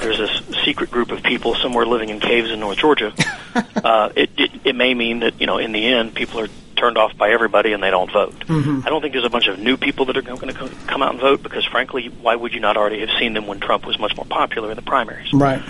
there's 0.00 0.18
a 0.18 0.28
secret 0.64 0.90
group 0.90 1.10
of 1.12 1.22
people 1.22 1.54
somewhere 1.54 1.86
living 1.86 2.08
in 2.08 2.18
caves 2.20 2.50
in 2.50 2.60
North 2.60 2.78
Georgia. 2.78 3.12
uh, 3.84 4.10
it, 4.16 4.30
it, 4.36 4.50
it 4.64 4.76
may 4.76 4.94
mean 4.94 5.20
that 5.20 5.40
you 5.40 5.46
know 5.46 5.58
in 5.58 5.72
the 5.72 5.86
end 5.86 6.14
people 6.14 6.40
are 6.40 6.48
turned 6.74 6.98
off 6.98 7.16
by 7.16 7.30
everybody 7.30 7.72
and 7.72 7.80
they 7.82 7.90
don't 7.90 8.10
vote. 8.10 8.36
Mhm. 8.46 8.84
I 8.84 8.88
don't 8.88 9.00
think 9.02 9.12
there's 9.12 9.24
a 9.24 9.30
bunch 9.30 9.46
of 9.46 9.58
new 9.60 9.76
people 9.76 10.06
that 10.06 10.16
are 10.16 10.22
going 10.22 10.52
to 10.52 10.68
come 10.88 11.00
out 11.00 11.12
and 11.12 11.20
vote 11.20 11.42
because, 11.42 11.64
frankly, 11.64 12.08
why 12.08 12.34
would 12.34 12.52
you 12.52 12.58
not 12.60 12.76
already 12.76 12.98
have 13.00 13.10
seen 13.20 13.34
them 13.34 13.46
when 13.46 13.60
Trump 13.60 13.86
was 13.86 14.00
much 14.00 14.16
more 14.16 14.26
popular 14.26 14.70
in 14.70 14.76
the 14.76 14.82
primaries? 14.82 15.32
Right. 15.32 15.62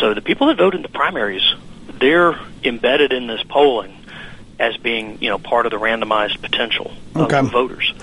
So 0.00 0.12
the 0.12 0.20
people 0.20 0.48
that 0.48 0.58
vote 0.58 0.74
in 0.74 0.82
the 0.82 0.88
primaries, 0.90 1.54
they're 1.98 2.38
embedded 2.62 3.12
in 3.14 3.26
this 3.26 3.42
polling 3.48 3.96
as 4.58 4.76
being, 4.76 5.16
you 5.22 5.30
know, 5.30 5.38
part 5.38 5.64
of 5.64 5.70
the 5.72 5.78
randomized 5.78 6.42
potential 6.42 6.92
of 7.14 7.32
Okay. 7.32 7.40
voters. 7.40 7.94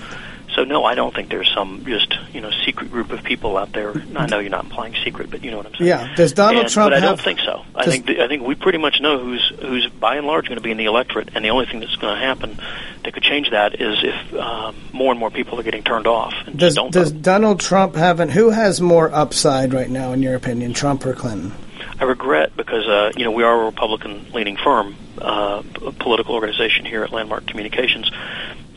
So 0.58 0.64
no, 0.64 0.84
I 0.84 0.96
don't 0.96 1.14
think 1.14 1.28
there's 1.30 1.48
some 1.54 1.84
just 1.86 2.12
you 2.32 2.40
know 2.40 2.50
secret 2.66 2.90
group 2.90 3.12
of 3.12 3.22
people 3.22 3.56
out 3.56 3.72
there. 3.72 3.92
I 4.16 4.26
know 4.26 4.40
you're 4.40 4.50
not 4.50 4.64
implying 4.64 4.96
secret, 5.04 5.30
but 5.30 5.44
you 5.44 5.52
know 5.52 5.58
what 5.58 5.66
I'm 5.66 5.74
saying. 5.76 5.86
Yeah. 5.86 6.12
Does 6.16 6.32
Donald 6.32 6.64
And- 6.64 6.72
Trump 6.72 6.90
But 6.90 6.94
I 6.96 7.00
have? 7.00 7.10
don't 7.10 7.20
think 7.24 7.38
so. 7.38 7.64
I 7.76 7.84
think 7.84 8.06
th- 8.06 8.18
I 8.18 8.26
think 8.26 8.42
we 8.42 8.56
pretty 8.56 8.78
much 8.78 9.00
know 9.00 9.20
who's 9.20 9.52
who's 9.60 9.86
by 9.88 10.16
and 10.16 10.26
large 10.26 10.46
going 10.48 10.56
to 10.58 10.62
be 10.62 10.72
in 10.72 10.76
the 10.76 10.86
electorate, 10.86 11.28
and 11.36 11.44
the 11.44 11.50
only 11.50 11.66
thing 11.66 11.78
that's 11.78 11.94
going 11.94 12.12
to 12.12 12.20
happen 12.20 12.58
that 13.04 13.14
could 13.14 13.22
change 13.22 13.50
that 13.50 13.80
is 13.80 14.02
if 14.02 14.34
um, 14.34 14.74
more 14.92 15.12
and 15.12 15.20
more 15.20 15.30
people 15.30 15.60
are 15.60 15.62
getting 15.62 15.84
turned 15.84 16.08
off 16.08 16.34
and 16.46 16.58
Does, 16.58 16.74
don't 16.74 16.92
does 16.92 17.12
vote. 17.12 17.22
Donald 17.22 17.60
Trump 17.60 17.94
have 17.94 18.18
an, 18.18 18.28
who 18.28 18.50
has 18.50 18.80
more 18.80 19.14
upside 19.14 19.72
right 19.72 19.88
now 19.88 20.12
in 20.12 20.24
your 20.24 20.34
opinion, 20.34 20.74
Trump 20.74 21.06
or 21.06 21.14
Clinton? 21.14 21.52
I 22.00 22.02
regret 22.04 22.56
because 22.56 22.84
uh, 22.88 23.12
you 23.16 23.22
know 23.22 23.30
we 23.30 23.44
are 23.44 23.62
a 23.62 23.64
Republican-leaning 23.66 24.56
firm, 24.56 24.96
uh, 25.18 25.62
political 26.00 26.34
organization 26.34 26.84
here 26.84 27.04
at 27.04 27.12
Landmark 27.12 27.46
Communications. 27.46 28.10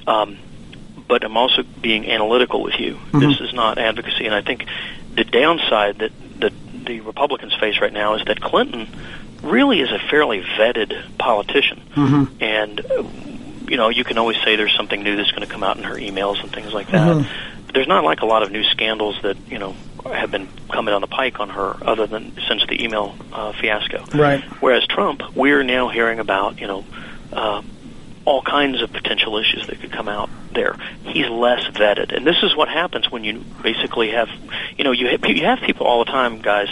Um, 0.06 0.38
but 1.12 1.26
I'm 1.26 1.36
also 1.36 1.64
being 1.82 2.10
analytical 2.10 2.64
with 2.64 2.80
you. 2.80 2.94
Mm-hmm. 2.94 3.20
This 3.20 3.42
is 3.42 3.54
not 3.54 3.78
advocacy, 3.78 4.26
and 4.28 4.34
I 4.34 4.40
think 4.42 4.66
the 5.14 5.26
downside 5.26 5.98
that 6.00 6.12
the 6.40 6.54
the 6.86 7.02
Republicans 7.02 7.54
face 7.60 7.82
right 7.82 7.92
now 7.92 8.14
is 8.16 8.24
that 8.28 8.40
Clinton 8.40 8.88
really 9.44 9.82
is 9.82 9.92
a 9.92 10.00
fairly 10.10 10.40
vetted 10.58 10.94
politician, 11.18 11.82
Mhm. 11.96 12.30
and 12.40 12.82
you 13.70 13.76
know 13.76 13.90
you 13.90 14.06
can 14.06 14.18
always 14.18 14.38
say 14.46 14.56
there's 14.56 14.74
something 14.74 15.04
new 15.04 15.18
that's 15.18 15.32
going 15.32 15.46
to 15.46 15.52
come 15.52 15.64
out 15.64 15.76
in 15.76 15.84
her 15.84 15.96
emails 15.96 16.40
and 16.42 16.50
things 16.50 16.74
like 16.74 16.88
that. 16.92 17.08
Mhm. 17.18 17.26
But 17.66 17.76
there's 17.76 17.90
not 17.90 18.06
like 18.06 18.22
a 18.22 18.26
lot 18.26 18.42
of 18.42 18.50
new 18.54 18.64
scandals 18.64 19.20
that 19.24 19.36
you 19.50 19.60
know 19.60 19.76
have 20.06 20.32
been 20.32 20.48
coming 20.72 20.94
down 20.94 21.02
the 21.02 21.08
pike 21.08 21.42
on 21.42 21.50
her, 21.50 21.76
other 21.86 22.08
than 22.08 22.32
since 22.48 22.66
the 22.68 22.82
email 22.82 23.16
uh, 23.34 23.52
fiasco. 23.52 24.06
Right. 24.16 24.42
Whereas 24.62 24.86
Trump, 24.88 25.22
we're 25.36 25.64
now 25.64 25.90
hearing 25.90 26.20
about 26.20 26.62
you 26.62 26.68
know 26.68 26.86
uh, 27.34 27.62
all 28.26 28.42
kinds 28.42 28.82
of 28.82 28.92
potential 28.94 29.38
issues 29.38 29.66
that 29.68 29.80
could 29.82 29.92
come 29.92 30.08
out 30.08 30.30
there. 30.54 30.76
He's 31.04 31.28
less 31.28 31.64
vetted, 31.72 32.16
and 32.16 32.26
this 32.26 32.38
is 32.44 32.56
what 32.56 32.68
happens 32.70 33.10
when 33.10 33.24
you 33.24 33.44
basically 33.64 34.12
have 34.12 34.30
you 34.78 34.84
know 34.84 34.92
you 34.92 35.08
have, 35.08 35.26
you 35.26 35.44
have 35.46 35.60
people 35.60 35.88
all 35.88 36.06
the 36.06 36.12
time, 36.12 36.42
guys, 36.42 36.70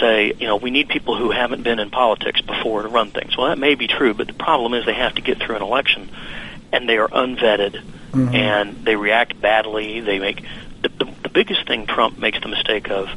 say 0.00 0.32
you 0.38 0.46
know 0.46 0.56
we 0.56 0.70
need 0.70 0.88
people 0.88 1.16
who 1.16 1.30
haven't 1.30 1.62
been 1.62 1.78
in 1.78 1.90
politics 1.90 2.40
before 2.40 2.82
to 2.82 2.88
run 2.88 3.10
things. 3.10 3.36
Well, 3.36 3.48
that 3.48 3.58
may 3.58 3.74
be 3.74 3.86
true, 3.86 4.14
but 4.14 4.26
the 4.26 4.32
problem 4.34 4.74
is 4.74 4.86
they 4.86 4.94
have 4.94 5.14
to 5.14 5.22
get 5.22 5.38
through 5.38 5.56
an 5.56 5.62
election, 5.62 6.10
and 6.72 6.88
they 6.88 6.98
are 6.98 7.08
unvetted, 7.08 7.80
Mhm. 8.12 8.34
and 8.34 8.84
they 8.84 8.96
react 8.96 9.40
badly. 9.40 10.00
They 10.00 10.18
make 10.18 10.42
the, 10.82 10.88
the, 10.88 11.08
the 11.24 11.28
biggest 11.28 11.66
thing 11.66 11.86
Trump 11.86 12.18
makes 12.18 12.40
the 12.40 12.48
mistake 12.48 12.90
of 12.90 13.08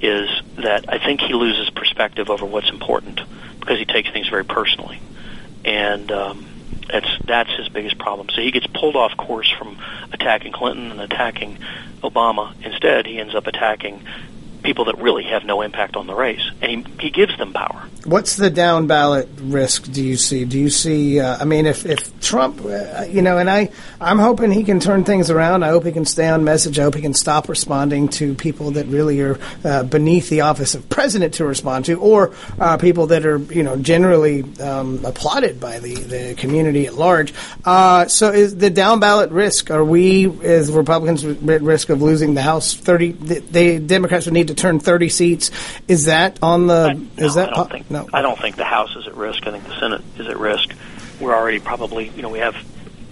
is 0.00 0.28
that 0.56 0.86
I 0.88 0.98
think 0.98 1.20
he 1.20 1.34
loses 1.34 1.68
perspective 1.70 2.30
over 2.30 2.46
what's 2.46 2.70
important 2.70 3.20
because 3.60 3.78
he 3.78 3.84
takes 3.84 4.10
things 4.10 4.28
very 4.28 4.44
personally, 4.44 4.98
and 5.64 6.10
um, 6.10 6.46
that's 6.92 7.08
that's 7.26 7.50
his 7.56 7.68
biggest 7.68 7.98
problem. 7.98 8.28
So 8.30 8.40
he 8.40 8.50
gets 8.50 8.66
pulled 8.66 8.96
off 8.96 9.16
course 9.16 9.50
from 9.50 9.76
attacking 10.12 10.52
Clinton 10.52 10.90
and 10.90 11.00
attacking 11.00 11.58
Obama. 12.02 12.52
Instead, 12.62 13.06
he 13.06 13.18
ends 13.18 13.34
up 13.34 13.46
attacking 13.46 14.02
people 14.62 14.86
that 14.86 14.98
really 14.98 15.24
have 15.24 15.44
no 15.44 15.62
impact 15.62 15.96
on 15.96 16.06
the 16.06 16.14
race, 16.14 16.50
and 16.60 16.86
he, 16.86 17.06
he 17.06 17.10
gives 17.10 17.36
them 17.38 17.52
power. 17.52 17.88
What's 18.04 18.36
the 18.36 18.50
down 18.50 18.86
ballot 18.86 19.28
risk? 19.40 19.90
Do 19.92 20.02
you 20.02 20.16
see? 20.16 20.44
Do 20.44 20.58
you 20.58 20.70
see? 20.70 21.20
Uh, 21.20 21.36
I 21.38 21.44
mean, 21.44 21.66
if 21.66 21.84
if 21.84 22.18
Trump, 22.20 22.64
uh, 22.64 23.04
you 23.08 23.20
know, 23.22 23.38
and 23.38 23.50
I, 23.50 23.70
I'm 24.00 24.18
hoping 24.18 24.50
he 24.50 24.64
can 24.64 24.80
turn 24.80 25.04
things 25.04 25.30
around. 25.30 25.64
I 25.64 25.68
hope 25.68 25.84
he 25.84 25.92
can 25.92 26.06
stay 26.06 26.28
on 26.28 26.42
message. 26.42 26.78
I 26.78 26.82
hope 26.82 26.94
he 26.94 27.02
can 27.02 27.14
stop 27.14 27.48
responding 27.48 28.08
to 28.08 28.34
people 28.34 28.72
that 28.72 28.86
really 28.86 29.20
are 29.20 29.38
uh, 29.64 29.82
beneath 29.82 30.30
the 30.30 30.42
office 30.42 30.74
of 30.74 30.88
president 30.88 31.34
to 31.34 31.44
respond 31.44 31.84
to, 31.86 32.00
or 32.00 32.34
uh, 32.58 32.78
people 32.78 33.08
that 33.08 33.26
are, 33.26 33.38
you 33.38 33.62
know, 33.62 33.76
generally 33.76 34.44
um, 34.60 35.04
applauded 35.04 35.60
by 35.60 35.78
the 35.78 35.94
the 35.94 36.34
community 36.36 36.86
at 36.86 36.94
large. 36.94 37.34
Uh, 37.64 38.06
so, 38.06 38.30
is 38.30 38.56
the 38.56 38.70
down 38.70 39.00
ballot 39.00 39.30
risk? 39.30 39.70
Are 39.70 39.84
we, 39.84 40.26
as 40.42 40.72
Republicans, 40.72 41.24
at 41.24 41.62
risk 41.62 41.90
of 41.90 42.00
losing 42.00 42.34
the 42.34 42.42
House? 42.42 42.72
Thirty, 42.74 43.12
the, 43.12 43.40
the 43.40 43.78
Democrats 43.78 44.24
would 44.24 44.34
need 44.34 44.48
to 44.50 44.54
turn 44.54 44.80
thirty 44.80 45.08
seats. 45.08 45.50
Is 45.88 46.06
that 46.06 46.38
on 46.42 46.66
the? 46.66 47.06
is 47.16 47.34
that 47.34 47.50
I 47.50 47.54
don't 47.54 47.70
think 47.70 47.90
no? 47.90 48.08
I 48.12 48.22
don't 48.22 48.38
think 48.38 48.56
the 48.56 48.64
House 48.64 48.94
is 48.96 49.06
at 49.06 49.16
risk. 49.16 49.46
I 49.46 49.52
think 49.52 49.64
the 49.64 49.78
Senate 49.78 50.02
is 50.18 50.26
at 50.26 50.38
risk. 50.38 50.70
We're 51.20 51.34
already 51.34 51.58
probably, 51.58 52.08
you 52.08 52.22
know, 52.22 52.30
we 52.30 52.38
have 52.38 52.56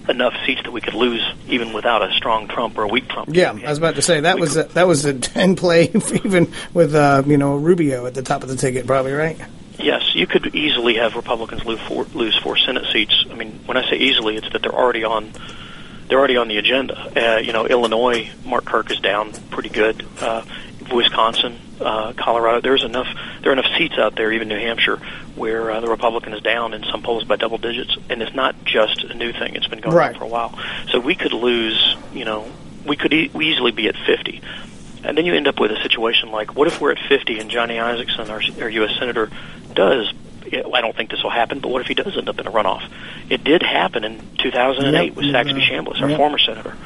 enough 0.09 0.35
seats 0.47 0.63
that 0.65 0.73
we 0.73 0.81
could 0.81 0.95
lose 0.95 1.23
even 1.49 1.73
without 1.73 2.03
a 2.03 2.13
strong 2.15 2.49
Trump 2.49 2.79
or 2.79 2.83
a 2.83 2.89
weak 2.89 3.09
Trump. 3.09 3.29
Yeah, 3.33 3.53
I 3.53 3.69
was 3.69 3.79
about 3.79 3.97
to 3.97 4.03
say 4.03 4.21
that 4.21 4.39
was 4.39 4.57
a, 4.57 4.65
that 4.65 4.87
was 4.87 5.05
a 5.05 5.19
in 5.41 5.57
play 5.57 5.85
even 6.25 6.53
with 6.73 6.95
uh, 6.95 7.23
you 7.27 7.37
know 7.37 7.57
Rubio 7.57 8.07
at 8.07 8.15
the 8.15 8.23
top 8.23 8.43
of 8.43 8.49
the 8.49 8.57
ticket, 8.57 8.87
probably 8.87 9.13
right. 9.13 9.39
Yes, 9.79 10.15
you 10.15 10.27
could 10.27 10.55
easily 10.57 10.97
have 10.97 11.15
Republicans 11.15 11.65
lose 11.65 11.81
four, 11.81 12.05
lose 12.13 12.37
four 12.37 12.57
Senate 12.57 12.87
seats. 12.93 13.27
I 13.31 13.35
mean, 13.35 13.61
when 13.65 13.77
I 13.77 13.89
say 13.89 13.97
easily, 13.97 14.37
it's 14.37 14.51
that 14.53 14.63
they're 14.63 14.75
already 14.75 15.05
on 15.05 15.33
they're 16.09 16.19
already 16.19 16.37
on 16.37 16.49
the 16.49 16.57
agenda. 16.57 16.97
Uh, 17.15 17.39
you 17.39 17.53
know, 17.53 17.67
Illinois, 17.67 18.31
Mark 18.45 18.65
Kirk 18.65 18.91
is 18.91 18.99
down 18.99 19.33
pretty 19.51 19.69
good. 19.69 20.05
Uh, 20.21 20.43
Wisconsin, 20.91 21.59
uh, 21.81 22.13
Colorado, 22.17 22.61
there's 22.61 22.83
enough 22.85 23.07
there 23.43 23.51
are 23.51 23.53
enough 23.53 23.71
seats 23.77 23.97
out 23.99 24.15
there, 24.17 24.33
even 24.33 24.49
New 24.49 24.59
Hampshire, 24.59 24.97
where 25.37 25.71
uh, 25.71 25.81
the 25.81 25.89
Republican 25.89 26.33
is 26.35 26.43
down 26.43 26.75
in 26.75 26.85
some 26.85 27.03
polls 27.03 27.25
by 27.25 27.37
double 27.37 27.59
digits, 27.59 27.97
and 28.11 28.23
it's 28.23 28.35
not 28.35 28.65
just 28.65 29.05
a 29.05 29.15
new 29.15 29.33
thing; 29.33 29.55
it's 29.57 29.67
been 29.69 29.81
going 29.81 29.97
Right. 29.97 30.13
on 30.13 30.19
for 30.19 30.25
a 30.25 30.29
while. 30.29 30.59
So 30.91 30.99
we 31.01 31.15
could 31.15 31.33
lose, 31.33 31.97
you 32.13 32.25
know, 32.25 32.47
we 32.87 32.97
could 32.97 33.13
e- 33.13 33.31
we 33.33 33.53
easily 33.53 33.71
be 33.73 33.89
at 33.89 33.97
50. 33.97 34.41
And 35.05 35.17
then 35.17 35.27
you 35.27 35.35
end 35.35 35.47
up 35.47 35.61
with 35.61 35.71
a 35.71 35.81
situation 35.83 36.33
like, 36.33 36.57
what 36.57 36.67
if 36.67 36.81
we're 36.81 36.91
at 36.91 36.99
50 37.09 37.39
and 37.39 37.49
Johnny 37.51 37.77
Isakson, 37.77 38.29
our, 38.31 38.43
our 38.63 38.69
U.S. 38.69 38.91
Senator, 38.99 39.31
does, 39.73 40.13
I 40.53 40.81
don't 40.81 40.95
think 40.97 41.11
this 41.11 41.23
will 41.23 41.31
happen, 41.31 41.61
but 41.61 41.69
what 41.71 41.81
if 41.83 41.87
he 41.87 41.95
does 41.95 42.17
end 42.19 42.29
up 42.29 42.41
in 42.41 42.49
a 42.49 42.51
runoff? 42.51 42.83
It 43.31 43.45
did 43.45 43.63
happen 43.63 44.03
in 44.03 44.21
2008 44.39 45.07
Yep. 45.07 45.15
with 45.17 45.27
Saxby 45.31 45.61
Yeah. 45.61 45.69
Chambliss, 45.71 46.03
our 46.03 46.09
Yep. 46.09 46.17
former 46.19 46.39
senator. 46.39 46.77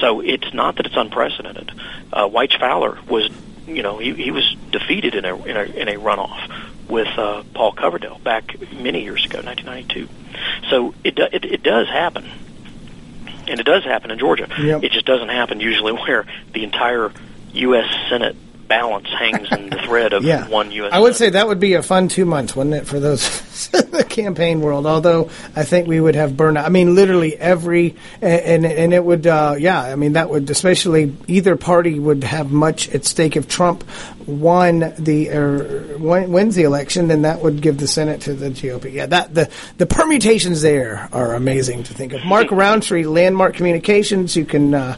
So 0.00 0.20
it's 0.20 0.52
not 0.52 0.76
that 0.76 0.86
it's 0.86 0.96
unprecedented. 0.96 1.72
Uh, 2.12 2.28
Wyche 2.28 2.58
Fowler 2.58 2.98
was, 3.08 3.30
you 3.66 3.82
know, 3.82 3.98
he, 3.98 4.14
he 4.14 4.30
was 4.30 4.56
defeated 4.70 5.14
in 5.14 5.24
a, 5.24 5.36
in 5.44 5.56
a, 5.56 5.62
in 5.62 5.88
a 5.88 5.94
runoff 5.94 6.88
with 6.88 7.08
uh, 7.18 7.42
Paul 7.54 7.72
Coverdell 7.72 8.22
back 8.22 8.56
many 8.72 9.02
years 9.04 9.24
ago, 9.24 9.40
1992. 9.40 10.08
So 10.68 10.94
it, 11.04 11.14
do, 11.14 11.26
it, 11.30 11.44
it 11.44 11.62
does 11.62 11.88
happen. 11.88 12.28
And 13.46 13.58
it 13.60 13.64
does 13.64 13.84
happen 13.84 14.10
in 14.10 14.18
Georgia. 14.18 14.48
Yep. 14.58 14.84
It 14.84 14.92
just 14.92 15.06
doesn't 15.06 15.28
happen 15.28 15.60
usually 15.60 15.92
where 16.06 16.26
the 16.52 16.64
entire 16.64 17.12
U.S. 17.52 18.08
Senate 18.08 18.36
balance 18.70 19.08
hangs 19.08 19.48
in 19.50 19.68
the 19.68 19.76
thread 19.82 20.12
of 20.14 20.22
Yeah. 20.30 20.48
one 20.48 20.70
U.S. 20.70 20.92
I 20.94 20.98
would 21.00 21.16
say 21.16 21.28
that 21.30 21.46
would 21.48 21.58
be 21.60 21.74
a 21.74 21.82
fun 21.82 22.08
two 22.08 22.24
months, 22.24 22.54
wouldn't 22.56 22.74
it, 22.76 22.86
for 22.86 23.00
those 23.00 23.68
in 23.74 23.90
the 23.90 24.04
campaign 24.04 24.60
world? 24.62 24.86
Although 24.86 25.28
I 25.56 25.64
think 25.64 25.88
we 25.88 26.00
would 26.00 26.14
have 26.14 26.30
burnout. 26.32 26.64
I 26.64 26.68
mean, 26.68 26.94
literally 26.94 27.36
every 27.36 27.96
and 28.22 28.64
and 28.64 28.94
it 28.94 29.04
would, 29.04 29.26
uh, 29.26 29.56
yeah. 29.58 29.82
I 29.82 29.96
mean, 29.96 30.14
that 30.14 30.30
would 30.30 30.48
especially 30.48 31.14
either 31.26 31.56
party 31.56 31.98
would 31.98 32.22
have 32.24 32.50
much 32.52 32.88
at 32.90 33.04
stake 33.04 33.36
if 33.36 33.48
Trump 33.48 33.84
won 34.26 34.94
the 34.98 35.30
or 35.30 35.98
wins 35.98 36.54
the 36.54 36.62
election, 36.62 37.08
then 37.08 37.22
that 37.22 37.42
would 37.42 37.60
give 37.60 37.76
the 37.78 37.88
Senate 37.88 38.20
to 38.22 38.34
the 38.34 38.50
GOP. 38.50 38.92
Yeah, 38.92 39.06
that 39.06 39.34
the 39.34 39.50
the 39.78 39.86
permutations 39.86 40.62
there 40.62 41.08
are 41.12 41.34
amazing 41.34 41.82
to 41.84 41.92
think 41.94 42.12
of. 42.12 42.24
Mark 42.24 42.52
Rountree, 42.52 43.04
Landmark 43.04 43.54
Communications. 43.56 44.36
You 44.36 44.44
can. 44.44 44.74
Uh, 44.74 44.96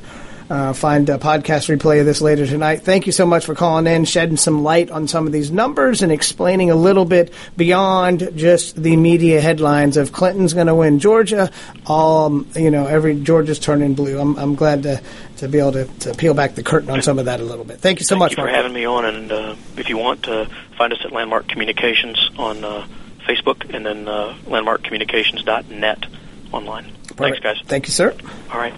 uh, 0.53 0.75
find 0.75 1.09
a 1.09 1.17
podcast 1.17 1.75
replay 1.75 2.01
of 2.01 2.05
this 2.05 2.21
later 2.21 2.47
tonight. 2.47 2.83
Thank 2.83 3.07
you 3.07 3.13
so 3.13 3.25
much 3.25 3.47
for 3.47 3.55
calling 3.55 3.87
in, 3.87 4.05
shedding 4.05 4.37
some 4.37 4.63
light 4.63 4.91
on 4.91 5.09
some 5.09 5.27
of 5.27 5.33
these 5.33 5.51
numbers, 5.51 6.03
and 6.03 6.13
explaining 6.13 6.71
a 6.71 6.75
little 6.75 7.07
bit 7.07 7.33
beyond 7.57 8.33
just 8.37 8.77
the 8.77 8.95
media 8.97 9.41
headlines 9.41 9.97
of 9.97 10.13
Clinton's 10.13 10.53
going 10.53 10.67
to 10.67 10.75
win 10.75 10.99
Georgia. 10.99 11.51
Um, 11.87 12.47
you 12.55 12.71
know, 12.71 12.87
every 12.87 13.19
Georgia's 13.19 13.59
turning 13.59 13.95
blue. 13.95 14.21
I'm, 14.21 14.37
I'm 14.37 14.55
glad 14.55 14.83
to, 14.83 15.01
to 15.39 15.49
be 15.49 15.59
able 15.59 15.73
to, 15.73 15.85
to 16.01 16.15
peel 16.15 16.35
back 16.35 16.55
the 16.55 16.63
curtain 16.63 16.91
on 16.91 17.01
some 17.01 17.19
of 17.19 17.25
that 17.25 17.41
a 17.41 17.45
little 17.45 17.65
bit. 17.65 17.79
Thank 17.79 18.01
you 18.01 18.05
so 18.05 18.17
Thank 18.17 18.19
much 18.21 18.33
you 18.33 18.37
for 18.37 18.43
Mark. 18.43 18.55
having 18.55 18.75
me 18.75 18.85
on. 18.85 19.07
And 19.07 19.33
uh, 19.33 19.57
if 19.79 19.89
you 19.89 19.97
want 19.97 20.25
to 20.25 20.51
find 20.77 20.93
us 20.93 21.03
at 21.03 21.13
Landmark 21.13 21.49
Communications 21.49 22.29
on 22.37 22.63
uh, 22.63 22.87
Facebook 23.21 23.75
and 23.75 23.87
then 23.87 24.07
uh, 24.07 24.37
landmarkcommunications.net 24.45 26.05
online. 26.53 26.93
Thanks, 27.05 27.39
guys. 27.39 27.57
Thank 27.65 27.87
you, 27.87 27.93
sir. 27.93 28.15
All 28.51 28.59
right. 28.59 28.75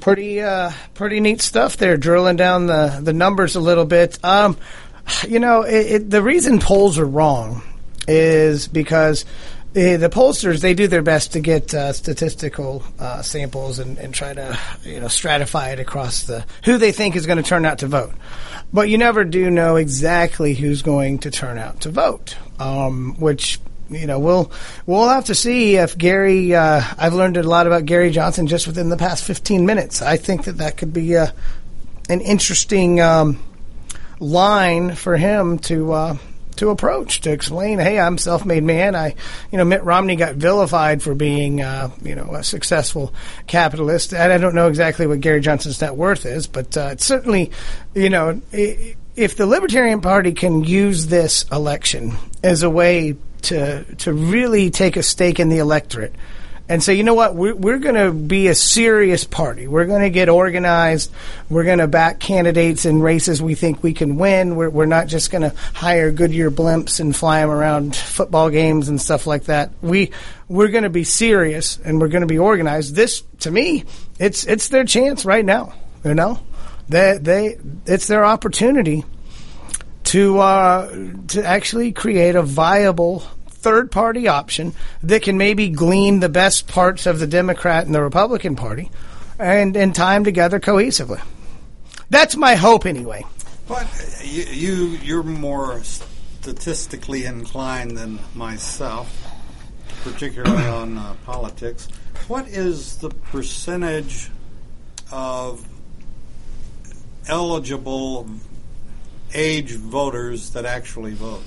Pretty 0.00 0.40
uh, 0.40 0.72
pretty 0.94 1.20
neat 1.20 1.40
stuff 1.40 1.76
there, 1.76 1.96
drilling 1.96 2.36
down 2.36 2.66
the, 2.66 3.00
the 3.02 3.12
numbers 3.12 3.56
a 3.56 3.60
little 3.60 3.84
bit. 3.84 4.22
Um, 4.24 4.56
you 5.26 5.38
know, 5.38 5.62
it, 5.62 5.86
it, 5.86 6.10
the 6.10 6.22
reason 6.22 6.58
polls 6.58 6.98
are 6.98 7.06
wrong 7.06 7.62
is 8.08 8.68
because 8.68 9.24
eh, 9.74 9.96
the 9.96 10.08
pollsters 10.08 10.60
they 10.60 10.74
do 10.74 10.88
their 10.88 11.02
best 11.02 11.32
to 11.32 11.40
get 11.40 11.72
uh, 11.74 11.92
statistical 11.92 12.82
uh, 12.98 13.22
samples 13.22 13.78
and, 13.78 13.98
and 13.98 14.14
try 14.14 14.32
to 14.32 14.58
you 14.82 15.00
know 15.00 15.06
stratify 15.06 15.72
it 15.72 15.80
across 15.80 16.24
the 16.24 16.44
who 16.64 16.78
they 16.78 16.92
think 16.92 17.16
is 17.16 17.26
going 17.26 17.38
to 17.38 17.42
turn 17.42 17.64
out 17.64 17.78
to 17.78 17.86
vote. 17.86 18.12
But 18.72 18.88
you 18.88 18.98
never 18.98 19.24
do 19.24 19.50
know 19.50 19.76
exactly 19.76 20.54
who's 20.54 20.82
going 20.82 21.18
to 21.20 21.30
turn 21.30 21.58
out 21.58 21.80
to 21.82 21.90
vote, 21.90 22.36
um, 22.58 23.16
which 23.18 23.58
you 23.90 24.06
know, 24.06 24.18
we'll 24.18 24.52
we'll 24.86 25.08
have 25.08 25.26
to 25.26 25.34
see 25.34 25.76
if 25.76 25.98
Gary. 25.98 26.54
Uh, 26.54 26.82
I've 26.96 27.14
learned 27.14 27.36
a 27.36 27.42
lot 27.42 27.66
about 27.66 27.86
Gary 27.86 28.10
Johnson 28.10 28.46
just 28.46 28.66
within 28.66 28.88
the 28.88 28.96
past 28.96 29.24
15 29.24 29.66
minutes. 29.66 30.00
I 30.00 30.16
think 30.16 30.44
that 30.44 30.58
that 30.58 30.76
could 30.76 30.92
be 30.92 31.16
uh, 31.16 31.28
an 32.08 32.20
interesting 32.20 33.00
um, 33.00 33.42
line 34.20 34.94
for 34.94 35.16
him 35.16 35.58
to 35.60 35.92
uh, 35.92 36.16
to 36.56 36.70
approach 36.70 37.22
to 37.22 37.32
explain. 37.32 37.78
Hey, 37.78 37.98
I'm 37.98 38.18
self-made 38.18 38.62
man. 38.62 38.94
I, 38.94 39.14
you 39.50 39.58
know, 39.58 39.64
Mitt 39.64 39.82
Romney 39.82 40.16
got 40.16 40.36
vilified 40.36 41.02
for 41.02 41.14
being, 41.14 41.62
uh, 41.62 41.90
you 42.02 42.14
know, 42.14 42.34
a 42.34 42.44
successful 42.44 43.14
capitalist. 43.46 44.12
And 44.12 44.32
I 44.32 44.38
don't 44.38 44.54
know 44.54 44.68
exactly 44.68 45.06
what 45.06 45.20
Gary 45.20 45.40
Johnson's 45.40 45.80
net 45.80 45.96
worth 45.96 46.26
is, 46.26 46.46
but 46.46 46.76
uh, 46.76 46.90
it's 46.92 47.04
certainly, 47.04 47.50
you 47.94 48.10
know. 48.10 48.40
i 48.52 48.96
if 49.16 49.36
the 49.36 49.44
Libertarian 49.44 50.00
Party 50.00 50.32
can 50.32 50.64
use 50.64 51.08
this 51.08 51.44
election 51.50 52.16
as 52.42 52.62
a 52.62 52.70
way 52.70 53.16
to 53.42 53.84
to 53.96 54.12
really 54.12 54.70
take 54.70 54.96
a 54.96 55.02
stake 55.02 55.40
in 55.40 55.48
the 55.48 55.58
electorate 55.58 56.14
and 56.70 56.80
say, 56.80 56.94
you 56.94 57.02
know 57.02 57.14
what, 57.14 57.34
we're, 57.34 57.54
we're 57.56 57.80
going 57.80 57.96
to 57.96 58.12
be 58.12 58.46
a 58.46 58.54
serious 58.54 59.24
party. 59.24 59.66
We're 59.66 59.86
going 59.86 60.02
to 60.02 60.10
get 60.10 60.28
organized. 60.28 61.10
We're 61.48 61.64
going 61.64 61.80
to 61.80 61.88
back 61.88 62.20
candidates 62.20 62.84
in 62.84 63.02
races 63.02 63.42
we 63.42 63.56
think 63.56 63.82
we 63.82 63.92
can 63.92 64.16
win. 64.16 64.54
We're, 64.54 64.70
we're 64.70 64.86
not 64.86 65.08
just 65.08 65.32
going 65.32 65.42
to 65.42 65.52
hire 65.74 66.12
Goodyear 66.12 66.48
blimps 66.52 67.00
and 67.00 67.14
fly 67.14 67.40
them 67.40 67.50
around 67.50 67.96
football 67.96 68.50
games 68.50 68.88
and 68.88 69.00
stuff 69.00 69.26
like 69.26 69.44
that. 69.44 69.72
We 69.82 70.12
we're 70.46 70.68
going 70.68 70.84
to 70.84 70.90
be 70.90 71.02
serious 71.02 71.76
and 71.84 72.00
we're 72.00 72.06
going 72.06 72.22
to 72.22 72.28
be 72.28 72.38
organized. 72.38 72.94
This, 72.94 73.22
to 73.40 73.50
me, 73.50 73.84
it's 74.20 74.46
it's 74.46 74.68
their 74.68 74.84
chance 74.84 75.24
right 75.24 75.44
now. 75.44 75.74
You 76.04 76.14
know, 76.14 76.38
they 76.88 77.18
they 77.20 77.56
it's 77.84 78.06
their 78.06 78.24
opportunity 78.24 79.04
to 80.10 80.40
uh, 80.40 80.90
to 81.28 81.44
actually 81.44 81.92
create 81.92 82.34
a 82.34 82.42
viable 82.42 83.20
third 83.48 83.92
party 83.92 84.26
option 84.26 84.74
that 85.04 85.22
can 85.22 85.38
maybe 85.38 85.68
glean 85.68 86.18
the 86.18 86.28
best 86.28 86.66
parts 86.66 87.06
of 87.06 87.20
the 87.20 87.28
Democrat 87.28 87.86
and 87.86 87.94
the 87.94 88.02
Republican 88.02 88.56
Party 88.56 88.90
and, 89.38 89.76
and 89.76 89.94
tie 89.94 90.14
them 90.14 90.24
together 90.24 90.58
cohesively. 90.58 91.20
That's 92.08 92.34
my 92.34 92.56
hope, 92.56 92.86
anyway. 92.86 93.24
But 93.68 93.86
you, 94.24 94.42
you 94.42 94.74
you're 95.00 95.22
more 95.22 95.80
statistically 95.84 97.24
inclined 97.24 97.96
than 97.96 98.18
myself, 98.34 99.16
particularly 100.02 100.64
on 100.80 100.98
uh, 100.98 101.14
politics. 101.24 101.86
What 102.26 102.48
is 102.48 102.96
the 102.96 103.10
percentage 103.10 104.28
of 105.12 105.64
eligible 107.28 108.28
age 109.34 109.72
voters 109.72 110.50
that 110.50 110.64
actually 110.64 111.14
vote? 111.14 111.42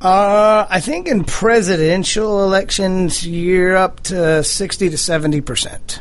Uh, 0.00 0.66
I 0.68 0.80
think 0.80 1.06
in 1.06 1.24
presidential 1.24 2.42
elections, 2.44 3.26
you're 3.26 3.76
up 3.76 4.00
to 4.04 4.42
sixty 4.42 4.90
to 4.90 4.98
seventy 4.98 5.40
percent. 5.40 6.00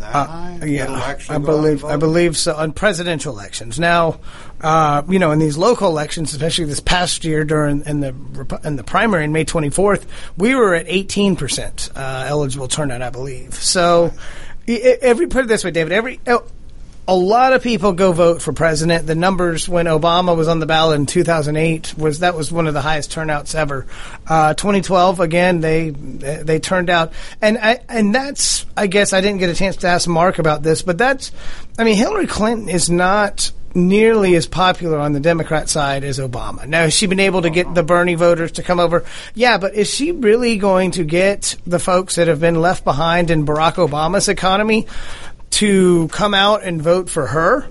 Uh, 0.00 0.58
yeah, 0.64 1.16
I 1.28 1.38
believe 1.38 1.84
I 1.84 1.96
believe 1.96 2.36
so 2.36 2.54
on 2.54 2.72
presidential 2.72 3.32
elections. 3.32 3.78
Now, 3.78 4.20
uh, 4.60 5.02
you 5.08 5.18
know, 5.18 5.30
in 5.30 5.38
these 5.38 5.56
local 5.56 5.88
elections, 5.88 6.32
especially 6.32 6.66
this 6.66 6.80
past 6.80 7.24
year 7.24 7.44
during 7.44 7.82
in 7.86 8.00
the 8.00 8.14
in 8.64 8.76
the 8.76 8.84
primary 8.84 9.24
in 9.24 9.32
May 9.32 9.44
24th, 9.44 10.04
we 10.36 10.54
were 10.54 10.74
at 10.74 10.86
18 10.88 11.36
percent 11.36 11.90
uh, 11.94 12.26
eligible 12.28 12.68
turnout, 12.68 13.02
I 13.02 13.10
believe. 13.10 13.54
So, 13.54 14.12
e- 14.66 14.80
every 14.80 15.28
put 15.28 15.44
it 15.44 15.48
this 15.48 15.64
way, 15.64 15.70
David, 15.70 15.92
every 15.92 16.20
a 17.08 17.14
lot 17.16 17.52
of 17.52 17.62
people 17.62 17.92
go 17.92 18.12
vote 18.12 18.40
for 18.40 18.52
president. 18.52 19.06
The 19.06 19.16
numbers 19.16 19.68
when 19.68 19.86
Obama 19.86 20.36
was 20.36 20.46
on 20.46 20.60
the 20.60 20.66
ballot 20.66 21.00
in 21.00 21.06
2008 21.06 21.98
was 21.98 22.20
that 22.20 22.36
was 22.36 22.52
one 22.52 22.68
of 22.68 22.74
the 22.74 22.80
highest 22.80 23.10
turnouts 23.10 23.54
ever. 23.54 23.86
Uh, 24.26 24.54
2012 24.54 25.18
again 25.18 25.60
they 25.60 25.90
they 25.90 26.60
turned 26.60 26.90
out 26.90 27.12
and 27.40 27.58
I, 27.58 27.80
and 27.88 28.14
that's 28.14 28.66
I 28.76 28.86
guess 28.86 29.12
I 29.12 29.20
didn't 29.20 29.40
get 29.40 29.50
a 29.50 29.54
chance 29.54 29.76
to 29.76 29.88
ask 29.88 30.08
Mark 30.08 30.38
about 30.38 30.62
this, 30.62 30.82
but 30.82 30.96
that's 30.96 31.32
I 31.76 31.84
mean 31.84 31.96
Hillary 31.96 32.28
Clinton 32.28 32.68
is 32.68 32.88
not 32.88 33.50
nearly 33.74 34.34
as 34.34 34.46
popular 34.46 34.98
on 34.98 35.12
the 35.12 35.20
Democrat 35.20 35.68
side 35.68 36.04
as 36.04 36.18
Obama. 36.18 36.66
Now, 36.66 36.82
has 36.82 36.94
she 36.94 37.06
been 37.06 37.20
able 37.20 37.42
to 37.42 37.50
get 37.50 37.74
the 37.74 37.82
Bernie 37.82 38.14
voters 38.14 38.52
to 38.52 38.62
come 38.62 38.78
over? 38.78 39.04
Yeah, 39.34 39.58
but 39.58 39.74
is 39.74 39.88
she 39.88 40.12
really 40.12 40.58
going 40.58 40.92
to 40.92 41.04
get 41.04 41.56
the 41.66 41.78
folks 41.78 42.16
that 42.16 42.28
have 42.28 42.40
been 42.40 42.60
left 42.60 42.84
behind 42.84 43.30
in 43.30 43.46
Barack 43.46 43.74
Obama's 43.74 44.28
economy 44.28 44.86
to 45.52 46.08
come 46.08 46.34
out 46.34 46.64
and 46.64 46.82
vote 46.82 47.08
for 47.08 47.26
her? 47.26 47.66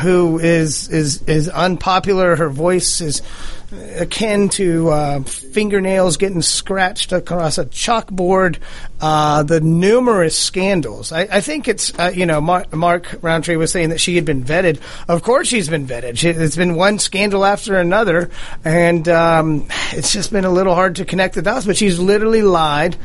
Who 0.00 0.38
is 0.38 0.88
is 0.90 1.22
is 1.22 1.48
unpopular? 1.48 2.36
Her 2.36 2.50
voice 2.50 3.00
is 3.00 3.22
akin 3.96 4.48
to 4.50 4.90
uh, 4.90 5.22
fingernails 5.22 6.18
getting 6.18 6.42
scratched 6.42 7.12
across 7.12 7.56
a 7.56 7.64
chalkboard. 7.64 8.58
Uh, 9.00 9.42
the 9.42 9.60
numerous 9.60 10.38
scandals. 10.38 11.12
I, 11.12 11.22
I 11.22 11.40
think 11.40 11.66
it's 11.66 11.98
uh, 11.98 12.12
you 12.14 12.26
know 12.26 12.42
Mark, 12.42 12.72
Mark 12.74 13.18
Rountree 13.22 13.56
was 13.56 13.72
saying 13.72 13.88
that 13.88 14.00
she 14.00 14.16
had 14.16 14.26
been 14.26 14.44
vetted. 14.44 14.80
Of 15.08 15.22
course, 15.22 15.48
she's 15.48 15.68
been 15.68 15.86
vetted. 15.86 16.18
She, 16.18 16.28
it's 16.28 16.56
been 16.56 16.74
one 16.74 16.98
scandal 16.98 17.44
after 17.44 17.76
another, 17.76 18.30
and 18.64 19.08
um, 19.08 19.66
it's 19.92 20.12
just 20.12 20.30
been 20.30 20.44
a 20.44 20.50
little 20.50 20.74
hard 20.74 20.96
to 20.96 21.06
connect 21.06 21.34
the 21.34 21.42
dots. 21.42 21.64
But 21.64 21.78
she's 21.78 21.98
literally 21.98 22.42
lied 22.42 22.96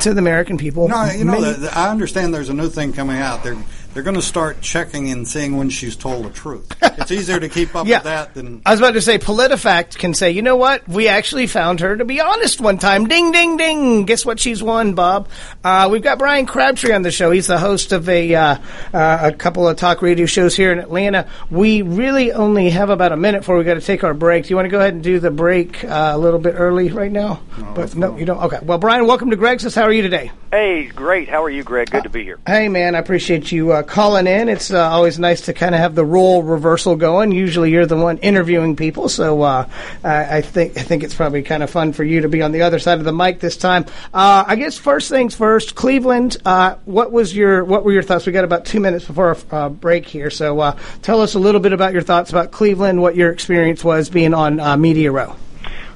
to 0.00 0.12
the 0.12 0.18
American 0.18 0.58
people. 0.58 0.88
No, 0.88 1.04
you 1.04 1.24
know, 1.24 1.40
the, 1.40 1.52
the, 1.52 1.78
I 1.78 1.90
understand 1.90 2.34
there's 2.34 2.48
a 2.48 2.54
new 2.54 2.68
thing 2.68 2.92
coming 2.92 3.18
out. 3.18 3.42
They're 3.42 3.56
they're 3.94 4.02
going 4.02 4.16
to 4.16 4.22
start 4.22 4.60
checking 4.60 5.10
and 5.10 5.26
seeing 5.26 5.56
when 5.56 5.70
she's 5.70 5.94
told 5.96 6.24
the 6.24 6.30
truth. 6.30 6.66
it's 6.82 7.10
easier 7.12 7.38
to 7.40 7.48
keep 7.48 7.74
up 7.74 7.86
Yeah. 7.86 7.98
with 7.98 8.04
that 8.04 8.34
than 8.34 8.60
I 8.66 8.72
was 8.72 8.80
about 8.80 8.94
to 8.94 9.00
say, 9.00 9.18
PolitiFact 9.18 9.96
can 9.98 10.12
say, 10.14 10.32
you 10.32 10.42
know 10.42 10.56
what? 10.56 10.86
We 10.88 11.06
actually 11.08 11.46
found 11.46 11.80
her 11.80 11.96
to 11.96 12.04
be 12.04 12.20
honest 12.20 12.60
one 12.60 12.78
time. 12.78 13.06
Ding, 13.06 13.30
ding, 13.32 13.56
ding. 13.56 14.04
Guess 14.04 14.26
what? 14.26 14.40
She's 14.40 14.62
won, 14.62 14.94
Bob. 14.94 15.28
Uh, 15.62 15.88
we've 15.90 16.02
got 16.02 16.18
Brian 16.18 16.44
Crabtree 16.46 16.92
on 16.92 17.02
the 17.02 17.10
show. 17.12 17.30
He's 17.30 17.46
the 17.46 17.58
host 17.58 17.92
of 17.92 18.08
a 18.08 18.34
uh, 18.34 18.56
uh, 18.92 19.18
a 19.22 19.32
couple 19.32 19.68
of 19.68 19.76
talk 19.76 20.02
radio 20.02 20.26
shows 20.26 20.56
here 20.56 20.72
in 20.72 20.78
Atlanta. 20.80 21.28
We 21.50 21.82
really 21.82 22.32
only 22.32 22.70
have 22.70 22.90
about 22.90 23.12
a 23.12 23.16
minute 23.16 23.40
before 23.40 23.56
we 23.56 23.64
got 23.64 23.74
to 23.74 23.80
take 23.80 24.02
our 24.02 24.14
break. 24.14 24.44
Do 24.44 24.50
you 24.50 24.56
want 24.56 24.66
to 24.66 24.70
go 24.70 24.80
ahead 24.80 24.94
and 24.94 25.02
do 25.04 25.20
the 25.20 25.30
break 25.30 25.84
uh, 25.84 26.10
a 26.14 26.18
little 26.18 26.40
bit 26.40 26.54
early 26.56 26.90
right 26.90 27.12
now? 27.12 27.40
but 27.74 27.94
no, 27.94 28.16
you 28.16 28.24
don't. 28.26 28.42
Okay. 28.44 28.58
Well, 28.62 28.78
Brian, 28.78 29.06
welcome 29.06 29.30
to 29.30 29.36
Greg's. 29.36 29.72
How 29.74 29.82
are 29.84 29.92
you 29.92 30.02
today? 30.02 30.32
Hey, 30.50 30.86
great. 30.86 31.28
How 31.28 31.42
are 31.44 31.50
you, 31.50 31.62
Greg? 31.64 31.90
Good 31.90 32.04
to 32.04 32.08
be 32.08 32.22
here. 32.24 32.38
Hey, 32.46 32.68
man, 32.68 32.94
I 32.94 32.98
appreciate 32.98 33.50
you 33.52 33.72
uh, 33.72 33.82
calling 33.86 34.26
in. 34.26 34.48
It's 34.48 34.72
uh, 34.72 34.88
always 34.88 35.18
nice 35.18 35.42
to 35.42 35.52
kind 35.52 35.74
of 35.74 35.80
have 35.80 35.94
the 35.94 36.04
role 36.04 36.42
reversal 36.42 36.96
going. 36.96 37.32
Usually, 37.32 37.70
you're 37.70 37.86
the 37.86 37.96
one 37.96 38.18
interviewing 38.18 38.76
people, 38.76 39.08
so 39.08 39.42
uh, 39.42 39.68
I, 40.02 40.38
I 40.38 40.40
think 40.40 40.76
I 40.76 40.82
think 40.82 41.02
it's 41.02 41.14
probably 41.14 41.42
kind 41.42 41.62
of 41.62 41.70
fun 41.70 41.92
for 41.92 42.04
you 42.04 42.22
to 42.22 42.28
be 42.28 42.42
on 42.42 42.52
the 42.52 42.62
other 42.62 42.78
side 42.78 42.98
of 42.98 43.04
the 43.04 43.12
mic 43.12 43.40
this 43.40 43.56
time. 43.56 43.86
Uh, 44.12 44.44
I 44.46 44.56
guess 44.56 44.78
first 44.78 45.08
things 45.08 45.34
first, 45.34 45.74
Cleveland. 45.74 46.36
What 46.84 47.12
was 47.12 47.34
your 47.34 47.64
what 47.64 47.84
were 47.84 47.92
your 47.92 48.02
thoughts? 48.02 48.26
We 48.26 48.32
got 48.32 48.44
about 48.44 48.64
two 48.64 48.80
minutes 48.80 49.04
before 49.04 49.36
our 49.50 49.70
break 49.70 50.06
here, 50.06 50.30
so 50.30 50.76
tell 51.02 51.20
us 51.20 51.34
a 51.34 51.38
little 51.38 51.60
bit 51.60 51.72
about 51.72 51.92
your 51.92 52.02
thoughts 52.02 52.30
about 52.30 52.50
Cleveland. 52.50 53.00
What 53.00 53.16
your 53.16 53.30
experience 53.30 53.84
was 53.84 54.10
being 54.10 54.34
on 54.34 54.80
Media 54.80 55.12
Row. 55.12 55.36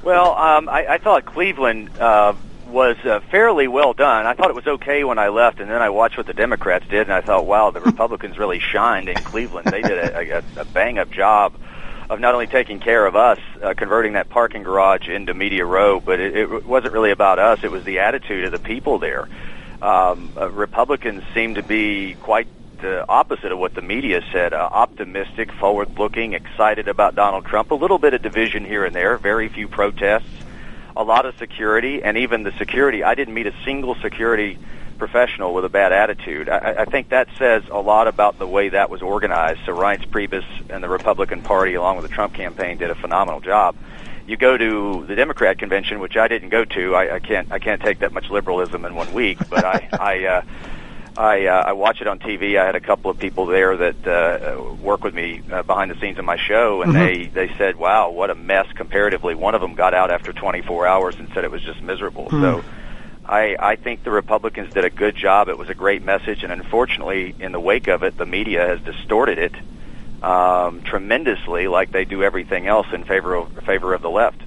Well, 0.03 0.33
um, 0.35 0.69
I, 0.69 0.87
I 0.87 0.97
thought 0.97 1.25
Cleveland 1.25 1.89
uh, 1.99 2.33
was 2.69 2.97
uh, 3.03 3.19
fairly 3.31 3.67
well 3.67 3.93
done. 3.93 4.25
I 4.25 4.33
thought 4.33 4.49
it 4.49 4.55
was 4.55 4.67
okay 4.67 5.03
when 5.03 5.19
I 5.19 5.29
left, 5.29 5.59
and 5.59 5.69
then 5.69 5.81
I 5.81 5.89
watched 5.89 6.17
what 6.17 6.27
the 6.27 6.33
Democrats 6.33 6.85
did, 6.87 7.01
and 7.01 7.13
I 7.13 7.21
thought, 7.21 7.45
wow, 7.45 7.71
the 7.71 7.81
Republicans 7.91 8.37
really 8.37 8.59
shined 8.59 9.09
in 9.09 9.15
Cleveland. 9.15 9.67
They 9.67 9.81
did 9.81 9.97
a, 9.97 10.37
a, 10.37 10.61
a 10.61 10.65
bang-up 10.65 11.11
job 11.11 11.53
of 12.09 12.19
not 12.19 12.33
only 12.33 12.47
taking 12.47 12.79
care 12.79 13.05
of 13.05 13.15
us, 13.15 13.39
uh, 13.61 13.73
converting 13.75 14.13
that 14.13 14.29
parking 14.29 14.63
garage 14.63 15.07
into 15.07 15.33
Media 15.33 15.65
Row, 15.65 15.99
but 15.99 16.19
it, 16.19 16.35
it 16.35 16.65
wasn't 16.65 16.93
really 16.93 17.11
about 17.11 17.37
us. 17.37 17.59
It 17.63 17.71
was 17.71 17.83
the 17.83 17.99
attitude 17.99 18.45
of 18.45 18.51
the 18.51 18.59
people 18.59 18.97
there. 18.97 19.29
Um, 19.81 20.33
uh, 20.35 20.49
Republicans 20.49 21.23
seem 21.33 21.55
to 21.55 21.63
be 21.63 22.15
quite 22.15 22.47
the 22.81 23.07
opposite 23.07 23.51
of 23.51 23.59
what 23.59 23.75
the 23.75 23.81
media 23.81 24.21
said. 24.31 24.53
Uh, 24.53 24.69
optimistic, 24.71 25.51
forward-looking, 25.53 26.33
excited 26.33 26.87
about 26.87 27.15
Donald 27.15 27.45
Trump. 27.45 27.71
A 27.71 27.75
little 27.75 27.99
bit 27.99 28.13
of 28.13 28.21
division 28.21 28.65
here 28.65 28.85
and 28.85 28.95
there. 28.95 29.17
Very 29.17 29.47
few 29.47 29.67
protests. 29.67 30.25
A 30.95 31.03
lot 31.03 31.25
of 31.25 31.37
security, 31.37 32.03
and 32.03 32.17
even 32.17 32.43
the 32.43 32.51
security. 32.53 33.03
I 33.03 33.15
didn't 33.15 33.33
meet 33.33 33.47
a 33.47 33.53
single 33.63 33.95
security 33.95 34.57
professional 34.99 35.53
with 35.53 35.65
a 35.65 35.69
bad 35.69 35.91
attitude. 35.91 36.49
I, 36.49 36.75
I 36.79 36.85
think 36.85 37.09
that 37.09 37.29
says 37.39 37.63
a 37.71 37.79
lot 37.79 38.07
about 38.07 38.37
the 38.37 38.45
way 38.45 38.69
that 38.69 38.89
was 38.89 39.01
organized. 39.01 39.61
So 39.65 39.75
Reince 39.75 40.07
Priebus 40.07 40.45
and 40.69 40.83
the 40.83 40.89
Republican 40.89 41.41
Party, 41.41 41.73
along 41.73 41.97
with 41.97 42.07
the 42.07 42.13
Trump 42.13 42.33
campaign, 42.35 42.77
did 42.77 42.91
a 42.91 42.95
phenomenal 42.95 43.39
job. 43.39 43.75
You 44.27 44.37
go 44.37 44.55
to 44.55 45.05
the 45.07 45.15
Democrat 45.15 45.57
convention, 45.57 45.99
which 45.99 46.15
I 46.15 46.27
didn't 46.27 46.49
go 46.49 46.63
to. 46.63 46.93
I, 46.93 47.15
I 47.15 47.19
can't. 47.19 47.51
I 47.51 47.57
can't 47.57 47.81
take 47.81 47.99
that 47.99 48.11
much 48.11 48.29
liberalism 48.29 48.85
in 48.85 48.93
one 48.93 49.11
week. 49.11 49.39
But 49.49 49.65
I, 49.65 49.89
I, 49.99 50.25
uh, 50.25 50.41
I, 51.19 51.47
uh, 51.47 51.63
I 51.67 51.73
watch 51.73 51.99
it 51.99 52.07
on 52.07 52.19
TV. 52.19 52.57
I 52.57 52.65
had 52.65 52.75
a 52.75 52.79
couple 52.79 53.11
of 53.11 53.19
people 53.19 53.45
there 53.45 53.75
that 53.75 54.07
uh, 54.07 54.63
work 54.81 55.03
with 55.03 55.13
me 55.13 55.41
uh, 55.51 55.63
behind 55.63 55.91
the 55.91 55.99
scenes 55.99 56.17
of 56.17 56.23
my 56.23 56.37
show, 56.37 56.81
and 56.81 56.93
Mhm. 56.93 56.95
they 56.95 57.25
they 57.47 57.53
said, 57.57 57.75
"Wow, 57.75 58.11
what 58.11 58.29
a 58.29 58.35
mess!" 58.35 58.67
Comparatively, 58.73 59.35
one 59.35 59.53
of 59.53 59.59
them 59.59 59.75
got 59.75 59.93
out 59.93 60.11
after 60.11 60.31
24 60.31 60.87
hours 60.87 61.15
and 61.19 61.27
said 61.33 61.43
it 61.43 61.51
was 61.51 61.61
just 61.61 61.81
miserable. 61.81 62.29
Hmm. 62.29 62.41
So. 62.41 62.63
I, 63.25 63.55
I 63.59 63.75
think 63.75 64.03
the 64.03 64.09
Republicans 64.09 64.73
did 64.73 64.85
a 64.85 64.89
good 64.89 65.15
job. 65.15 65.49
It 65.49 65.57
was 65.59 65.69
a 65.69 65.75
great 65.75 66.03
message, 66.03 66.41
and 66.43 66.51
unfortunately, 66.51 67.35
in 67.39 67.51
the 67.51 67.59
wake 67.59 67.87
of 67.87 68.01
it, 68.01 68.17
the 68.17 68.25
media 68.25 68.65
has 68.65 68.79
distorted 68.81 69.37
it 69.37 69.53
um, 70.23 70.81
tremendously, 70.81 71.67
like 71.67 71.91
they 71.91 72.05
do 72.05 72.23
everything 72.23 72.65
else 72.65 72.87
in 72.91 73.03
favor 73.03 73.35
of 73.35 73.51
favor 73.65 73.93
of 73.93 74.01
the 74.01 74.09
left. 74.09 74.41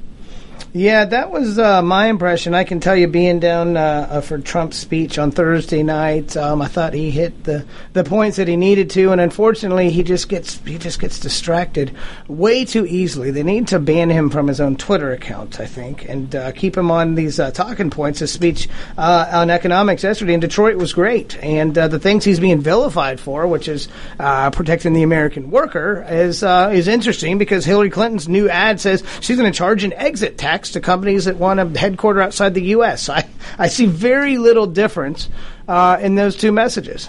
Yeah, 0.74 1.04
that 1.04 1.30
was 1.30 1.58
uh, 1.58 1.82
my 1.82 2.06
impression. 2.06 2.54
I 2.54 2.64
can 2.64 2.80
tell 2.80 2.96
you, 2.96 3.06
being 3.06 3.40
down 3.40 3.76
uh, 3.76 4.06
uh, 4.08 4.20
for 4.22 4.38
Trump's 4.38 4.78
speech 4.78 5.18
on 5.18 5.30
Thursday 5.30 5.82
night, 5.82 6.34
um, 6.34 6.62
I 6.62 6.68
thought 6.68 6.94
he 6.94 7.10
hit 7.10 7.44
the, 7.44 7.66
the 7.92 8.04
points 8.04 8.38
that 8.38 8.48
he 8.48 8.56
needed 8.56 8.88
to, 8.90 9.12
and 9.12 9.20
unfortunately, 9.20 9.90
he 9.90 10.02
just 10.02 10.30
gets 10.30 10.58
he 10.64 10.78
just 10.78 10.98
gets 10.98 11.20
distracted 11.20 11.94
way 12.26 12.64
too 12.64 12.86
easily. 12.86 13.30
They 13.30 13.42
need 13.42 13.68
to 13.68 13.78
ban 13.78 14.08
him 14.08 14.30
from 14.30 14.48
his 14.48 14.62
own 14.62 14.76
Twitter 14.76 15.12
account, 15.12 15.60
I 15.60 15.66
think, 15.66 16.08
and 16.08 16.34
uh, 16.34 16.52
keep 16.52 16.74
him 16.74 16.90
on 16.90 17.16
these 17.16 17.38
uh, 17.38 17.50
talking 17.50 17.90
points. 17.90 18.20
His 18.20 18.32
speech 18.32 18.66
uh, 18.96 19.28
on 19.30 19.50
economics 19.50 20.04
yesterday 20.04 20.32
in 20.32 20.40
Detroit 20.40 20.76
was 20.76 20.94
great, 20.94 21.36
and 21.44 21.74
the 21.74 21.98
things 21.98 22.24
he's 22.24 22.40
being 22.40 22.62
vilified 22.62 23.20
for, 23.20 23.46
which 23.46 23.68
is 23.68 23.88
protecting 24.16 24.94
the 24.94 25.02
American 25.02 25.50
worker, 25.50 26.06
is 26.08 26.42
is 26.42 26.88
interesting 26.88 27.36
because 27.36 27.66
Hillary 27.66 27.90
Clinton's 27.90 28.26
new 28.26 28.48
ad 28.48 28.80
says 28.80 29.04
she's 29.20 29.36
going 29.36 29.52
to 29.52 29.56
charge 29.56 29.84
an 29.84 29.92
exit 29.92 30.38
tax 30.38 30.61
to 30.70 30.80
companies 30.80 31.26
that 31.26 31.36
want 31.36 31.58
to 31.74 31.78
headquarter 31.78 32.20
outside 32.22 32.54
the 32.54 32.62
U.S. 32.62 33.08
I, 33.08 33.28
I 33.58 33.68
see 33.68 33.86
very 33.86 34.38
little 34.38 34.66
difference 34.66 35.28
uh, 35.68 35.98
in 36.00 36.14
those 36.14 36.36
two 36.36 36.52
messages. 36.52 37.08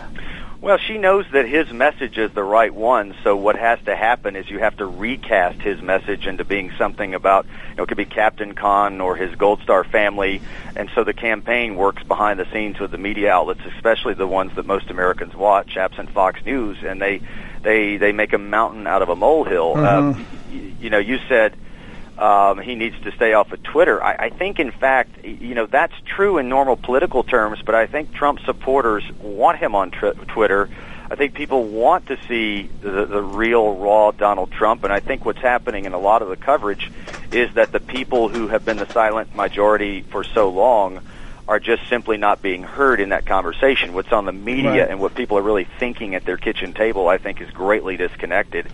Well, 0.64 0.78
she 0.78 0.98
knows 0.98 1.26
that 1.34 1.46
his 1.46 1.70
message 1.74 2.18
is 2.18 2.32
the 2.32 2.44
right 2.44 2.74
one. 2.74 3.16
So 3.22 3.36
what 3.36 3.58
has 3.58 3.80
to 3.84 3.98
happen 3.98 4.38
is 4.38 4.50
you 4.50 4.60
have 4.60 4.78
to 4.78 4.86
recast 4.86 5.60
his 5.60 5.82
message 5.82 6.26
into 6.26 6.46
being 6.46 6.72
something 6.78 7.14
about, 7.14 7.46
you 7.72 7.76
know, 7.76 7.84
it 7.84 7.88
could 7.88 7.98
be 7.98 8.06
Captain 8.06 8.56
Khan 8.56 9.02
or 9.02 9.18
his 9.18 9.36
Gold 9.36 9.62
Star 9.62 9.84
family. 9.84 10.42
And 10.78 10.90
so 10.96 11.04
the 11.04 11.12
campaign 11.12 11.76
works 11.76 12.02
behind 12.04 12.40
the 12.40 12.50
scenes 12.54 12.80
with 12.80 12.92
the 12.92 12.98
media 12.98 13.30
outlets, 13.30 13.60
especially 13.76 14.14
the 14.14 14.26
ones 14.26 14.56
that 14.56 14.66
most 14.66 14.90
Americans 14.90 15.36
watch, 15.36 15.76
absent 15.76 16.12
Fox 16.12 16.40
News, 16.46 16.78
and 16.82 17.02
they 17.02 17.20
they 17.62 17.98
they 17.98 18.14
make 18.14 18.32
a 18.32 18.38
mountain 18.38 18.88
out 18.88 19.02
of 19.02 19.10
a 19.10 19.18
molehill. 19.18 19.76
Mhm. 19.76 20.16
Uh, 20.16 20.20
you, 20.50 20.76
you 20.80 20.90
know, 20.90 20.98
you 20.98 21.20
said 21.28 21.58
um, 22.18 22.60
he 22.60 22.76
needs 22.76 23.00
to 23.02 23.12
stay 23.14 23.34
off 23.34 23.52
of 23.52 23.64
Twitter. 23.64 24.02
I, 24.04 24.26
I 24.26 24.30
think, 24.30 24.60
in 24.60 24.72
fact, 24.72 25.24
you 25.26 25.56
know 25.56 25.66
that's 25.66 25.94
true 26.06 26.38
in 26.38 26.50
normal 26.50 26.76
political 26.76 27.24
terms, 27.24 27.60
but 27.66 27.76
I 27.76 27.88
think 27.88 28.14
Trump 28.14 28.40
supporters 28.46 29.04
want 29.20 29.58
him 29.58 29.76
on 29.76 29.92
tr- 29.92 30.10
Twitter. 30.28 30.70
I 31.12 31.16
think 31.16 31.34
people 31.36 31.66
want 31.66 32.08
to 32.08 32.18
see 32.28 32.70
the, 32.82 33.06
the 33.06 33.22
real, 33.22 33.76
raw 33.76 34.12
Donald 34.12 34.52
Trump, 34.52 34.84
and 34.84 34.92
I 34.94 35.00
think 35.00 35.26
what's 35.26 35.42
happening 35.42 35.86
in 35.86 35.94
a 35.94 36.00
lot 36.00 36.22
of 36.22 36.30
the 36.30 36.38
coverage 36.38 36.92
is 37.32 37.54
that 37.56 37.72
the 37.72 37.80
people 37.80 38.30
who 38.30 38.48
have 38.48 38.64
been 38.66 38.78
the 38.78 38.92
silent 38.94 39.36
majority 39.36 40.02
for 40.02 40.24
so 40.24 40.50
long 40.50 41.02
are 41.48 41.60
just 41.60 41.88
simply 41.90 42.18
not 42.18 42.42
being 42.42 42.64
heard 42.64 43.00
in 43.02 43.10
that 43.10 43.26
conversation. 43.26 43.94
What's 43.94 44.14
on 44.14 44.26
the 44.26 44.32
media 44.32 44.70
Right. 44.84 44.90
and 44.90 45.00
what 45.00 45.14
people 45.14 45.38
are 45.38 45.42
really 45.42 45.68
thinking 45.78 46.16
at 46.16 46.24
their 46.26 46.38
kitchen 46.38 46.74
table, 46.74 47.08
I 47.10 47.18
think, 47.18 47.42
is 47.42 47.50
greatly 47.52 47.98
disconnected. 47.98 48.68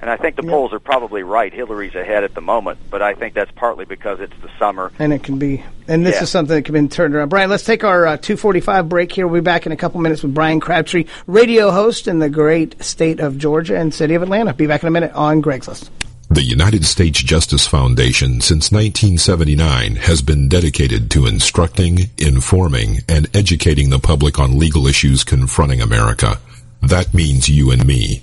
And 0.00 0.10
I 0.10 0.16
think 0.16 0.36
the 0.36 0.42
polls 0.42 0.72
are 0.72 0.78
probably 0.80 1.22
right. 1.22 1.52
Hillary's 1.52 1.94
ahead 1.94 2.24
at 2.24 2.34
the 2.34 2.40
moment, 2.40 2.78
but 2.90 3.00
I 3.00 3.14
think 3.14 3.32
that's 3.34 3.50
partly 3.52 3.84
because 3.86 4.20
it's 4.20 4.34
the 4.42 4.50
summer. 4.58 4.92
And 4.98 5.12
it 5.12 5.22
can 5.22 5.38
be, 5.38 5.64
and 5.88 6.04
this 6.04 6.16
Yeah. 6.16 6.22
is 6.24 6.30
something 6.30 6.54
that 6.56 6.64
can 6.64 6.74
be 6.74 6.88
turned 6.88 7.14
around. 7.14 7.28
Brian, 7.30 7.48
let's 7.48 7.64
take 7.64 7.84
our 7.84 8.06
uh, 8.06 8.16
245 8.18 8.88
break 8.88 9.12
here. 9.12 9.26
We'll 9.26 9.40
be 9.40 9.44
back 9.44 9.64
in 9.66 9.72
a 9.72 9.76
couple 9.76 10.00
minutes 10.00 10.22
with 10.22 10.34
Brian 10.34 10.60
Crabtree, 10.60 11.06
radio 11.26 11.70
host 11.70 12.06
in 12.06 12.18
the 12.18 12.28
great 12.28 12.82
state 12.84 13.20
of 13.20 13.38
Georgia 13.38 13.76
and 13.78 13.94
city 13.94 14.14
of 14.14 14.22
Atlanta. 14.22 14.52
Be 14.52 14.66
back 14.66 14.82
in 14.82 14.88
a 14.88 14.90
minute 14.90 15.12
on 15.12 15.40
Greg's 15.40 15.68
List. 15.68 15.90
The 16.30 16.42
United 16.42 16.84
States 16.84 17.22
Justice 17.22 17.66
Foundation 17.66 18.40
since 18.40 18.72
1979 18.72 19.96
has 19.96 20.22
been 20.22 20.48
dedicated 20.48 21.10
to 21.12 21.26
instructing, 21.26 22.10
informing, 22.18 23.00
and 23.08 23.28
educating 23.36 23.90
the 23.90 23.98
public 23.98 24.38
on 24.38 24.58
legal 24.58 24.86
issues 24.86 25.22
confronting 25.22 25.80
America. 25.80 26.38
That 26.82 27.14
means 27.14 27.48
you 27.48 27.70
and 27.70 27.86
me. 27.86 28.22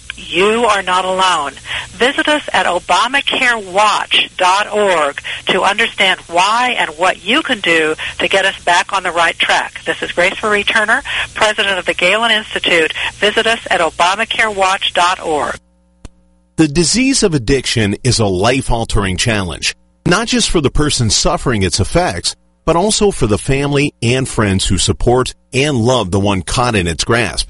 You 0.27 0.65
are 0.65 0.81
not 0.81 1.05
alone. 1.05 1.53
Visit 1.89 2.27
us 2.27 2.49
at 2.53 2.65
ObamacareWatch.org 2.65 5.21
to 5.47 5.63
understand 5.63 6.19
why 6.21 6.75
and 6.77 6.89
what 6.91 7.23
you 7.23 7.43
can 7.43 7.59
do 7.59 7.95
to 8.19 8.27
get 8.27 8.45
us 8.45 8.63
back 8.63 8.93
on 8.93 9.03
the 9.03 9.11
right 9.11 9.37
track. 9.37 9.83
This 9.83 10.01
is 10.01 10.11
Grace 10.11 10.41
Marie 10.41 10.63
Turner, 10.63 11.03
President 11.33 11.77
of 11.79 11.85
the 11.85 11.93
Galen 11.93 12.31
Institute. 12.31 12.93
Visit 13.13 13.45
us 13.47 13.65
at 13.69 13.81
ObamacareWatch.org. 13.81 15.55
The 16.57 16.67
disease 16.67 17.23
of 17.23 17.33
addiction 17.33 17.95
is 18.03 18.19
a 18.19 18.25
life-altering 18.25 19.15
challenge, 19.17 19.75
not 20.05 20.27
just 20.27 20.49
for 20.49 20.59
the 20.61 20.69
person 20.69 21.09
suffering 21.09 21.63
its 21.63 21.79
effects, 21.79 22.35
but 22.65 22.75
also 22.75 23.09
for 23.11 23.27
the 23.27 23.37
family 23.37 23.93
and 24.01 24.27
friends 24.27 24.67
who 24.67 24.77
support 24.77 25.33
and 25.53 25.77
love 25.77 26.11
the 26.11 26.19
one 26.19 26.41
caught 26.43 26.75
in 26.75 26.87
its 26.87 27.03
grasp. 27.03 27.49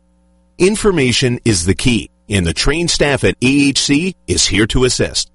Information 0.61 1.39
is 1.43 1.65
the 1.65 1.73
key, 1.73 2.11
and 2.29 2.45
the 2.45 2.53
trained 2.53 2.91
staff 2.91 3.23
at 3.23 3.39
AHC 3.39 4.13
is 4.27 4.45
here 4.45 4.67
to 4.67 4.83
assist. 4.83 5.31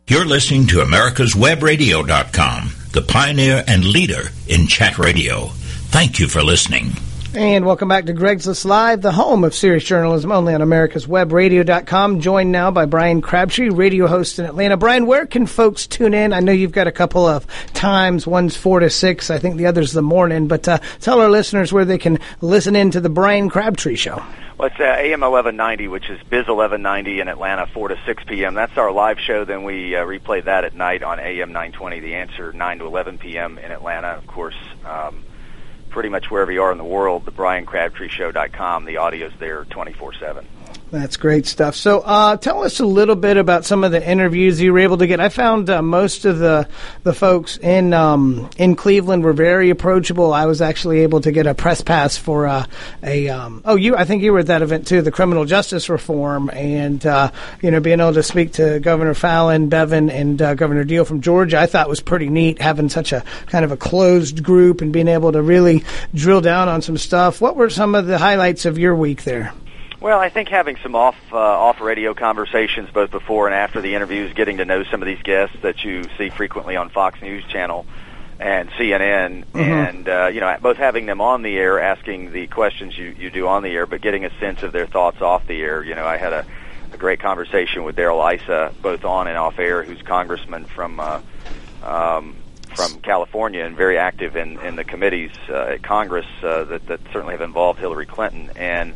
You're 0.08 0.26
listening 0.26 0.68
to 0.68 0.80
America's 0.80 1.34
americaswebradio.com, 1.34 2.72
the 2.94 3.02
pioneer 3.02 3.66
and 3.68 3.84
leader 3.84 4.30
in 4.48 4.68
chat 4.68 4.98
radio. 4.98 5.48
Thank 5.92 6.20
you 6.20 6.30
for 6.30 6.42
listening. 6.42 6.94
And 7.38 7.68
welcome 7.68 7.88
back 7.88 8.06
to 8.06 8.14
Greg's 8.14 8.48
List 8.48 8.66
Live, 8.66 9.04
the 9.04 9.12
home 9.12 9.44
of 9.44 9.54
serious 9.54 9.84
journalism, 9.84 10.32
only 10.32 10.56
on 10.56 10.62
americaswebradio.com. 10.62 12.20
Joined 12.20 12.52
now 12.52 12.72
by 12.72 12.88
Brian 12.88 13.22
Crabtree, 13.22 13.70
radio 13.70 14.08
host 14.08 14.40
in 14.40 14.46
Atlanta. 14.46 14.76
Brian, 14.76 15.06
where 15.06 15.28
can 15.28 15.46
folks 15.46 15.86
tune 15.86 16.16
in? 16.16 16.34
I 16.34 16.40
know 16.40 16.52
you've 16.52 16.72
got 16.72 16.88
a 16.88 16.92
couple 16.92 17.28
of 17.28 17.46
times. 17.74 18.26
One's 18.26 18.58
4 18.58 18.80
to 18.80 18.90
6. 18.90 19.30
I 19.30 19.38
think 19.38 19.58
the 19.58 19.68
other's 19.68 19.92
the 19.92 20.02
morning. 20.02 20.48
But 20.48 20.68
uh, 20.68 20.80
tell 21.00 21.22
our 21.22 21.30
listeners 21.30 21.72
where 21.72 21.86
they 21.86 22.00
can 22.00 22.18
listen 22.42 22.76
in 22.76 22.90
to 22.90 23.02
the 23.02 23.10
Brian 23.10 23.52
Crabtree 23.52 23.98
Show. 23.98 24.16
Well, 24.58 24.70
it's 24.70 24.80
uh, 24.80 24.86
AM 24.86 25.22
1190, 25.22 25.90
which 25.90 26.10
is 26.10 26.18
Biz 26.32 26.48
1190 26.48 27.20
in 27.20 27.28
Atlanta, 27.28 27.68
4 27.68 27.90
to 27.90 28.00
6 28.04 28.24
p.m. 28.24 28.56
That's 28.56 28.76
our 28.80 28.92
live 28.92 29.20
show. 29.20 29.46
Then 29.46 29.64
we 29.64 29.96
uh, 29.96 30.06
replay 30.06 30.44
that 30.44 30.64
at 30.64 30.74
night 30.74 31.04
on 31.04 31.20
AM 31.20 31.52
920, 31.52 32.00
The 32.00 32.16
Answer, 32.16 32.52
9 32.52 32.80
to 32.80 32.86
11 32.88 33.20
p.m. 33.20 33.60
in 33.60 33.72
Atlanta. 33.72 34.08
Of 34.08 34.26
course, 34.26 34.58
um, 34.84 35.24
pretty 35.98 36.10
much 36.10 36.30
wherever 36.30 36.52
you 36.52 36.62
are 36.62 36.72
in 36.72 36.78
the 36.78 36.84
world, 36.84 37.26
the 37.26 37.32
BrianCrabtreeShow.com. 37.32 38.86
The 38.86 38.98
audio's 38.98 39.32
there 39.40 39.66
24-7. 39.66 40.46
That's 40.90 41.18
great 41.18 41.46
stuff. 41.46 41.76
So, 41.76 42.00
uh, 42.00 42.38
tell 42.38 42.64
us 42.64 42.80
a 42.80 42.86
little 42.86 43.18
bit 43.18 43.36
about 43.36 43.66
some 43.66 43.84
of 43.84 43.92
the 43.92 44.10
interviews 44.10 44.62
you 44.62 44.72
were 44.72 44.80
able 44.80 44.98
to 45.00 45.08
get. 45.08 45.20
I 45.20 45.28
found 45.28 45.70
uh, 45.70 45.82
most 45.82 46.24
of 46.24 46.40
the 46.40 46.70
the 47.04 47.14
folks 47.14 47.58
in 47.58 47.92
um, 47.94 48.50
in 48.58 48.78
Cleveland 48.78 49.26
were 49.26 49.34
very 49.34 49.70
approachable. 49.70 50.32
I 50.32 50.46
was 50.46 50.62
actually 50.62 51.00
able 51.00 51.20
to 51.22 51.34
get 51.34 51.46
a 51.46 51.54
press 51.54 51.82
pass 51.82 52.16
for 52.16 52.48
uh, 52.48 52.66
a 53.04 53.28
um, 53.28 53.64
oh 53.66 53.76
you 53.76 53.98
I 53.98 54.06
think 54.06 54.24
you 54.24 54.32
were 54.32 54.40
at 54.40 54.48
that 54.48 54.62
event 54.62 54.88
too, 54.88 55.02
the 55.02 55.12
criminal 55.12 55.44
justice 55.44 55.90
reform, 55.90 56.50
and 56.52 57.06
uh, 57.06 57.32
you 57.62 57.70
know 57.70 57.82
being 57.82 58.00
able 58.00 58.14
to 58.14 58.24
speak 58.24 58.54
to 58.54 58.80
Governor 58.80 59.14
Fallin, 59.14 59.68
Bevin, 59.68 60.10
and 60.10 60.42
uh, 60.42 60.54
Governor 60.54 60.86
Deal 60.86 61.04
from 61.04 61.20
Georgia. 61.20 61.60
I 61.60 61.66
thought 61.66 61.90
was 61.90 62.00
pretty 62.00 62.30
neat 62.30 62.62
having 62.62 62.88
such 62.88 63.12
a 63.12 63.26
kind 63.48 63.66
of 63.66 63.74
a 63.74 63.78
closed 63.78 64.42
group 64.42 64.80
and 64.80 64.94
being 64.94 65.10
able 65.10 65.34
to 65.34 65.42
really 65.42 65.84
drill 66.16 66.40
down 66.40 66.70
on 66.70 66.82
some 66.82 66.98
stuff. 66.98 67.42
What 67.42 67.58
were 67.58 67.70
some 67.70 67.94
of 67.94 68.06
the 68.06 68.18
highlights 68.18 68.64
of 68.64 68.78
your 68.78 68.96
week 68.96 69.26
there? 69.26 69.52
Well, 70.00 70.20
I 70.20 70.30
think 70.30 70.50
having 70.50 70.78
some 70.84 70.96
off 70.96 71.16
uh, 71.32 71.38
off 71.38 71.82
radio 71.82 72.14
conversations 72.14 72.90
both 72.92 73.10
before 73.10 73.48
and 73.48 73.56
after 73.56 73.82
the 73.82 73.96
interviews, 73.96 74.32
getting 74.34 74.58
to 74.58 74.66
know 74.66 74.84
some 74.84 75.02
of 75.02 75.08
these 75.08 75.22
guests 75.24 75.56
that 75.64 75.84
you 75.84 76.04
see 76.18 76.30
frequently 76.30 76.76
on 76.76 76.90
Fox 76.90 77.20
News 77.22 77.44
Channel 77.46 77.86
and 78.40 78.70
CNN, 78.78 79.46
Mhm. 79.46 79.90
and 79.90 80.08
uh, 80.10 80.30
you 80.32 80.40
know, 80.40 80.56
both 80.62 80.78
having 80.78 81.08
them 81.08 81.20
on 81.20 81.42
the 81.42 81.58
air, 81.58 81.80
asking 81.80 82.32
the 82.32 82.46
questions 82.46 82.96
you 82.96 83.16
you 83.18 83.32
do 83.32 83.48
on 83.48 83.64
the 83.64 83.70
air, 83.70 83.88
but 83.88 84.02
getting 84.02 84.24
a 84.24 84.40
sense 84.40 84.62
of 84.62 84.72
their 84.72 84.86
thoughts 84.86 85.20
off 85.22 85.48
the 85.48 85.60
air. 85.64 85.82
You 85.84 85.96
know, 85.96 86.06
I 86.06 86.18
had 86.18 86.32
a, 86.32 86.46
a 86.94 86.98
great 86.98 87.20
conversation 87.20 87.84
with 87.84 87.96
Darrell 87.96 88.22
Issa, 88.28 88.74
both 88.84 89.04
on 89.04 89.28
and 89.28 89.38
off 89.38 89.58
air, 89.58 89.82
who's 89.82 90.02
congressman 90.04 90.66
from 90.66 91.00
uh, 91.00 91.20
um, 91.84 92.36
from 92.76 93.00
California 93.02 93.66
and 93.66 93.76
very 93.76 93.98
active 93.98 94.36
in, 94.36 94.60
in 94.60 94.76
the 94.76 94.84
committees 94.84 95.32
uh, 95.50 95.56
at 95.74 95.82
Congress 95.82 96.28
uh, 96.44 96.66
that, 96.66 96.86
that 96.86 97.00
certainly 97.12 97.34
have 97.34 97.42
involved 97.42 97.80
Hillary 97.80 98.06
Clinton. 98.06 98.52
And, 98.56 98.94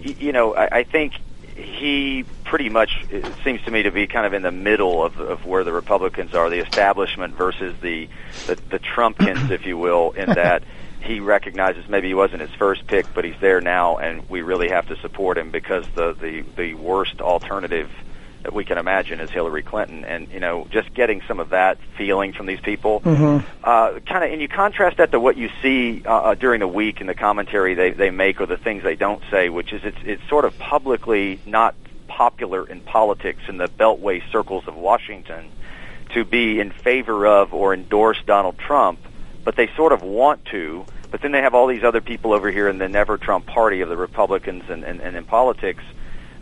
you 0.00 0.32
know, 0.32 0.54
I, 0.54 0.78
I 0.78 0.82
think 0.84 1.14
he 1.56 2.24
pretty 2.44 2.68
much 2.68 3.04
it 3.10 3.26
seems 3.44 3.62
to 3.62 3.70
me 3.70 3.82
to 3.82 3.90
be 3.90 4.06
kind 4.06 4.26
of 4.26 4.32
in 4.32 4.42
the 4.42 4.52
middle 4.52 5.04
of, 5.04 5.20
of 5.20 5.44
where 5.46 5.64
the 5.64 5.72
Republicans 5.72 6.34
are, 6.34 6.48
the 6.50 6.60
establishment 6.60 7.34
versus 7.34 7.74
the, 7.80 8.08
the, 8.46 8.56
the 8.70 8.78
Trumpkins, 8.78 9.50
if 9.50 9.66
you 9.66 9.76
will, 9.76 10.12
in 10.12 10.26
that 10.34 10.62
he 11.00 11.20
recognizes 11.20 11.88
maybe 11.88 12.08
he 12.08 12.14
wasn't 12.14 12.40
his 12.40 12.50
first 12.52 12.86
pick, 12.86 13.12
but 13.12 13.24
he's 13.24 13.38
there 13.40 13.60
now, 13.60 13.96
and 13.96 14.28
we 14.28 14.42
really 14.42 14.68
have 14.68 14.86
to 14.88 14.96
support 14.96 15.36
him 15.36 15.50
because 15.50 15.84
the, 15.94 16.14
the, 16.14 16.42
the 16.56 16.74
worst 16.74 17.20
alternative– 17.20 17.90
that 18.42 18.52
we 18.52 18.64
can 18.64 18.78
imagine 18.78 19.20
is 19.20 19.30
Hillary 19.30 19.62
Clinton, 19.62 20.04
and 20.04 20.28
you 20.32 20.40
know, 20.40 20.66
just 20.70 20.92
getting 20.94 21.22
some 21.28 21.40
of 21.40 21.50
that 21.50 21.78
feeling 21.96 22.32
from 22.32 22.46
these 22.46 22.60
people, 22.60 23.00
mm-hmm. 23.00 23.46
uh, 23.62 24.00
kind 24.00 24.24
of, 24.24 24.32
and 24.32 24.40
you 24.40 24.48
contrast 24.48 24.96
that 24.96 25.12
to 25.12 25.20
what 25.20 25.36
you 25.36 25.50
see 25.60 26.02
uh, 26.04 26.10
uh, 26.10 26.34
during 26.34 26.60
the 26.60 26.68
week 26.68 27.00
in 27.00 27.06
the 27.06 27.14
commentary 27.14 27.74
they 27.74 27.90
they 27.90 28.10
make 28.10 28.40
or 28.40 28.46
the 28.46 28.56
things 28.56 28.82
they 28.82 28.96
don't 28.96 29.22
say, 29.30 29.48
which 29.48 29.72
is 29.72 29.82
it's 29.84 29.98
it's 30.04 30.28
sort 30.28 30.44
of 30.44 30.58
publicly 30.58 31.40
not 31.46 31.74
popular 32.08 32.66
in 32.66 32.80
politics 32.80 33.40
in 33.48 33.56
the 33.56 33.68
beltway 33.68 34.22
circles 34.30 34.66
of 34.66 34.76
Washington 34.76 35.50
to 36.14 36.24
be 36.24 36.60
in 36.60 36.70
favor 36.70 37.26
of 37.26 37.54
or 37.54 37.72
endorse 37.72 38.18
Donald 38.26 38.58
Trump, 38.58 38.98
but 39.44 39.56
they 39.56 39.68
sort 39.76 39.92
of 39.92 40.02
want 40.02 40.44
to. 40.46 40.84
But 41.10 41.20
then 41.20 41.32
they 41.32 41.42
have 41.42 41.54
all 41.54 41.66
these 41.66 41.84
other 41.84 42.00
people 42.00 42.32
over 42.32 42.50
here 42.50 42.68
in 42.68 42.78
the 42.78 42.88
never 42.88 43.18
Trump 43.18 43.46
party 43.46 43.82
of 43.82 43.88
the 43.88 43.96
Republicans 43.96 44.64
and, 44.68 44.82
and, 44.82 45.00
and 45.00 45.16
in 45.16 45.24
politics 45.24 45.84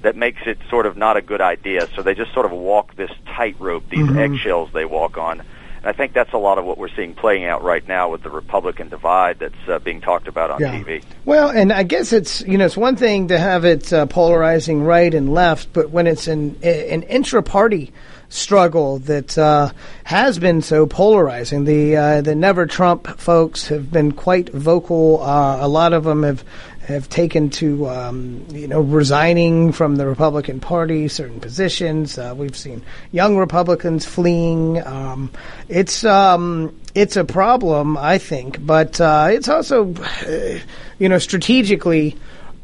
that 0.03 0.17
makes 0.17 0.41
it 0.47 0.59
sort 0.71 0.87
of 0.87 0.97
not 0.97 1.17
a 1.17 1.23
good 1.23 1.41
idea. 1.41 1.87
So 1.95 2.03
they 2.03 2.15
just 2.15 2.33
sort 2.33 2.47
of 2.47 2.53
walk 2.53 2.97
this 2.97 3.11
tightrope, 3.27 3.89
these 3.91 4.07
Mhm. 4.07 4.17
eggshells 4.19 4.71
they 4.73 4.85
walk 4.85 5.19
on. 5.19 5.41
And 5.41 5.89
I 5.89 5.93
think 5.93 6.13
that's 6.13 6.33
a 6.33 6.39
lot 6.39 6.59
of 6.59 6.65
what 6.65 6.77
we're 6.79 6.89
seeing 6.95 7.15
playing 7.15 7.45
out 7.47 7.63
right 7.65 7.87
now 7.89 8.11
with 8.11 8.23
the 8.23 8.29
Republican 8.31 8.89
divide 8.91 9.39
that's 9.39 9.69
uh, 9.69 9.79
being 9.79 10.01
talked 10.03 10.29
about 10.29 10.51
on 10.51 10.61
Yeah. 10.61 10.73
TV. 10.73 11.03
Well, 11.25 11.49
and 11.49 11.73
I 11.73 11.83
guess 11.85 12.13
it's 12.13 12.43
you 12.43 12.59
know 12.59 12.67
it's 12.67 12.77
one 12.77 12.97
thing 12.97 13.29
to 13.29 13.39
have 13.39 13.65
it 13.65 13.93
uh, 13.93 14.07
polarizing 14.07 14.83
right 14.85 15.13
and 15.15 15.33
left, 15.33 15.73
but 15.73 15.91
when 15.91 16.07
it's 16.07 16.29
an 16.29 16.57
an 16.63 17.03
intra-party 17.05 17.93
struggle 18.29 18.99
that 19.01 19.37
uh, 19.37 19.71
has 20.05 20.39
been 20.39 20.63
so 20.63 20.87
polarizing, 20.87 21.65
the 21.65 21.97
uh, 21.97 22.21
the 22.21 22.35
Never 22.35 22.67
Trump 22.67 23.07
folks 23.19 23.69
have 23.69 23.91
been 23.91 24.13
quite 24.13 24.51
vocal. 24.51 25.23
Uh, 25.23 25.59
a 25.61 25.69
lot 25.69 25.93
of 25.93 26.05
them 26.05 26.23
have 26.23 26.45
have 26.91 27.09
taken 27.09 27.51
to 27.51 27.89
um, 27.89 28.45
you 28.51 28.69
know 28.69 28.81
resigning 28.81 29.73
from 29.73 29.97
the 29.97 30.07
Republican 30.07 30.61
Party, 30.61 31.09
certain 31.09 31.41
positions. 31.41 32.19
Uh, 32.19 32.35
we've 32.37 32.57
seen 32.57 32.83
young 33.13 33.37
Republicans 33.37 34.05
fleeing. 34.05 34.85
Um, 34.87 35.31
it's 35.69 36.05
um, 36.05 36.75
it's 36.95 37.17
a 37.17 37.25
problem, 37.25 37.97
I 37.97 38.19
think, 38.19 38.65
but 38.65 39.01
uh, 39.01 39.29
it's 39.31 39.49
also 39.49 39.95
uh, 39.95 40.59
you 40.99 41.09
know 41.09 41.19
strategically. 41.19 42.17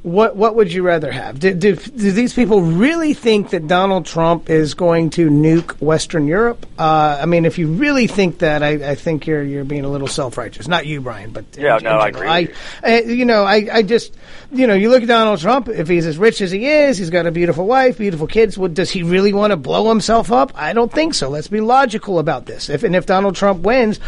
What 0.07 0.37
what 0.37 0.55
would 0.55 0.73
you 0.73 0.85
rather 0.85 1.11
have? 1.11 1.41
Do, 1.41 1.53
do, 1.53 1.75
do 1.75 2.13
these 2.13 2.33
people 2.33 2.63
really 2.63 3.13
think 3.13 3.51
that 3.51 3.67
Donald 3.67 4.07
Trump 4.07 4.49
is 4.49 4.75
going 4.75 5.11
to 5.11 5.29
nuke 5.29 5.81
Western 5.81 6.29
Europe? 6.29 6.65
Uh, 6.79 7.19
I 7.21 7.27
mean, 7.27 7.45
if 7.45 7.59
you 7.59 7.67
really 7.67 8.07
think 8.07 8.39
that, 8.39 8.63
I, 8.63 8.91
I 8.93 8.95
think 8.95 9.27
you're 9.27 9.43
you're 9.43 9.65
being 9.65 9.85
a 9.85 9.89
little 9.89 10.07
self 10.07 10.39
righteous. 10.39 10.69
Not 10.69 10.87
you, 10.87 11.01
Brian, 11.01 11.31
but 11.33 11.45
Yeah, 11.59 11.79
in 11.79 11.83
no, 11.83 11.99
I 11.99 12.13
general. 12.13 12.33
agree 12.35 12.55
I, 12.85 13.01
you 13.01 13.25
know, 13.25 13.43
I, 13.43 13.67
I 13.73 13.83
just, 13.83 14.15
you 14.53 14.69
know, 14.69 14.75
you 14.75 14.91
look 14.91 15.03
at 15.03 15.09
Donald 15.09 15.41
Trump. 15.41 15.69
If 15.69 15.89
he's 15.89 16.07
as 16.07 16.19
rich 16.19 16.41
as 16.41 16.53
he 16.53 16.67
is, 16.69 16.99
he's 16.99 17.11
got 17.11 17.27
a 17.27 17.33
beautiful 17.33 17.67
wife, 17.67 17.99
beautiful 17.99 18.29
kids. 18.29 18.57
Well, 18.57 18.71
does 18.71 18.93
he 18.93 19.03
really 19.03 19.33
want 19.33 19.51
to 19.51 19.57
blow 19.57 19.89
himself 19.89 20.31
up? 20.31 20.53
I 20.55 20.73
don't 20.73 20.93
think 20.93 21.15
so. 21.15 21.29
Let's 21.31 21.49
be 21.49 21.61
logical 21.61 22.21
about 22.21 22.47
this. 22.47 22.71
If 22.71 22.85
and 22.85 22.95
if 22.95 23.07
Donald 23.07 23.35
Trump 23.35 23.63
wins, 23.65 23.99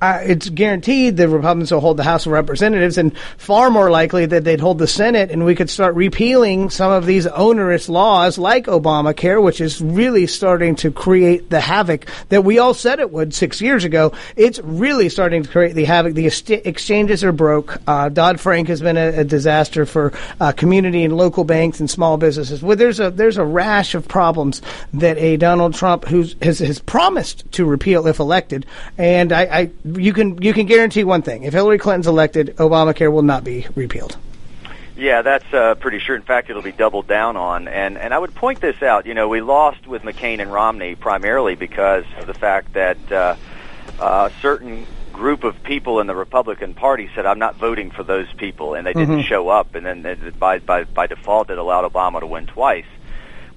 uh, 0.00 0.20
it's 0.22 0.48
guaranteed 0.48 1.16
the 1.16 1.28
Republicans 1.28 1.72
will 1.72 1.80
hold 1.80 1.96
the 1.96 2.04
House 2.04 2.26
of 2.26 2.32
Representatives, 2.32 2.98
and 2.98 3.16
far 3.36 3.70
more 3.70 3.90
likely 3.90 4.26
that 4.26 4.44
they'd 4.44 4.60
hold 4.60 4.78
the 4.78 4.86
Senate, 4.86 5.30
and 5.30 5.44
we 5.44 5.54
could 5.54 5.70
start 5.70 5.94
repealing 5.94 6.70
some 6.70 6.92
of 6.92 7.06
these 7.06 7.26
onerous 7.26 7.88
laws 7.88 8.38
like 8.38 8.66
Obamacare, 8.66 9.42
which 9.42 9.60
is 9.60 9.80
really 9.80 10.26
starting 10.26 10.76
to 10.76 10.90
create 10.90 11.50
the 11.50 11.60
havoc 11.60 12.06
that 12.28 12.44
we 12.44 12.58
all 12.58 12.74
said 12.74 13.00
it 13.00 13.10
would 13.10 13.34
six 13.34 13.60
years 13.60 13.84
ago. 13.84 14.12
It's 14.36 14.60
really 14.60 15.08
starting 15.08 15.42
to 15.42 15.48
create 15.48 15.74
the 15.74 15.84
havoc. 15.84 16.14
The 16.14 16.26
ex- 16.26 16.48
exchanges 16.48 17.24
are 17.24 17.32
broke. 17.32 17.80
Uh, 17.86 18.08
Dodd 18.08 18.40
Frank 18.40 18.68
has 18.68 18.80
been 18.80 18.96
a, 18.96 19.20
a 19.20 19.24
disaster 19.24 19.86
for 19.86 20.12
uh, 20.40 20.52
community 20.52 21.04
and 21.04 21.16
local 21.16 21.44
banks 21.44 21.80
and 21.80 21.90
small 21.90 22.16
businesses. 22.16 22.62
Well, 22.62 22.76
there's 22.76 23.00
a 23.00 23.10
there's 23.10 23.36
a 23.36 23.44
rash 23.44 23.94
of 23.94 24.06
problems 24.06 24.62
that 24.94 25.18
a 25.18 25.36
Donald 25.36 25.74
Trump 25.74 26.04
who's 26.04 26.36
has, 26.42 26.58
has 26.60 26.78
promised 26.78 27.50
to 27.52 27.64
repeal 27.64 28.06
if 28.06 28.18
elected, 28.18 28.66
and 28.96 29.32
I, 29.32 29.42
I 29.42 29.70
you 29.96 30.12
can 30.12 30.40
you 30.42 30.52
can 30.52 30.66
guarantee 30.66 31.04
one 31.04 31.22
thing: 31.22 31.44
if 31.44 31.52
Hillary 31.52 31.78
Clinton's 31.78 32.06
elected, 32.06 32.56
Obamacare 32.56 33.12
will 33.12 33.22
not 33.22 33.44
be 33.44 33.66
repealed. 33.74 34.16
Yeah, 34.96 35.22
that's 35.22 35.52
uh, 35.54 35.76
pretty 35.76 36.00
sure. 36.00 36.16
In 36.16 36.22
fact, 36.22 36.50
it'll 36.50 36.60
be 36.62 36.72
doubled 36.72 37.06
down 37.06 37.36
on. 37.36 37.68
And 37.68 37.96
and 37.96 38.12
I 38.12 38.18
would 38.18 38.34
point 38.34 38.60
this 38.60 38.82
out. 38.82 39.06
You 39.06 39.14
know, 39.14 39.28
we 39.28 39.40
lost 39.40 39.86
with 39.86 40.02
McCain 40.02 40.40
and 40.40 40.52
Romney 40.52 40.96
primarily 40.96 41.54
because 41.54 42.04
of 42.18 42.26
the 42.26 42.34
fact 42.34 42.72
that 42.72 43.12
uh, 43.12 43.36
a 44.00 44.32
certain 44.42 44.86
group 45.12 45.44
of 45.44 45.60
people 45.62 46.00
in 46.00 46.06
the 46.08 46.14
Republican 46.16 46.74
Party 46.74 47.08
said, 47.14 47.26
"I'm 47.26 47.38
not 47.38 47.54
voting 47.56 47.90
for 47.92 48.02
those 48.02 48.26
people," 48.36 48.74
and 48.74 48.86
they 48.86 48.92
didn't 48.92 49.20
Mhm. 49.20 49.24
show 49.24 49.48
up. 49.48 49.74
And 49.76 49.86
then 49.86 50.04
it, 50.04 50.38
by 50.38 50.58
by 50.58 50.82
by 50.84 51.06
default, 51.06 51.50
it 51.50 51.58
allowed 51.58 51.90
Obama 51.92 52.18
to 52.20 52.26
win 52.26 52.46
twice. 52.46 52.84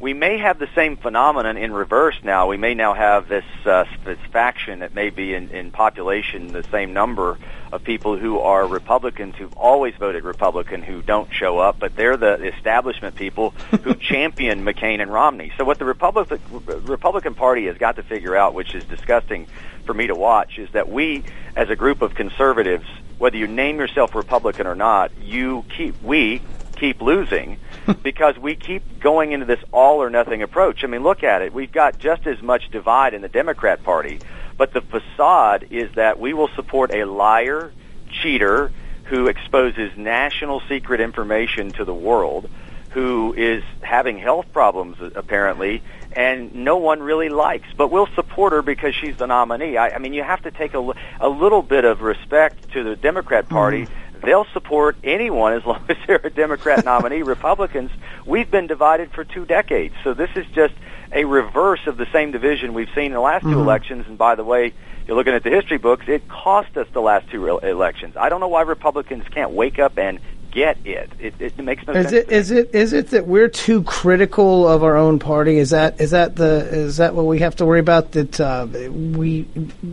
We 0.01 0.15
may 0.15 0.39
have 0.39 0.57
the 0.57 0.67
same 0.73 0.97
phenomenon 0.97 1.57
in 1.57 1.71
reverse 1.71 2.15
now. 2.23 2.47
We 2.47 2.57
may 2.57 2.73
now 2.73 2.95
have 2.95 3.27
this 3.27 3.45
uh, 3.63 3.85
this 4.03 4.17
faction 4.31 4.79
that 4.79 4.95
may 4.95 5.11
be 5.11 5.35
in, 5.35 5.51
in 5.51 5.69
population 5.69 6.47
the 6.47 6.63
same 6.71 6.91
number 6.91 7.37
of 7.71 7.83
people 7.83 8.17
who 8.17 8.39
are 8.39 8.65
Republicans 8.65 9.35
who've 9.35 9.53
always 9.53 9.93
voted 9.93 10.23
Republican 10.23 10.81
who 10.81 11.03
don't 11.03 11.31
show 11.31 11.59
up, 11.59 11.77
but 11.77 11.95
they're 11.95 12.17
the 12.17 12.47
establishment 12.47 13.13
people 13.13 13.51
who 13.83 13.93
champion 13.93 14.65
McCain 14.65 15.03
and 15.03 15.13
Romney. 15.13 15.51
So 15.55 15.65
what 15.65 15.77
the 15.77 15.85
Republican 15.85 16.39
Republican 16.87 17.35
Party 17.35 17.67
has 17.67 17.77
got 17.77 17.97
to 17.97 18.03
figure 18.03 18.35
out, 18.35 18.55
which 18.55 18.73
is 18.73 18.83
disgusting 18.85 19.45
for 19.85 19.93
me 19.93 20.07
to 20.07 20.15
watch, 20.15 20.57
is 20.57 20.71
that 20.71 20.89
we, 20.89 21.25
as 21.55 21.69
a 21.69 21.75
group 21.75 22.01
of 22.01 22.15
conservatives, 22.15 22.87
whether 23.19 23.37
you 23.37 23.45
name 23.45 23.77
yourself 23.77 24.15
Republican 24.15 24.65
or 24.65 24.73
not, 24.73 25.11
you 25.21 25.63
keep 25.77 26.01
we 26.01 26.41
keep 26.82 26.99
losing 26.99 27.59
because 28.03 28.38
we 28.39 28.55
keep 28.55 28.99
going 28.99 29.32
into 29.32 29.45
this 29.45 29.59
all 29.71 30.01
or 30.01 30.09
nothing 30.09 30.41
approach. 30.41 30.84
I 30.84 30.88
mean, 30.88 31.03
look 31.03 31.23
at 31.23 31.43
it. 31.43 31.53
We've 31.53 31.71
got 31.71 31.99
just 31.99 32.25
as 32.25 32.41
much 32.41 32.71
divide 32.71 33.13
in 33.13 33.21
the 33.21 33.29
Democrat 33.29 33.84
Party, 33.84 34.19
but 34.57 34.73
the 34.73 34.82
facade 34.82 35.67
is 35.69 35.93
that 35.93 36.19
we 36.19 36.34
will 36.34 36.49
support 36.55 36.91
a 36.91 37.05
liar, 37.05 37.71
cheater 38.09 38.71
who 39.05 39.27
exposes 39.27 39.95
national 39.95 40.61
secret 40.67 41.01
information 41.01 41.71
to 41.73 41.86
the 41.86 41.93
world, 41.93 42.49
who 42.89 43.34
is 43.38 43.63
having 43.82 44.17
health 44.17 44.51
problems 44.51 44.97
apparently, 45.15 45.84
and 46.13 46.55
no 46.55 46.77
one 46.77 46.99
really 47.01 47.29
likes. 47.29 47.67
But 47.77 47.91
we'll 47.91 48.09
support 48.15 48.53
her 48.53 48.63
because 48.63 48.95
she's 48.95 49.17
the 49.17 49.27
nominee. 49.27 49.77
I, 49.77 49.91
I 49.91 49.97
mean, 49.99 50.13
you 50.13 50.23
have 50.23 50.41
to 50.43 50.51
take 50.51 50.73
a, 50.73 50.93
a 51.19 51.29
little 51.29 51.61
bit 51.61 51.86
of 51.86 52.01
respect 52.01 52.71
to 52.71 52.84
the 52.84 52.95
Democrat 52.95 53.47
Party. 53.47 53.84
Mm-hmm. 53.84 54.00
They'll 54.24 54.45
support 54.53 54.97
anyone 55.03 55.53
as 55.53 55.65
long 55.65 55.84
as 55.89 55.97
they're 56.07 56.22
a 56.24 56.30
Democrat 56.30 56.86
nominee. 56.86 57.22
Republicans, 57.24 57.91
we've 58.26 58.49
been 58.49 58.67
divided 58.67 59.11
for 59.11 59.24
two 59.24 59.45
decades. 59.45 59.93
So 60.03 60.13
this 60.13 60.30
is 60.36 60.45
just 60.53 60.74
a 61.11 61.26
reverse 61.26 61.82
of 61.88 61.97
the 61.97 62.07
same 62.13 62.32
division 62.32 62.74
we've 62.74 62.89
seen 62.95 63.05
in 63.07 63.13
the 63.13 63.19
last 63.19 63.43
two 63.43 63.49
Mhm. 63.49 63.61
elections. 63.63 64.05
And 64.07 64.17
by 64.17 64.36
the 64.36 64.43
way, 64.43 64.74
you're 65.07 65.17
looking 65.17 65.34
at 65.34 65.43
the 65.43 65.49
history 65.49 65.78
books, 65.78 66.05
it 66.07 66.28
cost 66.30 66.78
us 66.78 66.88
the 66.93 67.01
last 67.01 67.30
two 67.30 67.43
re- 67.43 67.69
elections. 67.69 68.15
I 68.15 68.30
don't 68.30 68.39
know 68.39 68.47
why 68.47 68.61
Republicans 68.61 69.26
can't 69.32 69.51
wake 69.51 69.80
up 69.80 69.97
and 69.97 70.19
get 70.51 70.77
it. 70.85 71.09
It, 71.19 71.33
it 71.39 71.57
makes 71.57 71.85
no 71.87 71.93
sense. 71.93 72.11
Is 72.11 72.11
sense. 72.11 72.29
it 72.29 72.31
is 72.31 72.51
it 72.51 72.75
is 72.75 72.93
it 72.93 73.07
that 73.09 73.27
we're 73.27 73.47
too 73.47 73.83
critical 73.83 74.67
of 74.67 74.83
our 74.83 74.97
own 74.97 75.19
party? 75.19 75.57
Is 75.57 75.71
that 75.71 75.99
is 75.99 76.11
that 76.11 76.35
the 76.35 76.67
is 76.67 76.97
that 76.97 77.15
what 77.15 77.25
we 77.25 77.39
have 77.39 77.55
to 77.57 77.65
worry 77.65 77.79
about? 77.79 78.11
That 78.11 78.39
uh, 78.39 78.67
we 78.71 79.47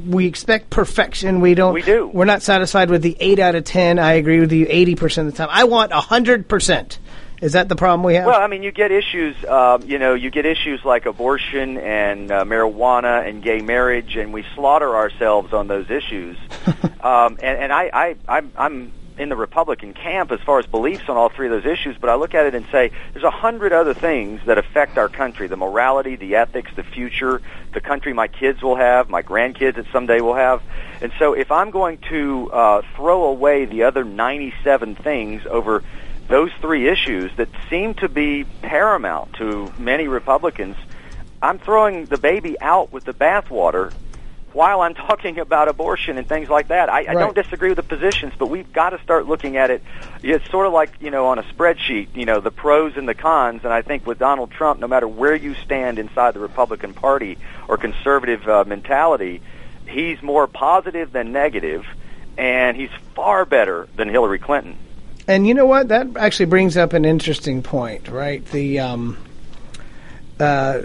we 0.09 0.26
expect 0.26 0.70
perfection. 0.70 1.40
We 1.40 1.54
don't. 1.54 1.74
We 1.74 1.82
do. 1.82 2.06
We're 2.09 2.24
not 2.24 2.42
satisfied 2.42 2.90
with 2.90 3.02
the 3.02 3.16
eight 3.20 3.38
out 3.38 3.54
of 3.54 3.64
ten. 3.64 3.98
I 3.98 4.12
agree 4.14 4.40
with 4.40 4.52
you. 4.52 4.66
Eighty 4.68 4.94
percent 4.94 5.28
of 5.28 5.34
the 5.34 5.38
time, 5.38 5.48
I 5.50 5.64
want 5.64 5.92
hundred 5.92 6.48
percent. 6.48 6.98
Is 7.40 7.52
that 7.52 7.68
the 7.68 7.76
problem 7.76 8.02
we 8.02 8.16
have? 8.16 8.26
Well, 8.26 8.40
I 8.40 8.48
mean, 8.48 8.64
you 8.64 8.72
get 8.72 8.90
issues. 8.90 9.36
Um, 9.44 9.84
you 9.84 9.98
know, 9.98 10.14
you 10.14 10.30
get 10.30 10.44
issues 10.44 10.84
like 10.84 11.06
abortion 11.06 11.78
and 11.78 12.32
uh, 12.32 12.44
marijuana 12.44 13.28
and 13.28 13.42
gay 13.42 13.61
marriage, 13.61 14.16
and 14.16 14.32
we 14.32 14.44
slaughter 14.56 14.96
ourselves 14.96 15.52
on 15.52 15.68
those 15.68 15.88
issues. 15.88 16.36
um, 17.00 17.38
and 17.40 17.59
and 17.59 17.72
I, 17.72 17.90
I, 17.92 18.16
I'm, 18.26 18.52
I'm 18.56 18.92
in 19.19 19.29
the 19.29 19.37
Republican 19.37 19.93
camp 19.93 20.31
as 20.31 20.41
far 20.41 20.59
as 20.59 20.66
beliefs 20.66 21.09
on 21.09 21.16
all 21.16 21.29
three 21.29 21.47
of 21.47 21.53
those 21.53 21.71
issues, 21.71 21.97
but 21.99 22.09
I 22.09 22.14
look 22.14 22.35
at 22.35 22.47
it 22.47 22.55
and 22.55 22.64
say 22.71 22.93
there's 23.12 23.25
a 23.25 23.31
hundred 23.31 23.73
other 23.73 23.95
things 23.95 24.41
that 24.47 24.59
affect 24.59 24.97
our 24.97 25.09
country: 25.09 25.49
the 25.49 25.57
morality, 25.57 26.16
the 26.16 26.37
ethics, 26.37 26.71
the 26.77 26.83
future, 26.83 27.43
the 27.73 27.81
country 27.81 28.12
my 28.12 28.29
kids 28.29 28.62
will 28.62 28.77
have, 28.77 29.11
my 29.11 29.23
grandkids 29.23 29.75
that 29.75 29.87
someday 29.93 30.21
will 30.21 30.35
have. 30.35 30.62
And 31.01 31.12
so, 31.19 31.33
if 31.33 31.51
I'm 31.51 31.71
going 31.71 31.99
to 32.09 32.51
uh, 32.53 32.83
throw 32.95 33.25
away 33.25 33.64
the 33.64 33.83
other 33.85 34.05
97 34.05 34.95
things 34.95 35.43
over 35.47 35.83
those 36.29 36.53
three 36.61 36.89
issues 36.89 37.35
that 37.37 37.49
seem 37.71 37.95
to 37.95 38.09
be 38.09 38.45
paramount 38.62 39.33
to 39.35 39.73
many 39.79 40.09
Republicans, 40.09 40.77
I'm 41.43 41.59
throwing 41.59 42.07
the 42.07 42.19
baby 42.19 42.61
out 42.61 42.93
with 42.93 43.05
the 43.05 43.14
bathwater 43.14 43.93
while 44.59 44.80
I'm 44.80 44.94
talking 45.09 45.38
about 45.38 45.68
abortion 45.68 46.18
and 46.18 46.28
things 46.28 46.50
like 46.50 46.68
that. 46.68 46.88
I, 46.88 47.06
I 47.09 47.14
don't 47.14 47.34
disagree 47.34 47.68
with 47.68 47.76
the 47.76 47.84
positions, 47.84 48.32
but 48.36 48.50
we've 48.50 48.70
got 48.72 48.90
to 48.90 49.00
start 49.02 49.26
looking 49.26 49.56
at 49.56 49.70
it. 49.70 49.82
It's 50.22 50.50
sort 50.50 50.66
of 50.66 50.72
like 50.72 50.90
you 51.00 51.12
know 51.12 51.26
on 51.26 51.38
a 51.38 51.44
spreadsheet, 51.44 52.09
you 52.14 52.26
know 52.26 52.40
the 52.40 52.50
pros 52.50 52.96
and 52.96 53.09
the 53.09 53.14
cons. 53.14 53.62
And 53.62 53.72
I 53.72 53.82
think 53.82 54.04
with 54.04 54.18
Donald 54.18 54.50
Trump, 54.50 54.80
no 54.80 54.88
matter 54.88 55.06
where 55.06 55.34
you 55.34 55.54
stand 55.54 56.00
inside 56.00 56.34
the 56.34 56.40
Republican 56.40 56.92
Party 56.92 57.38
or 57.68 57.78
conservative 57.78 58.46
uh, 58.48 58.64
mentality, 58.66 59.40
he's 59.86 60.20
more 60.22 60.48
positive 60.48 61.12
than 61.12 61.30
negative, 61.30 61.86
and 62.36 62.76
he's 62.76 62.90
far 63.14 63.44
better 63.44 63.88
than 63.94 64.09
Hillary 64.09 64.40
Clinton. 64.40 64.76
And 65.28 65.46
you 65.46 65.54
know 65.54 65.66
what? 65.66 65.88
That 65.88 66.16
actually 66.16 66.46
brings 66.46 66.76
up 66.76 66.94
an 66.94 67.04
interesting 67.04 67.62
point, 67.62 68.09
right? 68.09 68.44
The 68.46 68.80
um, 68.80 69.18
uh, 70.40 70.80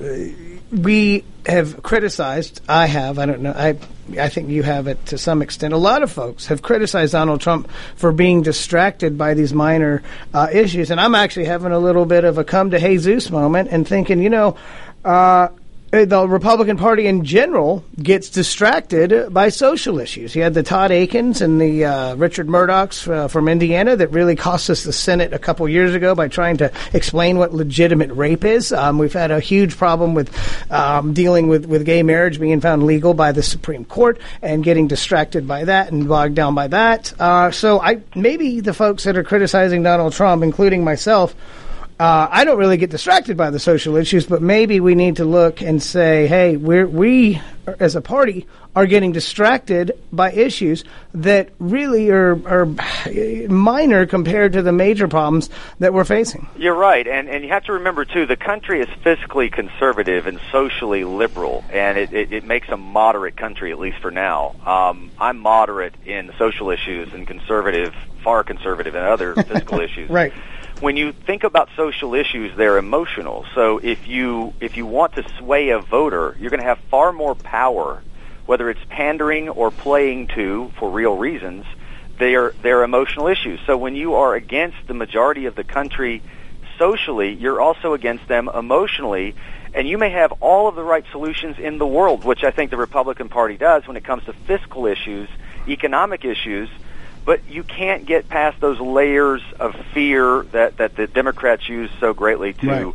we 0.73 1.23
have 1.45 1.83
criticized. 1.83 2.61
I 2.67 2.87
have. 2.87 3.19
I 3.19 3.25
don't 3.25 3.41
know. 3.41 3.53
I 3.55 3.77
I 4.19 4.29
think 4.29 4.49
you 4.49 4.63
have 4.63 4.87
it 4.87 5.05
to 5.07 5.17
some 5.17 5.41
extent. 5.41 5.73
A 5.73 5.77
lot 5.77 6.03
of 6.03 6.11
folks 6.11 6.47
have 6.47 6.61
criticized 6.61 7.13
Donald 7.13 7.41
Trump 7.41 7.69
for 7.95 8.11
being 8.11 8.41
distracted 8.41 9.17
by 9.17 9.33
these 9.33 9.53
minor 9.53 10.03
uh, 10.33 10.47
issues, 10.51 10.91
and 10.91 10.99
I'm 10.99 11.15
actually 11.15 11.45
having 11.45 11.71
a 11.71 11.79
little 11.79 12.05
bit 12.05 12.23
of 12.23 12.37
a 12.37 12.43
come 12.43 12.71
to 12.71 12.79
Jesus 12.79 13.29
moment 13.29 13.69
and 13.71 13.87
thinking, 13.87 14.21
you 14.21 14.29
know. 14.29 14.57
Uh, 15.05 15.49
the 15.93 16.27
Republican 16.27 16.75
Party 16.75 17.05
in 17.05 17.23
general 17.23 17.85
gets 18.01 18.31
distracted 18.31 19.31
by 19.31 19.49
social 19.49 19.99
issues. 19.99 20.35
You 20.35 20.41
had 20.41 20.55
the 20.55 20.63
Todd 20.63 20.91
Akins 20.91 21.39
and 21.39 21.61
the 21.61 21.85
uh, 21.85 22.15
Richard 22.15 22.47
Mourdocks 22.47 23.07
uh, 23.07 23.27
from 23.27 23.47
Indiana 23.47 23.95
that 23.95 24.07
really 24.07 24.35
cost 24.35 24.71
us 24.71 24.83
the 24.83 24.91
Senate 24.91 25.33
a 25.33 25.39
couple 25.39 25.69
years 25.69 25.93
ago 25.93 26.15
by 26.15 26.29
trying 26.29 26.57
to 26.57 26.71
explain 26.93 27.37
what 27.37 27.53
legitimate 27.53 28.11
rape 28.11 28.43
is. 28.43 28.73
Um, 28.73 28.97
we've 28.97 29.13
had 29.13 29.29
a 29.29 29.39
huge 29.39 29.77
problem 29.77 30.15
with 30.15 30.35
um, 30.71 31.13
dealing 31.13 31.47
with, 31.47 31.67
with 31.67 31.85
gay 31.85 32.01
marriage 32.01 32.39
being 32.39 32.59
found 32.59 32.87
legal 32.87 33.13
by 33.13 33.31
the 33.31 33.43
Supreme 33.43 33.85
Court 33.85 34.19
and 34.41 34.63
getting 34.63 34.87
distracted 34.87 35.47
by 35.47 35.65
that 35.65 35.91
and 35.91 36.07
bogged 36.07 36.33
down 36.33 36.55
by 36.55 36.69
that. 36.69 37.13
Uh, 37.21 37.51
so 37.51 37.79
I 37.79 38.01
maybe 38.15 38.61
the 38.61 38.73
folks 38.73 39.03
that 39.03 39.15
are 39.15 39.23
criticizing 39.23 39.83
Donald 39.83 40.13
Trump, 40.13 40.41
including 40.41 40.83
myself, 40.83 41.35
uh, 41.99 42.27
I 42.29 42.43
don't 42.43 42.57
really 42.57 42.77
get 42.77 42.89
distracted 42.89 43.37
by 43.37 43.49
the 43.49 43.59
social 43.59 43.95
issues, 43.95 44.25
but 44.25 44.41
maybe 44.41 44.79
we 44.79 44.95
need 44.95 45.17
to 45.17 45.25
look 45.25 45.61
and 45.61 45.81
say, 45.81 46.27
hey, 46.27 46.57
we're, 46.57 46.87
we 46.87 47.41
as 47.79 47.95
a 47.95 48.01
party 48.01 48.47
are 48.75 48.87
getting 48.87 49.11
distracted 49.11 49.91
by 50.11 50.31
issues 50.31 50.83
that 51.13 51.49
really 51.59 52.09
are, 52.09 52.31
are 52.47 52.65
minor 53.47 54.05
compared 54.05 54.53
to 54.53 54.61
the 54.61 54.71
major 54.71 55.07
problems 55.07 55.49
that 55.79 55.93
we're 55.93 56.03
facing. 56.03 56.47
You're 56.57 56.75
right, 56.75 57.07
and 57.07 57.29
and 57.29 57.43
you 57.43 57.51
have 57.51 57.65
to 57.65 57.73
remember 57.73 58.05
too, 58.05 58.25
the 58.25 58.35
country 58.35 58.81
is 58.81 58.87
fiscally 59.05 59.51
conservative 59.51 60.25
and 60.25 60.39
socially 60.51 61.03
liberal, 61.03 61.63
and 61.71 61.97
it, 61.97 62.13
it, 62.13 62.33
it 62.33 62.43
makes 62.43 62.67
a 62.69 62.77
moderate 62.77 63.37
country 63.37 63.71
at 63.71 63.79
least 63.79 63.99
for 63.99 64.11
now. 64.11 64.55
Um, 64.65 65.11
I'm 65.19 65.37
moderate 65.37 65.93
in 66.05 66.31
social 66.37 66.71
issues 66.71 67.13
and 67.13 67.27
conservative, 67.27 67.93
far 68.23 68.43
conservative 68.43 68.95
in 68.95 69.03
other 69.03 69.35
fiscal 69.43 69.79
issues. 69.79 70.09
Right. 70.09 70.33
When 70.79 70.97
you 70.97 71.11
think 71.11 71.43
about 71.43 71.69
social 71.75 72.13
issues, 72.13 72.55
they're 72.57 72.77
emotional. 72.77 73.45
So 73.55 73.77
if 73.77 74.07
you 74.07 74.53
if 74.59 74.75
you 74.75 74.85
want 74.85 75.13
to 75.15 75.23
sway 75.37 75.69
a 75.69 75.79
voter, 75.79 76.35
you're 76.39 76.49
going 76.49 76.59
to 76.59 76.65
have 76.65 76.79
far 76.89 77.13
more 77.13 77.35
power, 77.35 78.01
whether 78.45 78.69
it's 78.69 78.83
pandering 78.89 79.49
or 79.49 79.71
playing 79.71 80.27
to 80.35 80.71
for 80.77 80.89
real 80.89 81.15
reasons. 81.15 81.65
They 82.19 82.35
are 82.35 82.53
they're 82.61 82.83
emotional 82.83 83.27
issues. 83.27 83.59
So 83.65 83.77
when 83.77 83.95
you 83.95 84.15
are 84.15 84.35
against 84.35 84.77
the 84.87 84.93
majority 84.93 85.45
of 85.45 85.55
the 85.55 85.63
country 85.63 86.21
socially, 86.77 87.33
you're 87.33 87.61
also 87.61 87.93
against 87.93 88.27
them 88.27 88.49
emotionally. 88.53 89.35
And 89.75 89.87
you 89.87 89.97
may 89.97 90.09
have 90.09 90.31
all 90.33 90.67
of 90.67 90.75
the 90.75 90.83
right 90.83 91.03
solutions 91.11 91.57
in 91.57 91.79
the 91.79 91.87
world, 91.87 92.25
which 92.25 92.43
I 92.43 92.51
think 92.51 92.69
the 92.69 92.77
Republican 92.77 93.29
Party 93.29 93.57
does 93.57 93.87
when 93.87 93.97
it 93.97 94.03
comes 94.03 94.23
to 94.25 94.33
fiscal 94.33 94.85
issues, 94.85 95.29
economic 95.67 96.25
issues, 96.25 96.69
but 97.25 97.47
you 97.49 97.63
can't 97.63 98.05
get 98.05 98.27
past 98.29 98.59
those 98.59 98.79
layers 98.79 99.41
of 99.59 99.75
fear 99.93 100.43
that, 100.51 100.77
that 100.77 100.95
the 100.95 101.07
Democrats 101.07 101.67
use 101.69 101.89
so 101.99 102.13
greatly 102.13 102.53
to 102.53 102.67
Right. 102.67 102.93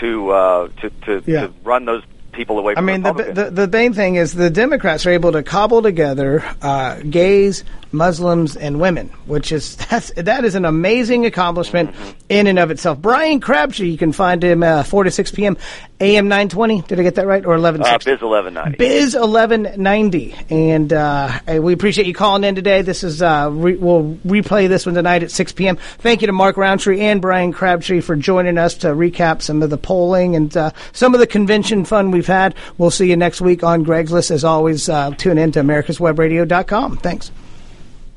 to, 0.00 0.30
uh, 0.30 0.68
to 0.80 0.90
to 0.90 1.22
Yeah. 1.26 1.46
to 1.48 1.52
run 1.64 1.84
those 1.84 2.02
people 2.38 2.58
away 2.58 2.72
I 2.76 2.80
mean, 2.80 3.02
the, 3.02 3.12
the 3.12 3.50
the 3.50 3.68
main 3.68 3.92
thing 3.92 4.14
is 4.14 4.32
the 4.32 4.48
Democrats 4.48 5.04
are 5.04 5.10
able 5.10 5.32
to 5.32 5.42
cobble 5.42 5.82
together 5.82 6.42
uh, 6.62 7.00
gays, 7.00 7.64
Muslims, 7.92 8.56
and 8.56 8.80
women, 8.80 9.08
which 9.26 9.52
is 9.52 9.76
that's 9.90 10.10
that 10.14 10.44
is 10.46 10.54
an 10.54 10.64
amazing 10.64 11.26
accomplishment 11.26 11.90
Mm-hmm. 11.90 12.10
in 12.28 12.46
and 12.46 12.58
of 12.58 12.70
itself. 12.70 12.98
Brian 12.98 13.40
Crabtree, 13.40 13.88
you 13.88 13.98
can 13.98 14.12
find 14.12 14.42
him 14.42 14.62
uh, 14.62 14.82
four 14.84 15.04
to 15.04 15.10
six 15.10 15.30
p.m. 15.30 15.56
AM 16.00 16.28
nine 16.28 16.48
twenty. 16.48 16.80
Did 16.82 17.00
I 17.00 17.02
get 17.02 17.16
that 17.16 17.26
right? 17.26 17.44
Or 17.44 17.54
eleven 17.54 17.82
uh. 17.82 17.98
Biz 17.98 18.22
eleven 18.22 18.54
ninety. 18.54 18.76
Biz 18.76 19.14
eleven 19.16 19.74
ninety, 19.76 20.34
and 20.48 20.92
uh, 20.92 21.38
we 21.60 21.72
appreciate 21.72 22.06
you 22.06 22.14
calling 22.14 22.44
in 22.44 22.54
today. 22.54 22.82
This 22.82 23.02
is 23.02 23.20
uh, 23.20 23.48
re- 23.52 23.76
we'll 23.76 24.16
replay 24.24 24.68
this 24.68 24.86
one 24.86 24.94
tonight 24.94 25.22
at 25.24 25.30
six 25.32 25.50
p.m. 25.52 25.76
Thank 25.76 26.20
you 26.20 26.26
to 26.28 26.32
Mark 26.32 26.56
Rountree 26.56 27.00
and 27.00 27.20
Brian 27.20 27.52
Crabtree 27.52 28.00
for 28.00 28.14
joining 28.14 28.58
us 28.58 28.74
to 28.78 28.88
recap 28.88 29.42
some 29.42 29.62
of 29.62 29.70
the 29.70 29.78
polling 29.78 30.36
and 30.36 30.56
uh, 30.56 30.70
some 30.92 31.14
of 31.14 31.20
the 31.20 31.26
convention 31.26 31.84
fun 31.84 32.10
we've 32.12 32.26
had. 32.28 32.54
We'll 32.78 32.92
see 32.92 33.10
you 33.10 33.16
next 33.16 33.40
week 33.40 33.64
on 33.64 33.82
Greg's 33.82 34.12
List. 34.12 34.30
As 34.30 34.44
always, 34.44 34.88
uh, 34.88 35.10
tune 35.10 35.36
in 35.36 35.52
to 35.52 35.60
AmericasWebRadio.com. 35.60 36.98
Thanks. 36.98 37.32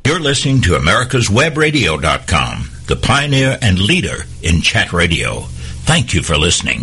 You're 0.06 0.20
listening 0.20 0.62
to 0.62 0.72
AmericasWebRadio.com, 0.72 2.70
the 2.88 2.96
pioneer 2.96 3.58
and 3.62 3.80
leader 3.80 4.26
in 4.42 4.62
chat 4.62 4.94
radio. 4.94 5.42
Thank 5.84 6.14
you 6.14 6.24
for 6.24 6.38
listening. 6.38 6.80